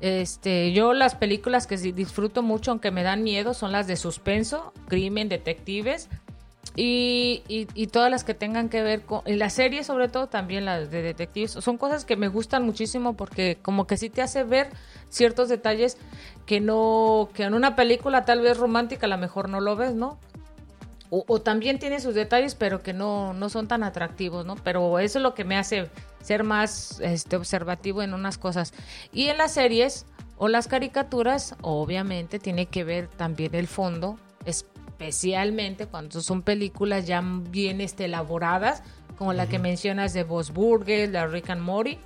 este, 0.00 0.72
yo 0.72 0.92
las 0.92 1.14
películas 1.16 1.66
que 1.66 1.76
disfruto 1.76 2.42
mucho, 2.42 2.70
aunque 2.70 2.90
me 2.90 3.02
dan 3.02 3.22
miedo, 3.22 3.52
son 3.52 3.72
las 3.72 3.86
de 3.86 3.96
suspenso, 3.96 4.72
crimen, 4.86 5.28
detectives 5.28 6.08
y, 6.76 7.42
y, 7.48 7.86
todas 7.88 8.08
las 8.10 8.22
que 8.22 8.34
tengan 8.34 8.68
que 8.68 8.82
ver 8.82 9.02
con, 9.02 9.22
y 9.26 9.34
las 9.34 9.54
series 9.54 9.86
sobre 9.86 10.08
todo 10.08 10.28
también 10.28 10.64
las 10.64 10.90
de 10.90 11.02
detectives, 11.02 11.52
son 11.52 11.76
cosas 11.76 12.04
que 12.04 12.16
me 12.16 12.28
gustan 12.28 12.64
muchísimo 12.64 13.14
porque 13.14 13.58
como 13.60 13.88
que 13.88 13.96
sí 13.96 14.10
te 14.10 14.22
hace 14.22 14.44
ver 14.44 14.68
ciertos 15.08 15.48
detalles 15.48 15.98
que 16.46 16.60
no, 16.60 17.30
que 17.34 17.44
en 17.44 17.54
una 17.54 17.74
película 17.74 18.24
tal 18.24 18.40
vez 18.40 18.56
romántica 18.56 19.06
a 19.06 19.08
lo 19.08 19.18
mejor 19.18 19.48
no 19.48 19.60
lo 19.60 19.74
ves, 19.74 19.94
¿no? 19.94 20.20
O, 21.10 21.40
también 21.40 21.78
tiene 21.78 22.00
sus 22.00 22.14
detalles, 22.14 22.54
pero 22.54 22.82
que 22.82 22.92
no, 22.92 23.32
no 23.32 23.48
son 23.48 23.66
tan 23.66 23.82
atractivos, 23.82 24.44
¿no? 24.44 24.56
Pero 24.56 24.98
eso 24.98 25.18
es 25.18 25.22
lo 25.22 25.34
que 25.34 25.44
me 25.44 25.56
hace 25.56 25.88
ser 26.22 26.44
más 26.44 27.00
este, 27.00 27.36
observativo 27.36 28.02
en 28.02 28.12
unas 28.12 28.36
cosas. 28.36 28.74
Y 29.12 29.28
en 29.28 29.38
las 29.38 29.52
series, 29.52 30.06
O 30.36 30.46
las 30.48 30.68
caricaturas, 30.68 31.56
obviamente, 31.62 32.38
tiene 32.38 32.66
que 32.66 32.84
ver 32.84 33.08
también 33.08 33.54
el 33.56 33.66
fondo, 33.66 34.18
especialmente 34.44 35.86
cuando 35.86 36.20
son 36.20 36.42
películas 36.42 37.06
ya 37.06 37.20
bien 37.24 37.80
este, 37.80 38.04
elaboradas, 38.04 38.82
como 39.16 39.32
la 39.32 39.48
que 39.48 39.58
mencionas 39.58 40.12
de 40.12 40.22
Boss 40.22 40.52
Burger, 40.52 41.08
la 41.08 41.26
Rick 41.26 41.50
and 41.50 41.62
Morty. 41.62 41.98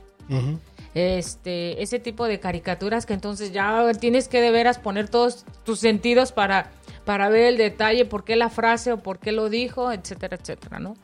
Este, 0.95 1.83
ese 1.83 1.99
tipo 1.99 2.27
de 2.27 2.39
caricaturas 2.39 3.05
que 3.05 3.15
entonces 3.15 3.53
ya 3.53 3.91
tienes 4.01 4.29
que 4.29 4.41
de 4.41 4.51
veras 4.51 4.79
poner 4.79 5.09
todos 5.09 5.45
tus 5.65 5.79
sentidos 5.79 6.33
para, 6.33 6.71
para 7.05 7.29
ver 7.29 7.45
el 7.45 7.57
detalle, 7.57 8.05
por 8.05 8.25
qué 8.25 8.37
la 8.37 8.49
frase 8.49 8.93
o 8.93 8.99
por 8.99 9.19
qué 9.19 9.33
lo 9.33 9.49
dijo, 9.49 9.93
etcétera, 9.93 10.37
etcétera, 10.41 10.79
¿no? 10.79 10.95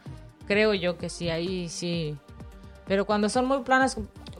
Creo 0.46 0.74
yo 0.74 0.96
que 0.96 1.08
sí, 1.08 1.28
ahí 1.28 1.68
sí. 1.68 2.16
Pero 2.86 3.04
cuando 3.04 3.28
son 3.28 3.46
muy 3.46 3.60
planas, 3.60 3.96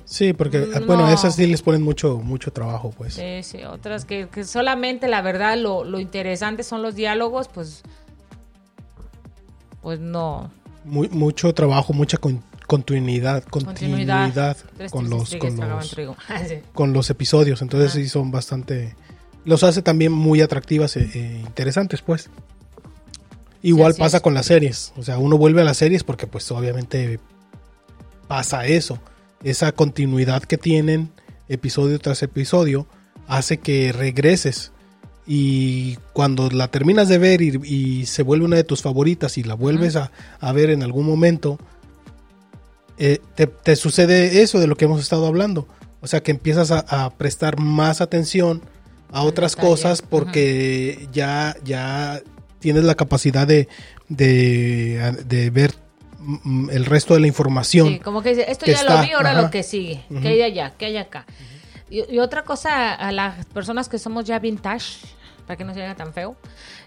Sí, 0.09 0.33
porque, 0.33 0.61
mm, 0.61 0.87
bueno, 0.87 1.07
esas 1.11 1.35
sí 1.35 1.47
les 1.47 1.61
ponen 1.61 1.83
mucho 1.83 2.17
mucho 2.17 2.51
trabajo, 2.51 2.95
pues. 2.97 3.15
Sí, 3.15 3.43
sí, 3.43 3.63
otras 3.65 4.07
que, 4.07 4.27
solamente, 4.43 5.07
la 5.07 5.21
verdad, 5.21 5.59
lo, 5.59 5.85
lo, 5.85 6.01
interesante 6.01 6.63
son 6.63 6.81
los 6.81 6.95
diálogos, 6.95 7.49
pues, 7.49 7.83
pues 9.83 10.01
no. 10.01 10.51
Muy, 10.85 11.11
mucho 11.11 11.53
trabajo, 11.53 11.93
mucha 11.93 12.17
continuidad, 12.67 13.45
continuidad, 13.45 14.57
con 14.91 15.11
los, 15.11 15.37
con 15.37 15.57
los, 15.59 15.97
con 16.73 16.93
los 16.95 17.11
episodios, 17.11 17.61
entonces 17.61 17.93
sí 17.93 18.09
son 18.09 18.31
bastante, 18.31 18.97
los 19.49 19.65
hace 19.65 19.83
también 19.83 20.13
muy 20.13 20.41
atractivas 20.43 20.97
e, 20.97 21.09
e 21.15 21.41
interesantes, 21.41 22.03
pues. 22.03 22.29
Igual 23.63 23.95
pasa 23.95 24.21
con 24.21 24.35
las 24.35 24.47
series, 24.47 24.93
o 24.97 25.03
sea, 25.03 25.19
uno 25.19 25.37
vuelve 25.37 25.63
a 25.63 25.65
las 25.65 25.79
series 25.79 26.05
porque 26.05 26.29
pues 26.29 26.49
obviamente 26.53 27.19
pasa 28.29 28.67
eso. 28.67 29.01
Esa 29.43 29.73
continuidad 29.73 30.43
que 30.43 30.59
tienen 30.59 31.11
episodio 31.49 31.99
tras 31.99 32.23
episodio 32.23 32.87
hace 33.27 33.59
que 33.59 33.93
regreses. 33.93 34.71
Y 35.27 35.97
cuando 36.13 36.51
la 36.51 36.69
terminas 36.69 37.09
de 37.09 37.19
ver 37.19 37.43
y, 37.43 38.07
se 38.07 38.23
vuelve 38.23 38.45
una 38.45 38.57
de 38.57 38.65
tus 38.65 38.83
favoritas 38.83 39.37
y 39.39 39.43
la 39.43 39.55
vuelves 39.55 39.97
a, 39.97 40.11
ver 40.53 40.71
en 40.71 40.83
algún 40.83 41.07
momento, 41.07 41.59
eh, 42.97 43.19
te, 43.35 43.77
sucede 43.77 44.43
eso 44.43 44.59
de 44.61 44.67
lo 44.67 44.77
que 44.77 44.85
hemos 44.85 45.01
estado 45.01 45.27
hablando. 45.27 45.67
O 46.01 46.07
sea 46.07 46.23
que 46.23 46.31
empiezas 46.31 46.71
a, 46.71 47.11
prestar 47.17 47.59
más 47.59 48.01
atención 48.01 48.63
a 49.13 49.23
otras 49.23 49.57
cosas 49.57 50.03
porque 50.03 51.09
ya, 51.13 51.57
ya 51.65 52.23
tienes 52.59 52.85
la 52.85 52.95
capacidad 52.95 53.47
de, 53.47 53.69
de, 54.09 55.17
de 55.25 55.51
ver 55.51 55.75
el 56.71 56.85
resto 56.85 57.15
de 57.15 57.21
la 57.21 57.27
información. 57.27 57.89
Sí, 57.89 57.99
como 58.01 58.23
que 58.23 58.33
esto 58.49 58.67
ya 58.67 58.83
lo 58.83 59.01
vi, 59.03 59.13
ahora 59.13 59.41
lo 59.41 59.51
que 59.51 59.63
sigue, 59.63 60.05
que 60.23 60.29
hay 60.29 60.43
allá, 60.43 60.75
que 60.77 60.87
hay 60.87 60.97
acá. 60.97 61.27
Y, 61.91 62.19
otra 62.19 62.43
cosa, 62.43 62.93
a 62.93 63.13
las 63.13 63.47
personas 63.47 63.89
que 63.89 63.99
somos 63.99 64.25
ya 64.25 64.39
vintage, 64.39 65.07
para 65.47 65.57
que 65.57 65.65
no 65.65 65.73
se 65.73 65.81
vea 65.81 65.95
tan 65.95 66.13
feo, 66.13 66.37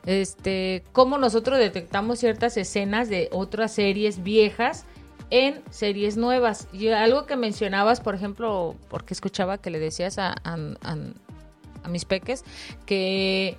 este, 0.06 0.84
cómo 0.92 1.18
nosotros 1.18 1.58
detectamos 1.58 2.20
ciertas 2.20 2.56
escenas 2.58 3.10
de 3.10 3.28
otras 3.32 3.74
series 3.74 4.22
viejas 4.22 4.86
en 5.32 5.64
series 5.72 6.18
nuevas. 6.18 6.68
Y 6.72 6.90
algo 6.90 7.26
que 7.26 7.36
mencionabas, 7.36 8.00
por 8.00 8.14
ejemplo, 8.14 8.76
porque 8.90 9.16
escuchaba 9.16 9.58
que 9.58 9.72
le 9.72 9.80
decías 9.80 10.20
a, 10.20 10.36
a, 10.44 10.98
mis 11.90 12.06
peques, 12.06 12.44
que 12.86 13.58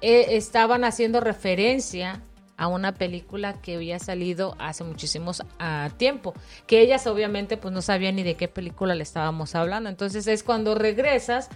eh, 0.00 0.36
estaban 0.36 0.84
haciendo 0.84 1.20
referencia 1.20 2.22
a 2.60 2.68
una 2.68 2.92
película 2.92 3.54
que 3.54 3.76
había 3.76 3.98
salido 3.98 4.54
hace 4.58 4.84
muchísimos 4.84 5.40
uh, 5.40 5.90
tiempo, 5.96 6.34
que 6.66 6.82
ellas 6.82 7.06
obviamente 7.06 7.56
pues 7.56 7.72
no 7.72 7.80
sabían 7.80 8.16
ni 8.16 8.22
de 8.22 8.34
qué 8.34 8.48
película 8.48 8.94
le 8.94 9.02
estábamos 9.02 9.54
hablando. 9.54 9.88
Entonces 9.88 10.26
es 10.26 10.42
cuando 10.42 10.74
regresas, 10.74 11.48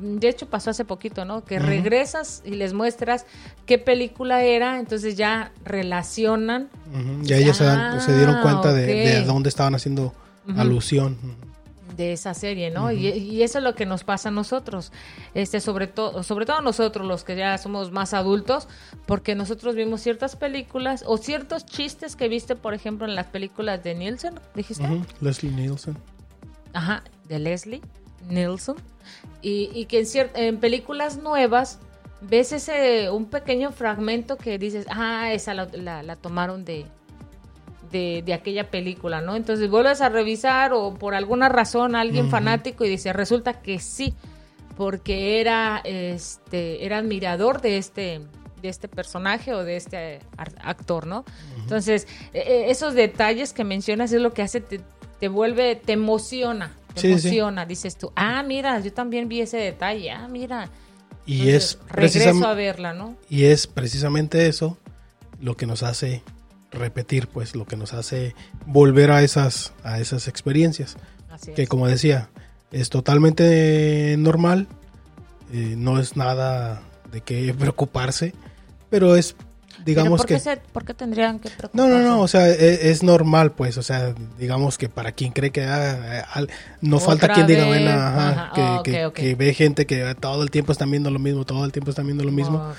de 0.00 0.28
hecho 0.28 0.50
pasó 0.50 0.70
hace 0.70 0.84
poquito, 0.84 1.24
¿no? 1.24 1.44
Que 1.44 1.60
regresas 1.60 2.42
y 2.44 2.56
les 2.56 2.72
muestras 2.72 3.26
qué 3.64 3.78
película 3.78 4.42
era, 4.42 4.80
entonces 4.80 5.16
ya 5.16 5.52
relacionan. 5.64 6.68
Ya 7.22 7.36
ellas 7.36 7.58
se, 7.58 8.16
dieron 8.16 8.42
cuenta 8.42 8.72
de, 8.72 8.86
de, 8.86 9.22
dónde 9.22 9.50
estaban 9.50 9.76
haciendo 9.76 10.12
alusión 10.56 11.16
de 11.96 12.12
esa 12.12 12.34
serie, 12.34 12.70
¿no? 12.70 12.92
y, 12.92 13.42
eso 13.42 13.58
es 13.58 13.64
lo 13.64 13.74
que 13.74 13.86
nos 13.86 14.04
pasa 14.04 14.28
a 14.28 14.32
nosotros, 14.32 14.92
este, 15.34 15.60
sobre 15.60 15.86
todo, 15.86 16.22
sobre 16.22 16.46
todo 16.46 16.60
nosotros 16.60 17.06
los 17.06 17.24
que 17.24 17.36
ya 17.36 17.56
somos 17.58 17.90
más 17.90 18.14
adultos, 18.14 18.68
porque 19.06 19.34
nosotros 19.34 19.74
vimos 19.74 20.00
ciertas 20.00 20.36
películas 20.36 21.04
o 21.06 21.16
ciertos 21.16 21.64
chistes 21.66 22.16
que 22.16 22.28
viste, 22.28 22.56
por 22.56 22.74
ejemplo, 22.74 23.06
en 23.06 23.14
las 23.14 23.26
películas 23.26 23.82
de 23.82 23.94
Nielsen, 23.94 24.34
dijiste. 24.54 24.86
Leslie 25.20 25.52
Nielsen. 25.52 25.96
Ajá, 26.72 27.02
de 27.28 27.38
Leslie 27.38 27.80
Nielsen. 28.28 28.76
Y, 29.42 29.84
que 29.86 30.00
en, 30.00 30.30
en 30.34 30.58
películas 30.58 31.16
nuevas 31.18 31.78
ves 32.20 32.52
ese 32.52 33.10
un 33.10 33.26
pequeño 33.26 33.70
fragmento 33.70 34.36
que 34.36 34.58
dices, 34.58 34.86
ah, 34.90 35.32
esa 35.32 35.54
la 35.54 36.16
tomaron 36.16 36.64
de, 36.64 36.86
de, 37.90 38.32
aquella 38.34 38.70
película, 38.70 39.20
¿no? 39.20 39.36
Entonces 39.36 39.70
vuelves 39.70 40.00
a 40.00 40.08
revisar 40.08 40.72
o 40.72 40.94
por 40.94 41.14
alguna 41.14 41.48
razón 41.48 41.94
alguien 41.96 42.30
fanático 42.30 42.84
y 42.84 42.88
dice, 42.88 43.12
resulta 43.12 43.54
que 43.54 43.78
sí, 43.78 44.14
porque 44.76 45.40
era, 45.40 45.80
este, 45.84 46.84
era 46.84 46.98
admirador 46.98 47.60
de 47.60 47.78
este, 47.78 48.20
de 48.60 48.68
este 48.68 48.88
personaje 48.88 49.54
o 49.54 49.64
de 49.64 49.76
este 49.76 50.20
actor, 50.36 51.06
¿no? 51.06 51.24
Entonces, 51.58 52.06
e, 52.32 52.40
e, 52.40 52.70
esos 52.70 52.94
detalles 52.94 53.52
que 53.52 53.64
mencionas 53.64 54.12
es 54.12 54.20
lo 54.20 54.32
que 54.32 54.42
hace, 54.42 54.60
te, 54.60 55.28
vuelve, 55.28 55.76
te 55.76 55.92
emociona, 55.92 56.72
te 56.94 57.08
emociona, 57.08 57.64
dices 57.64 57.96
tú, 57.96 58.12
ah, 58.16 58.42
mira, 58.42 58.78
yo 58.80 58.92
también 58.92 59.28
vi 59.28 59.40
ese 59.40 59.56
detalle, 59.56 60.10
ah, 60.10 60.28
mira. 60.28 60.70
Y 61.24 61.48
es 61.48 61.78
regreso 61.88 62.46
a 62.46 62.54
verla, 62.54 62.94
¿no? 62.94 63.16
Y 63.28 63.44
es 63.44 63.66
precisamente 63.66 64.46
eso 64.46 64.78
lo 65.40 65.56
que 65.56 65.66
nos 65.66 65.82
hace 65.82 66.22
repetir, 66.70 67.28
pues 67.28 67.54
lo 67.54 67.66
que 67.66 67.76
nos 67.76 67.94
hace 67.94 68.34
volver 68.66 69.10
a 69.10 69.22
esas, 69.22 69.72
a 69.82 70.00
esas 70.00 70.28
experiencias. 70.28 70.96
que 71.54 71.66
como 71.66 71.86
decía, 71.86 72.28
es 72.72 72.90
totalmente 72.90 74.16
normal, 74.18 74.66
eh, 75.52 75.74
no 75.76 75.98
es 75.98 76.16
nada 76.16 76.82
de 77.12 77.20
qué 77.20 77.54
preocuparse, 77.56 78.34
pero 78.90 79.16
es 79.16 79.36
digamos 79.84 80.20
por 80.20 80.26
qué 80.26 80.40
que... 80.40 80.60
¿Por 80.72 80.84
qué 80.84 80.94
tendrían 80.94 81.38
que 81.38 81.50
preocuparse? 81.50 81.90
No, 81.90 81.98
no, 81.98 82.04
no, 82.04 82.20
o 82.20 82.28
sea, 82.28 82.48
e, 82.48 82.90
es, 82.90 83.02
normal, 83.02 83.52
pues, 83.52 83.78
o 83.78 83.82
sea, 83.82 84.14
digamos 84.38 84.78
que 84.78 84.88
para 84.88 85.12
quien 85.12 85.32
cree 85.32 85.50
que 85.50 85.64
ah, 85.64 86.24
no 86.80 86.98
falta 86.98 87.28
quien 87.28 87.46
diga, 87.46 87.66
bueno, 87.66 89.12
que, 89.14 89.34
ve 89.34 89.54
gente 89.54 89.86
que 89.86 90.14
todo 90.18 90.42
el 90.42 90.50
tiempo 90.50 90.72
están 90.72 90.90
viendo 90.90 91.10
lo 91.10 91.18
mismo, 91.18 91.44
todo 91.44 91.64
el 91.64 91.72
tiempo 91.72 91.90
están 91.90 92.06
viendo 92.06 92.24
lo 92.24 92.32
mismo. 92.32 92.74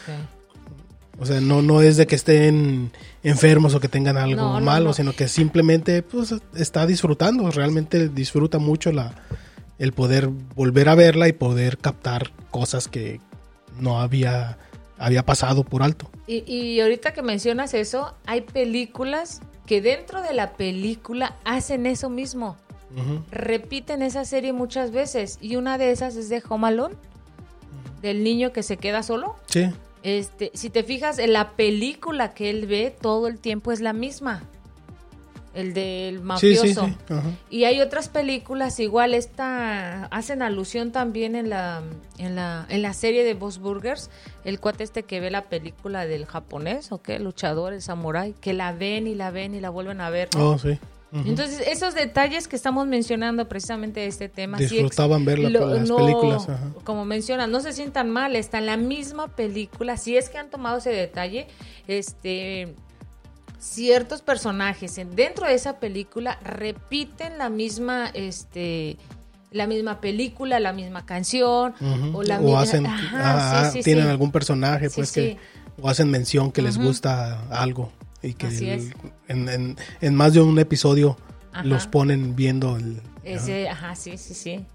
O 1.20 1.26
sea, 1.26 1.42
no, 1.42 1.62
no 1.62 1.82
es 1.82 1.98
de 1.98 2.06
que 2.06 2.16
estén 2.16 2.92
enfermos 3.24 3.74
o 3.74 3.80
que 3.80 3.90
tengan 3.90 4.18
algo 4.18 4.60
malo, 4.62 4.94
sino 4.94 5.14
que 5.14 5.28
simplemente 5.28 6.04
pues, 6.04 6.36
está 6.56 6.86
disfrutando, 6.86 7.50
realmente 7.50 8.08
disfruta 8.10 8.60
mucho 8.60 8.92
la, 8.92 9.16
el 9.80 9.94
poder 9.94 10.28
volver 10.28 10.90
a 10.90 10.96
verla 10.96 11.28
y 11.28 11.34
poder 11.34 11.80
captar 11.80 12.32
cosas 12.52 12.88
que 12.88 13.20
no 13.80 14.00
había, 14.00 14.58
había 14.98 15.26
pasado 15.26 15.64
por 15.64 15.82
alto. 15.82 16.10
Y, 16.28 16.44
y 16.52 16.80
ahorita 16.82 17.14
que 17.14 17.24
mencionas 17.24 17.74
eso, 17.74 18.16
hay 18.26 18.42
películas 18.42 19.42
que 19.66 19.82
dentro 19.82 20.22
de 20.22 20.34
la 20.34 20.54
película 20.54 21.36
hacen 21.44 21.86
eso 21.86 22.10
mismo. 22.10 22.58
Repiten 23.32 24.02
esa 24.02 24.24
serie 24.24 24.54
muchas 24.54 24.92
veces 24.92 25.38
y 25.42 25.58
una 25.58 25.78
de 25.78 25.92
esas 25.92 26.16
es 26.16 26.30
de 26.30 26.42
Home 26.50 26.68
Alone, 26.70 26.96
del 28.02 28.24
niño 28.24 28.54
que 28.54 28.64
se 28.64 28.78
queda 28.78 29.04
solo. 29.04 29.36
Sí. 29.48 29.70
Este, 30.04 30.52
si 30.54 30.70
te 30.70 30.84
fijas, 30.84 31.20
en 31.20 31.34
la 31.34 31.52
película 31.52 32.34
que 32.34 32.50
él 32.50 32.68
ve 32.68 32.96
todo 33.00 33.28
el 33.28 33.40
tiempo 33.40 33.72
es 33.72 33.80
la 33.80 33.94
misma. 33.94 34.44
El 35.54 35.74
del 35.74 36.20
mafioso. 36.20 36.88
Y 37.50 37.64
hay 37.64 37.82
otras 37.82 38.10
películas 38.10 38.80
igual, 38.80 39.16
esta 39.16 40.06
hacen 40.06 40.44
alusión 40.44 40.92
también 40.92 41.36
en 41.36 41.50
la, 41.50 41.82
en 42.20 42.36
la, 42.36 42.68
en 42.70 42.84
la 42.84 42.94
serie 42.94 43.24
de 43.24 43.34
Boss 43.34 43.58
Burgers, 43.58 44.12
el 44.44 44.60
cuate 44.60 44.84
este 44.84 45.02
que 45.02 45.20
ve 45.20 45.32
la 45.32 45.46
película 45.46 46.06
del 46.06 46.28
japonés, 46.28 46.92
¿o 46.92 47.02
qué? 47.02 47.18
luchador, 47.18 47.74
el 47.74 47.82
samurái, 47.82 48.34
que 48.40 48.54
la 48.54 48.72
ven 48.72 49.08
y 49.08 49.16
la 49.16 49.32
ven 49.32 49.56
y 49.56 49.60
la 49.60 49.72
vuelven 49.72 50.00
a 50.00 50.12
ver. 50.12 50.30
Oh, 50.38 50.60
sí. 50.60 50.78
Entonces, 51.12 51.64
esos 51.68 51.96
detalles 51.96 52.48
que 52.48 52.56
estamos 52.56 52.86
mencionando 52.88 53.48
precisamente 53.48 54.02
de 54.02 54.08
este 54.08 54.30
tema. 54.30 54.58
Disfrutaban 54.58 55.26
ver 55.26 55.40
las 55.40 55.52
películas. 55.52 56.48
Como 56.84 57.06
mencionan, 57.06 57.52
no 57.52 57.62
se 57.62 57.74
sientan 57.74 58.10
mal, 58.10 58.36
está 58.36 58.58
en 58.60 58.66
la 58.66 58.78
misma 58.78 59.28
película. 59.30 59.98
Si 59.98 60.18
es 60.18 60.30
que 60.30 60.38
han 60.38 60.50
tomado 60.50 60.78
ese 60.78 60.92
detalle, 60.92 61.48
este 61.88 62.76
ciertos 63.60 64.22
personajes 64.22 64.96
dentro 65.16 65.48
de 65.48 65.56
esa 65.56 65.80
película 65.80 66.38
repiten 66.44 67.40
la 67.40 67.50
misma 67.50 68.08
este 68.14 68.98
la 69.50 69.66
misma 69.66 70.00
película, 70.00 70.60
la 70.60 70.74
misma 70.74 71.08
canción 71.08 71.74
o 72.14 72.22
la 72.22 72.40
hacen 72.60 72.86
tienen 73.84 74.08
algún 74.08 74.32
personaje 74.32 74.92
pues 74.92 75.12
que 75.12 75.38
o 75.82 75.90
hacen 75.90 76.12
mención 76.12 76.52
que 76.52 76.62
les 76.62 76.78
gusta 76.78 77.42
algo 77.50 77.92
y 78.22 78.34
que 78.34 78.92
en, 79.28 80.16
más 80.16 80.34
de 80.34 80.42
un 80.42 80.58
episodio 80.60 81.18
los 81.64 81.88
ponen 81.88 82.36
viendo 82.36 82.78
el... 82.78 83.02
Ese, 83.24 83.68
ajá. 83.68 83.96
sí, 83.96 84.18
sí, 84.18 84.34
sí. 84.34 84.66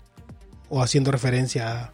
o 0.68 0.82
haciendo 0.82 1.10
referencia 1.10 1.84
a... 1.84 1.92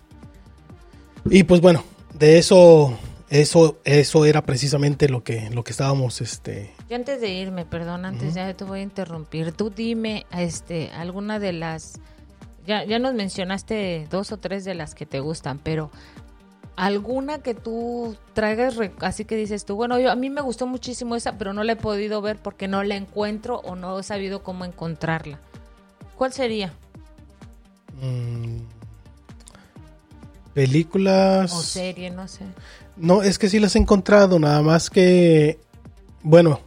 Y 1.30 1.44
pues 1.44 1.60
bueno, 1.60 1.84
de 2.14 2.38
eso 2.38 2.98
eso 3.30 3.78
eso 3.84 4.24
era 4.24 4.42
precisamente 4.42 5.08
lo 5.08 5.22
que 5.22 5.50
lo 5.50 5.62
que 5.62 5.72
estábamos 5.72 6.20
este 6.20 6.72
Yo 6.88 6.96
antes 6.96 7.20
de 7.20 7.28
irme, 7.28 7.66
perdón, 7.66 8.06
antes 8.06 8.34
ya 8.34 8.52
te 8.54 8.64
voy 8.64 8.80
a 8.80 8.82
interrumpir. 8.82 9.52
Tú 9.52 9.70
dime 9.70 10.24
este 10.32 10.90
alguna 10.92 11.38
de 11.38 11.52
las 11.52 12.00
ya 12.66 12.84
ya 12.84 12.98
nos 12.98 13.14
mencionaste 13.14 14.06
dos 14.10 14.32
o 14.32 14.38
tres 14.38 14.64
de 14.64 14.74
las 14.74 14.94
que 14.94 15.04
te 15.04 15.20
gustan, 15.20 15.58
pero 15.58 15.90
alguna 16.78 17.40
que 17.40 17.54
tú 17.54 18.16
traigas 18.34 18.76
así 19.00 19.24
que 19.24 19.34
dices 19.34 19.64
tú, 19.64 19.74
bueno, 19.74 19.98
yo 19.98 20.12
a 20.12 20.14
mí 20.14 20.30
me 20.30 20.40
gustó 20.40 20.66
muchísimo 20.66 21.16
esa, 21.16 21.36
pero 21.36 21.52
no 21.52 21.64
la 21.64 21.72
he 21.72 21.76
podido 21.76 22.22
ver 22.22 22.36
porque 22.36 22.68
no 22.68 22.84
la 22.84 22.94
encuentro 22.94 23.56
o 23.64 23.74
no 23.74 23.98
he 23.98 24.02
sabido 24.04 24.44
cómo 24.44 24.64
encontrarla. 24.64 25.40
¿Cuál 26.16 26.32
sería? 26.32 26.72
mm, 28.00 28.58
películas 30.54 31.52
O 31.52 31.62
serie, 31.62 32.10
no 32.10 32.28
sé. 32.28 32.44
No, 32.96 33.22
es 33.22 33.38
que 33.40 33.48
sí 33.48 33.58
las 33.58 33.74
he 33.74 33.80
encontrado, 33.80 34.38
nada 34.38 34.62
más 34.62 34.88
que 34.88 35.58
bueno, 36.22 36.60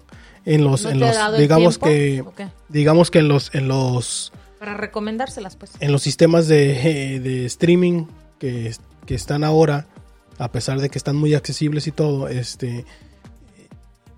en 0.43 0.65
los 0.65 0.83
¿No 0.83 0.89
en 0.91 0.99
los 0.99 1.37
digamos 1.37 1.77
que 1.77 2.23
digamos 2.67 3.11
que 3.11 3.19
en 3.19 3.29
los 3.29 3.55
en 3.55 3.69
los 3.69 4.33
Para 4.59 4.75
recomendárselas, 4.75 5.55
pues. 5.55 5.71
en 5.79 5.93
los 5.93 6.01
sistemas 6.01 6.49
de, 6.49 7.19
de 7.23 7.45
streaming 7.45 8.07
que, 8.39 8.75
que 9.05 9.15
están 9.15 9.45
ahora, 9.45 9.87
a 10.41 10.51
pesar 10.51 10.81
de 10.81 10.89
que 10.89 10.97
están 10.97 11.15
muy 11.15 11.35
accesibles 11.35 11.85
y 11.85 11.91
todo, 11.91 12.27
este 12.27 12.83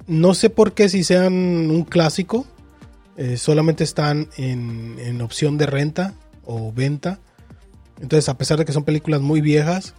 no 0.07 0.33
sé 0.33 0.49
por 0.49 0.73
qué 0.73 0.87
si 0.89 1.03
sean 1.03 1.33
un 1.33 1.83
clásico, 1.83 2.45
eh, 3.17 3.37
solamente 3.37 3.83
están 3.83 4.29
en, 4.37 4.95
en 4.99 5.21
opción 5.21 5.57
de 5.57 5.65
renta 5.65 6.13
o 6.45 6.71
venta. 6.71 7.19
Entonces, 8.01 8.27
a 8.29 8.37
pesar 8.37 8.57
de 8.57 8.65
que 8.65 8.73
son 8.73 8.83
películas 8.83 9.21
muy 9.21 9.41
viejas, 9.41 9.93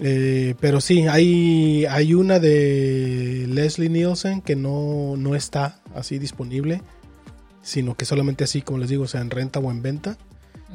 eh, 0.00 0.54
pero 0.60 0.80
sí, 0.80 1.06
hay, 1.06 1.86
hay 1.86 2.14
una 2.14 2.38
de 2.38 3.46
Leslie 3.48 3.88
Nielsen 3.88 4.40
que 4.42 4.56
no, 4.56 5.16
no 5.16 5.34
está 5.34 5.80
así 5.94 6.18
disponible, 6.18 6.82
sino 7.62 7.94
que 7.96 8.04
solamente 8.04 8.44
así, 8.44 8.62
como 8.62 8.78
les 8.78 8.88
digo, 8.88 9.04
o 9.04 9.08
sea, 9.08 9.20
en 9.20 9.30
renta 9.30 9.58
o 9.60 9.70
en 9.70 9.82
venta. 9.82 10.16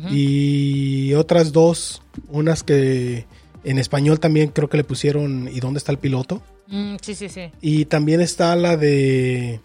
Y 0.10 1.14
otras 1.14 1.52
dos, 1.52 2.02
unas 2.28 2.64
que 2.64 3.28
en 3.64 3.78
español 3.80 4.20
también 4.20 4.50
creo 4.50 4.70
que 4.70 4.78
le 4.78 4.84
pusieron 4.84 5.48
¿Y 5.52 5.60
dónde 5.60 5.78
está 5.78 5.92
el 5.92 5.98
piloto? 5.98 6.42
Mm, 6.68 6.96
sí, 7.02 7.16
sí, 7.16 7.30
sí. 7.30 7.52
Y 7.62 7.86
también 7.86 8.22
está 8.22 8.56
la 8.56 8.78
de 8.78 9.60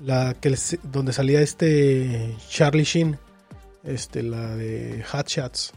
la 0.00 0.34
que 0.40 0.50
les- 0.50 0.78
donde 0.82 1.12
salía 1.12 1.40
este 1.40 2.34
Charlie 2.48 2.84
Sheen, 2.84 3.18
este 3.84 4.22
la 4.22 4.54
de 4.56 5.02
Hot 5.10 5.28
Shots. 5.28 5.72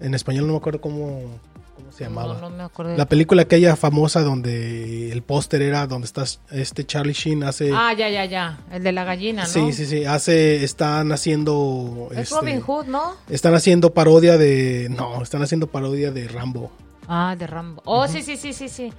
En 0.00 0.14
español 0.14 0.46
no 0.46 0.52
me 0.54 0.58
acuerdo 0.58 0.80
cómo, 0.80 1.40
cómo 1.52 1.53
se 1.96 2.04
llamaba. 2.04 2.34
No, 2.34 2.50
no 2.50 2.50
me 2.50 2.62
acuerdo. 2.64 2.96
La 2.96 3.06
película 3.06 3.42
aquella 3.42 3.76
famosa 3.76 4.22
donde 4.22 5.12
el 5.12 5.22
póster 5.22 5.62
era 5.62 5.86
donde 5.86 6.06
está 6.06 6.24
este 6.50 6.84
Charlie 6.84 7.12
Sheen 7.12 7.44
hace 7.44 7.70
Ah, 7.72 7.92
ya, 7.96 8.08
ya, 8.10 8.24
ya. 8.24 8.58
El 8.72 8.82
de 8.82 8.92
la 8.92 9.04
gallina, 9.04 9.42
¿no? 9.44 9.48
Sí, 9.48 9.72
sí, 9.72 9.86
sí, 9.86 10.04
hace 10.04 10.64
están 10.64 11.12
haciendo 11.12 12.08
Es 12.12 12.18
este, 12.18 12.34
Robin 12.34 12.60
Hood, 12.60 12.86
¿no? 12.86 13.12
Están 13.28 13.54
haciendo 13.54 13.94
parodia 13.94 14.36
de 14.38 14.88
no, 14.90 15.22
están 15.22 15.42
haciendo 15.42 15.68
parodia 15.68 16.10
de 16.10 16.26
Rambo, 16.28 16.72
Ah, 17.06 17.36
de 17.38 17.46
Rambo. 17.46 17.82
Oh, 17.84 18.08
sí, 18.08 18.22
sí, 18.22 18.36
sí, 18.36 18.52
sí, 18.52 18.68
sí. 18.68 18.92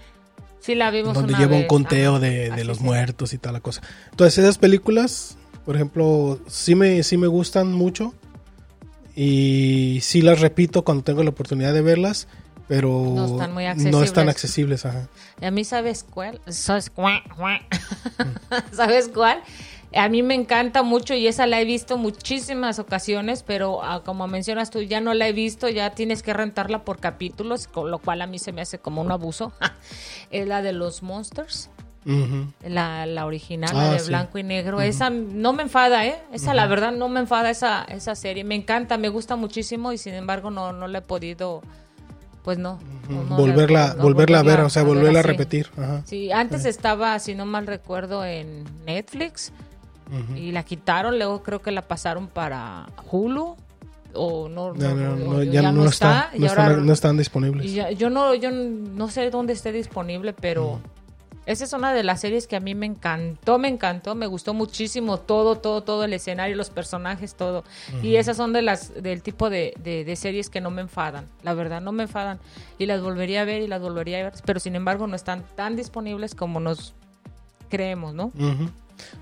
Sí 0.59 0.73
la 0.75 0.89
vimos 0.89 1.13
donde 1.13 1.33
una 1.33 1.39
lleva 1.43 1.57
un 1.57 1.67
conteo 1.67 2.19
de, 2.19 2.45
de 2.45 2.51
Así 2.53 2.63
los 2.63 2.77
sí. 2.77 2.83
muertos 2.83 3.33
y 3.33 3.37
tal 3.37 3.53
la 3.53 3.59
cosa. 3.59 3.81
Entonces 4.11 4.37
esas 4.39 4.57
películas, 4.57 5.37
por 5.65 5.75
ejemplo, 5.75 6.39
sí 6.47 6.75
me 6.75 7.03
sí 7.03 7.17
me 7.17 7.27
gustan 7.27 7.71
mucho 7.73 8.13
y 9.15 9.99
sí 10.01 10.21
las 10.21 10.39
repito 10.41 10.83
cuando 10.83 11.03
tengo 11.03 11.23
la 11.23 11.29
oportunidad 11.29 11.73
de 11.73 11.81
verlas, 11.81 12.27
pero 12.67 12.89
No 13.13 13.25
están 13.25 13.53
muy 13.53 13.63
no 13.65 13.69
accesibles. 13.71 14.03
están 14.03 14.29
accesibles, 14.29 14.85
ajá. 14.85 15.07
Y 15.41 15.45
a 15.45 15.51
mí, 15.51 15.63
¿sabes 15.63 16.03
cuál? 16.03 16.41
¿Sabes 16.47 16.89
cuál? 16.89 17.21
¿Sabes 18.71 19.09
cuál? 19.13 19.41
A 19.93 20.09
mí 20.09 20.23
me 20.23 20.33
encanta 20.33 20.83
mucho 20.83 21.13
y 21.13 21.25
esa 21.27 21.45
la 21.47 21.61
he 21.61 21.65
visto 21.65 21.97
muchísimas 21.97 22.79
ocasiones, 22.79 23.43
pero 23.43 23.81
ah, 23.81 24.03
como 24.03 24.27
mencionas 24.27 24.69
tú, 24.69 24.81
ya 24.81 24.99
no 24.99 25.13
la 25.13 25.27
he 25.27 25.31
visto, 25.33 25.69
ya 25.69 25.91
tienes 25.91 26.21
que 26.21 26.33
rentarla 26.33 26.83
por 26.83 26.99
capítulos, 26.99 27.67
con 27.67 27.91
lo 27.91 27.99
cual 27.99 28.21
a 28.21 28.27
mí 28.27 28.37
se 28.37 28.51
me 28.51 28.61
hace 28.61 28.77
como 28.77 29.01
un 29.01 29.11
abuso. 29.11 29.53
es 30.31 30.47
la 30.47 30.61
de 30.61 30.73
los 30.73 31.01
Monsters, 31.01 31.69
la, 32.63 33.05
la 33.05 33.25
original, 33.25 33.71
Ah, 33.73 33.83
la 33.85 33.91
de 33.93 33.99
sí. 33.99 34.07
blanco 34.09 34.37
y 34.37 34.43
negro. 34.43 34.81
Esa 34.81 35.09
no 35.09 35.53
me 35.53 35.63
enfada, 35.63 36.05
¿eh? 36.05 36.17
Esa, 36.33 36.53
la 36.53 36.67
verdad, 36.67 36.91
no 36.91 37.07
me 37.07 37.21
enfada 37.21 37.49
esa, 37.49 37.83
esa 37.85 38.15
serie. 38.15 38.43
Me 38.43 38.55
encanta, 38.55 38.97
me 38.97 39.07
gusta 39.09 39.37
muchísimo 39.37 39.93
y 39.93 39.97
sin 39.97 40.13
embargo 40.13 40.51
no, 40.51 40.73
no 40.73 40.87
la 40.87 40.97
he 40.99 41.01
podido, 41.03 41.61
pues 42.45 42.57
no. 42.59 42.79
no- 43.09 43.23
no 43.23 43.29
la- 43.31 43.35
volverla 43.35 43.93
no, 43.97 44.03
volverla 44.03 44.39
a 44.39 44.43
ver, 44.43 44.59
o 44.61 44.69
sea, 44.69 44.83
ver 44.83 44.95
volverla 44.95 45.19
a 45.19 45.23
repetir, 45.23 45.67
ajá. 45.77 46.01
Sí, 46.05 46.31
antes 46.31 46.63
estaba, 46.65 47.19
si 47.19 47.35
no 47.35 47.45
mal 47.45 47.67
recuerdo, 47.67 48.23
en 48.23 48.63
Netflix 48.85 49.51
y 50.35 50.51
la 50.51 50.63
quitaron, 50.63 51.17
luego 51.17 51.41
creo 51.43 51.61
que 51.61 51.71
la 51.71 51.81
pasaron 51.81 52.27
para 52.27 52.87
Hulu 53.11 53.55
o 54.13 54.47
no, 54.47 54.73
No, 54.73 54.93
no, 54.95 55.15
no, 55.15 55.43
ya, 55.43 55.71
no, 55.71 55.85
está, 55.85 56.29
y 56.35 56.39
no, 56.39 56.47
ahora- 56.47 56.67
están, 56.67 56.85
no 56.85 56.93
están 56.93 57.17
disponibles. 57.17 57.65
y 57.65 57.73
ya- 57.73 57.91
yo 57.91 58.09
no 58.09 58.33
yo 58.35 58.49
no 58.51 59.09
sé 59.09 59.29
dónde 59.31 59.51
esté 59.53 59.71
disponible, 59.71 60.31
pero 60.33 60.79
esa 61.45 61.63
es 61.63 61.73
una 61.73 61.93
de 61.93 62.03
las 62.03 62.21
series 62.21 62.47
que 62.47 62.55
a 62.55 62.59
mí 62.59 62.73
me 62.73 62.85
encantó, 62.85 63.59
me 63.59 63.67
encantó, 63.67 64.15
me 64.15 64.25
gustó 64.25 64.53
muchísimo 64.53 65.19
todo, 65.19 65.57
todo, 65.57 65.83
todo 65.83 66.03
el 66.03 66.13
escenario, 66.13 66.55
los 66.55 66.69
personajes, 66.69 67.35
todo. 67.35 67.63
Y 68.01 68.15
esas 68.15 68.37
son 68.37 68.53
de 68.53 68.61
las 68.61 69.01
del 69.01 69.21
tipo 69.21 69.49
de, 69.49 69.73
de, 69.83 70.03
de 70.03 70.15
series 70.15 70.49
que 70.49 70.61
no 70.61 70.71
me 70.71 70.81
enfadan, 70.81 71.27
la 71.43 71.53
verdad, 71.53 71.81
no 71.81 71.91
me 71.91 72.03
enfadan. 72.03 72.39
Y 72.79 72.87
las 72.87 73.01
volvería 73.01 73.41
a 73.41 73.45
ver 73.45 73.61
y 73.61 73.67
las 73.67 73.81
volvería 73.81 74.19
a 74.19 74.23
ver, 74.23 74.33
pero 74.45 74.59
sin 74.59 74.75
embargo 74.75 75.07
no 75.07 75.15
están 75.15 75.43
tan 75.55 75.75
disponibles 75.75 76.33
como 76.33 76.59
nos 76.59 76.93
creemos, 77.69 78.13
¿no? 78.13 78.31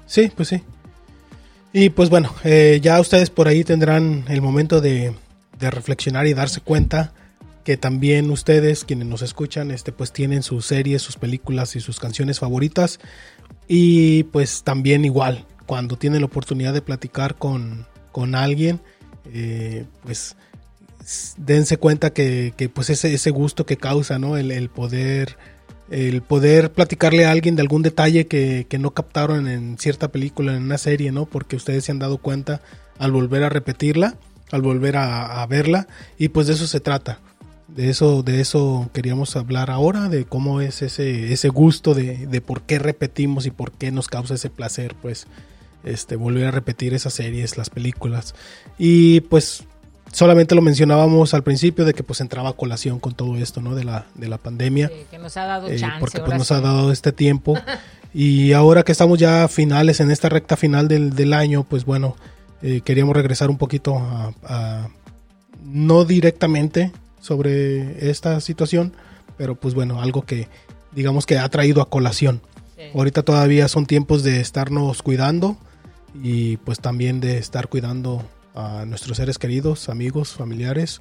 Sí, 0.05 0.32
pues 0.36 0.47
sí. 0.47 0.63
Y 1.74 1.89
pues 1.89 2.09
bueno, 2.09 2.34
eh, 2.43 2.80
ya 2.82 2.99
ustedes 2.99 3.30
por 3.30 3.47
ahí 3.47 3.63
tendrán 3.63 4.26
el 4.30 4.41
momento 4.41 4.80
de, 4.80 5.13
de 5.59 5.71
reflexionar 5.71 6.28
y 6.28 6.34
darse 6.34 6.61
cuenta 6.61 7.13
que 7.64 7.78
también 7.78 8.30
ustedes, 8.30 8.84
quienes 8.84 9.07
nos 9.07 9.22
escuchan, 9.22 9.72
este, 9.72 9.91
pues 9.91 10.11
tienen 10.11 10.43
sus 10.43 10.66
series, 10.66 11.01
sus 11.01 11.18
películas 11.18 11.76
y 11.76 11.80
sus 11.80 11.99
canciones 11.99 12.39
favoritas. 12.39 12.99
Y 13.68 14.24
pues 14.24 14.64
también 14.64 15.05
igual, 15.05 15.45
cuando 15.66 15.97
tienen 15.97 16.22
la 16.22 16.26
oportunidad 16.26 16.74
de 16.74 16.82
platicar 16.82 17.36
con, 17.36 17.88
con 18.11 18.36
alguien, 18.36 18.82
eh, 19.34 19.86
pues 20.03 20.36
dense 21.38 21.78
cuenta 21.78 22.11
que, 22.11 22.53
que, 22.55 22.70
pues 22.70 22.89
ese, 22.89 23.14
ese 23.14 23.32
gusto 23.32 23.66
que 23.66 23.78
causa, 23.78 24.20
¿no? 24.20 24.38
El, 24.38 24.51
el 24.51 24.70
poder 24.70 25.38
el 25.89 26.22
poder 26.22 26.72
platicarle 26.72 27.26
a 27.26 27.32
alguien 27.32 27.55
de 27.55 27.61
algún 27.61 27.84
detalle 27.84 28.26
que, 28.26 28.66
que 28.68 28.80
no 28.80 28.91
captaron 28.91 29.47
en 29.47 29.78
cierta 29.78 30.07
película, 30.11 30.55
en 30.55 30.64
una 30.64 30.78
serie, 30.78 31.11
¿no? 31.11 31.26
Porque 31.26 31.55
ustedes 31.55 31.84
se 31.84 31.91
han 31.91 31.99
dado 31.99 32.18
cuenta 32.18 32.61
al 32.97 33.11
volver 33.11 33.43
a 33.43 33.49
repetirla, 33.49 34.16
al 34.51 34.61
volver 34.61 34.97
a, 34.97 35.41
a 35.41 35.45
verla, 35.45 35.88
y 36.18 36.30
pues 36.30 36.47
de 36.47 36.53
eso 36.53 36.68
se 36.68 36.80
trata. 36.80 37.20
De 37.76 37.89
eso, 37.89 38.21
de 38.21 38.39
eso 38.39 38.89
queríamos 38.93 39.36
hablar 39.36 39.71
ahora, 39.71 40.07
de 40.09 40.26
cómo 40.26 40.61
es 40.61 40.82
ese, 40.84 41.34
ese 41.34 41.49
gusto 41.49 41.93
de, 41.95 42.28
de 42.28 42.39
por 42.41 42.61
qué 42.61 42.78
repetimos 42.78 43.45
y 43.47 43.51
por 43.51 43.71
qué 43.71 43.91
nos 43.91 44.07
causa 44.07 44.36
ese 44.36 44.51
placer, 44.51 44.93
pues, 45.01 45.26
este, 45.84 46.15
volver 46.15 46.45
a 46.45 46.51
repetir 46.51 46.93
esas 46.93 47.13
series, 47.13 47.57
las 47.57 47.71
películas. 47.71 48.36
Y 48.78 49.21
pues 49.21 49.63
solamente 50.11 50.53
lo 50.53 50.61
mencionábamos 50.61 51.34
al 51.34 51.41
principio 51.43 51.84
de 51.84 51.95
que 51.95 52.03
pues 52.03 52.21
entraba 52.21 52.49
a 52.49 52.53
colación 52.53 52.99
con 52.99 53.15
todo 53.15 53.38
esto, 53.38 53.59
¿no? 53.61 53.74
De 53.74 53.84
la, 53.84 54.05
de 54.13 54.28
la 54.28 54.38
pandemia. 54.38 54.89
Sí, 54.89 54.93
que 55.09 55.17
nos 55.17 55.36
ha 55.38 55.45
dado 55.45 55.67
Eh, 55.69 55.78
chance. 55.78 55.99
porque 55.99 56.19
pues, 56.19 56.38
nos 56.38 56.47
sí. 56.49 56.53
ha 56.53 56.61
dado 56.61 56.91
este 56.91 57.11
tiempo. 57.11 57.55
y 58.13 58.53
ahora 58.53 58.84
que 58.84 58.91
estamos 58.91 59.17
ya 59.17 59.47
finales, 59.47 59.99
en 59.99 60.11
esta 60.11 60.30
recta 60.30 60.55
final 60.57 60.88
del, 60.88 61.15
del 61.15 61.34
año, 61.34 61.63
pues 61.63 61.86
bueno, 61.86 62.15
eh, 62.61 62.82
queríamos 62.86 63.15
regresar 63.15 63.49
un 63.49 63.57
poquito 63.57 63.97
a, 63.97 64.32
a- 64.43 64.89
no 65.65 66.05
directamente 66.05 66.91
sobre 67.24 68.09
esta 68.09 68.41
situación, 68.41 68.91
pero 69.38 69.55
pues 69.55 69.74
bueno, 69.74 70.01
algo 70.01 70.24
que 70.24 70.49
digamos 70.91 71.26
que 71.26 71.38
ha 71.38 71.47
traído 71.47 71.82
a 71.82 71.89
colación. 71.89 72.41
Sí. 72.76 72.84
Ahorita 72.93 73.24
todavía 73.24 73.69
son 73.69 73.86
tiempos 73.86 74.24
de 74.24 74.41
estarnos 74.41 75.01
cuidando 75.01 75.55
y 76.21 76.57
pues 76.57 76.80
también 76.80 77.21
de 77.21 77.38
estar 77.38 77.69
cuidando 77.69 78.24
a 78.55 78.84
nuestros 78.86 79.17
seres 79.17 79.39
queridos, 79.39 79.88
amigos, 79.88 80.34
familiares. 80.34 80.99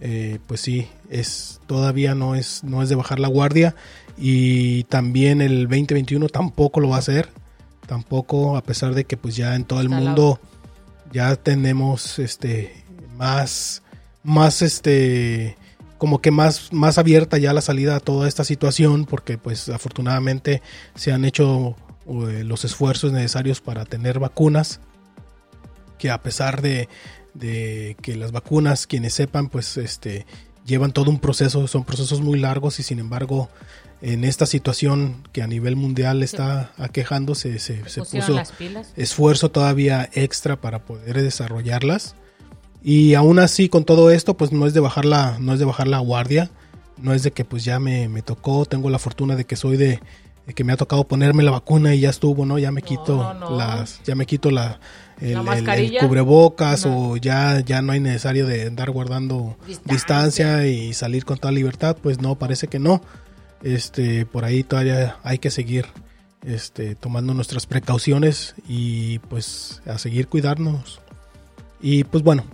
Eh, 0.00 0.40
pues 0.48 0.60
sí, 0.60 0.88
es 1.10 1.60
todavía 1.68 2.16
no 2.16 2.34
es 2.34 2.64
no 2.64 2.82
es 2.82 2.88
de 2.88 2.96
bajar 2.96 3.20
la 3.20 3.28
guardia 3.28 3.76
y 4.18 4.82
también 4.84 5.40
el 5.40 5.68
2021 5.68 6.28
tampoco 6.28 6.80
lo 6.80 6.88
va 6.88 6.96
a 6.96 6.98
hacer, 6.98 7.28
tampoco 7.86 8.56
a 8.56 8.64
pesar 8.64 8.96
de 8.96 9.04
que 9.04 9.16
pues 9.16 9.36
ya 9.36 9.54
en 9.54 9.64
todo 9.64 9.80
el 9.80 9.86
Está 9.86 10.00
mundo 10.00 10.40
ya 11.12 11.36
tenemos 11.36 12.18
este 12.18 12.84
más 13.16 13.84
más 14.22 14.62
este 14.62 15.56
como 15.98 16.20
que 16.20 16.30
más 16.30 16.72
más 16.72 16.98
abierta 16.98 17.38
ya 17.38 17.52
la 17.52 17.60
salida 17.60 17.96
a 17.96 18.00
toda 18.00 18.28
esta 18.28 18.44
situación 18.44 19.04
porque 19.04 19.38
pues 19.38 19.68
afortunadamente 19.68 20.62
se 20.94 21.12
han 21.12 21.24
hecho 21.24 21.76
eh, 22.06 22.42
los 22.44 22.64
esfuerzos 22.64 23.12
necesarios 23.12 23.60
para 23.60 23.84
tener 23.84 24.18
vacunas 24.18 24.80
que 26.02 26.10
a 26.10 26.20
pesar 26.20 26.62
de, 26.62 26.88
de 27.32 27.96
que 28.02 28.16
las 28.16 28.32
vacunas, 28.32 28.88
quienes 28.88 29.14
sepan, 29.14 29.48
pues 29.48 29.76
este 29.76 30.26
llevan 30.66 30.90
todo 30.90 31.10
un 31.10 31.20
proceso, 31.20 31.68
son 31.68 31.84
procesos 31.84 32.20
muy 32.20 32.40
largos 32.40 32.80
y 32.80 32.82
sin 32.82 32.98
embargo 32.98 33.48
en 34.00 34.24
esta 34.24 34.46
situación 34.46 35.22
que 35.32 35.42
a 35.42 35.46
nivel 35.46 35.76
mundial 35.76 36.24
está 36.24 36.72
aquejándose, 36.76 37.60
se, 37.60 37.88
se 37.88 38.00
puso 38.00 38.42
esfuerzo 38.96 39.52
todavía 39.52 40.10
extra 40.12 40.60
para 40.60 40.80
poder 40.80 41.22
desarrollarlas. 41.22 42.16
Y 42.84 43.14
aún 43.14 43.38
así, 43.38 43.68
con 43.68 43.84
todo 43.84 44.10
esto, 44.10 44.36
pues 44.36 44.52
no 44.52 44.66
es 44.66 44.74
de 44.74 44.80
bajar 44.80 45.04
la, 45.04 45.38
no 45.38 45.52
es 45.52 45.58
de 45.58 45.64
bajar 45.64 45.86
la 45.86 45.98
guardia, 45.98 46.50
no 46.98 47.14
es 47.14 47.22
de 47.22 47.30
que 47.30 47.44
pues 47.44 47.64
ya 47.64 47.78
me, 47.78 48.08
me 48.08 48.22
tocó, 48.22 48.64
tengo 48.66 48.90
la 48.90 48.98
fortuna 48.98 49.36
de 49.36 49.44
que 49.44 49.56
soy 49.56 49.76
de, 49.76 50.00
que 50.54 50.64
me 50.64 50.72
ha 50.72 50.76
tocado 50.76 51.06
ponerme 51.06 51.42
la 51.42 51.52
vacuna 51.52 51.94
y 51.94 52.00
ya 52.00 52.10
estuvo, 52.10 52.44
¿no? 52.44 52.58
Ya 52.58 52.72
me 52.72 52.82
quito 52.82 53.34
las, 53.56 54.02
ya 54.02 54.14
me 54.14 54.26
quito 54.26 54.50
la, 54.50 54.80
el, 55.20 55.38
cubrebocas 56.00 56.84
o 56.86 57.16
ya, 57.16 57.60
ya 57.60 57.80
no 57.82 57.92
hay 57.92 58.00
necesario 58.00 58.46
de 58.46 58.66
andar 58.66 58.90
guardando 58.90 59.56
distancia. 59.84 60.66
y 60.66 60.92
salir 60.92 61.24
con 61.24 61.38
toda 61.38 61.52
libertad, 61.52 61.96
pues 62.02 62.20
no, 62.20 62.36
parece 62.36 62.66
que 62.66 62.78
no. 62.78 63.02
Este, 63.62 64.26
por 64.26 64.44
ahí 64.44 64.64
todavía 64.64 65.18
hay 65.22 65.38
que 65.38 65.50
seguir 65.50 65.86
este, 66.44 66.96
tomando 66.96 67.32
nuestras 67.34 67.66
precauciones 67.66 68.56
y 68.68 69.20
pues 69.20 69.80
a 69.86 69.98
seguir 69.98 70.26
cuidarnos. 70.26 71.00
Y 71.80 72.04
pues 72.04 72.24
bueno, 72.24 72.44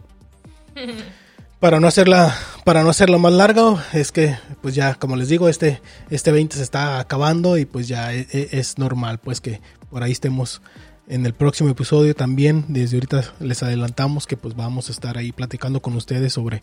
para 1.61 1.81
no 1.81 1.89
hacerla 1.89 2.35
para 2.65 2.83
no 2.83 2.91
hacerlo 2.91 3.19
más 3.19 3.33
largo 3.33 3.81
es 3.93 4.13
que 4.13 4.37
pues 4.63 4.75
ya 4.75 4.95
como 4.95 5.17
les 5.17 5.29
digo 5.29 5.49
este 5.49 5.81
este 6.11 6.31
20 6.31 6.57
se 6.57 6.63
está 6.63 7.01
acabando 7.01 7.59
y 7.59 7.65
pues 7.65 7.89
ya 7.89 8.13
es, 8.13 8.33
e, 8.35 8.49
es, 8.53 8.79
normal 8.79 9.19
pues 9.19 9.41
que 9.41 9.61
por 9.91 10.03
ahí 10.03 10.13
estemos 10.13 10.61
en 11.09 11.27
el 11.27 11.33
próximo 11.33 11.71
episodio 11.71 12.15
también. 12.15 12.65
Desde 12.69 12.97
ahorita 12.97 13.25
les 13.41 13.63
adelantamos 13.63 14.27
que 14.27 14.37
pues 14.37 14.55
vamos 14.55 14.89
a 14.89 14.93
estar 14.93 15.19
ahí 15.19 15.33
platicando 15.33 15.81
con 15.81 15.97
ustedes 15.97 16.33
sobre 16.35 16.63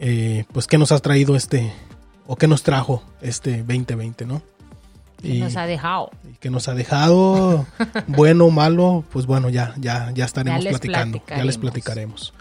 eh, 0.00 0.44
pues 0.52 0.66
qué 0.66 0.78
nos 0.78 0.92
ha 0.92 0.98
traído 0.98 1.34
este 1.34 1.72
o 2.26 2.36
qué 2.36 2.46
nos 2.46 2.62
trajo 2.62 3.02
este 3.20 3.58
2020 3.58 4.26
no 4.26 4.42
y 5.22 5.38
nos 5.38 5.56
ha 5.56 5.66
dejado. 5.66 6.10
y 6.28 6.36
que 6.38 6.50
nos 6.50 6.68
ha 6.68 6.74
dejado 6.74 7.66
bueno 8.08 8.46
o 8.46 8.50
malo 8.50 9.04
pues 9.12 9.26
bueno 9.26 9.48
ya 9.48 9.74
ya 9.78 10.10
ya 10.12 10.24
estaremos 10.24 10.64
platicando 10.64 11.22
ya 11.28 11.44
les 11.44 11.58
platicaremos 11.58 12.32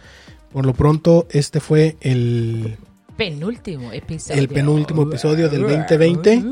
por 0.53 0.65
lo 0.65 0.73
pronto, 0.73 1.27
este 1.31 1.59
fue 1.59 1.97
el 2.01 2.77
penúltimo 3.17 3.91
episodio. 3.91 4.41
El 4.41 4.47
penúltimo 4.47 5.03
episodio 5.03 5.49
del 5.49 5.61
2020. 5.61 6.43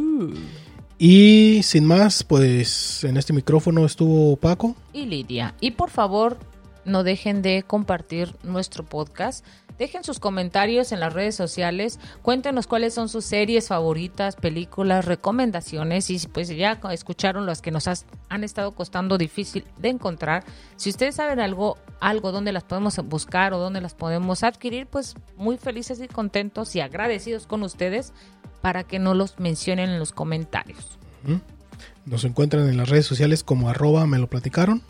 Y 1.02 1.62
sin 1.64 1.86
más, 1.86 2.24
pues 2.24 3.06
en 3.06 3.16
este 3.16 3.32
micrófono 3.32 3.86
estuvo 3.86 4.36
Paco. 4.36 4.76
Y 4.91 5.06
Lidia. 5.06 5.56
Y 5.62 5.72
por 5.72 5.89
favor, 5.89 6.38
no 6.86 7.04
dejen 7.04 7.42
de 7.42 7.64
compartir 7.64 8.36
nuestro 8.44 8.84
podcast. 8.84 9.46
Dejen 9.78 10.04
sus 10.04 10.20
comentarios 10.20 10.92
en 10.92 11.00
las 11.00 11.14
redes 11.14 11.36
sociales. 11.36 12.00
Cuéntenos 12.22 12.68
cuáles 12.68 12.94
son 12.94 13.08
sus 13.08 13.24
series 13.24 13.70
favoritas, 13.70 14.36
películas, 14.36 15.06
recomendaciones. 15.06 16.10
Y 16.10 16.20
pues 16.28 16.50
ya 16.50 16.82
escucharon 16.92 17.46
las 17.46 17.62
que 17.62 17.72
nos 17.72 17.88
han 17.88 18.44
estado 18.44 18.74
costando 18.74 19.18
difícil 19.18 19.64
de 19.78 19.88
encontrar. 19.88 20.44
Si 20.76 20.90
ustedes 20.90 21.16
saben 21.16 21.40
algo, 21.40 21.78
algo 22.02 22.34
donde 22.34 22.52
las 22.52 22.66
podemos 22.66 22.98
buscar 23.06 23.54
o 23.54 23.60
donde 23.60 23.80
las 23.80 23.94
podemos 23.94 24.44
adquirir, 24.44 24.86
pues 24.86 25.16
muy 25.38 25.58
felices 25.58 26.02
y 26.02 26.10
contentos 26.10 26.76
y 26.76 26.82
agradecidos 26.82 27.48
con 27.48 27.64
ustedes 27.64 28.12
para 28.62 28.84
que 28.84 29.00
no 29.00 29.14
los 29.14 29.40
mencionen 29.40 29.90
en 29.90 30.00
los 30.00 30.12
comentarios. 30.12 31.00
Nos 32.06 32.26
encuentran 32.26 32.68
en 32.68 32.76
las 32.76 32.90
redes 32.90 33.06
sociales 33.06 33.44
como 33.44 33.70
arroba 33.70 34.06
me 34.08 34.20
lo 34.20 34.28
platicaron. 34.28 34.82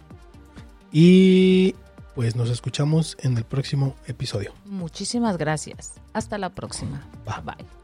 Y 0.92 1.76
pues 2.16 2.36
nos 2.36 2.50
escuchamos 2.50 3.18
en 3.22 3.38
el 3.38 3.44
próximo 3.44 3.96
episodio. 4.08 4.54
Muchísimas 4.66 5.38
gracias. 5.38 5.94
Hasta 6.14 6.38
la 6.38 6.50
próxima. 6.50 7.08
Bye. 7.26 7.56
Bye. 7.56 7.79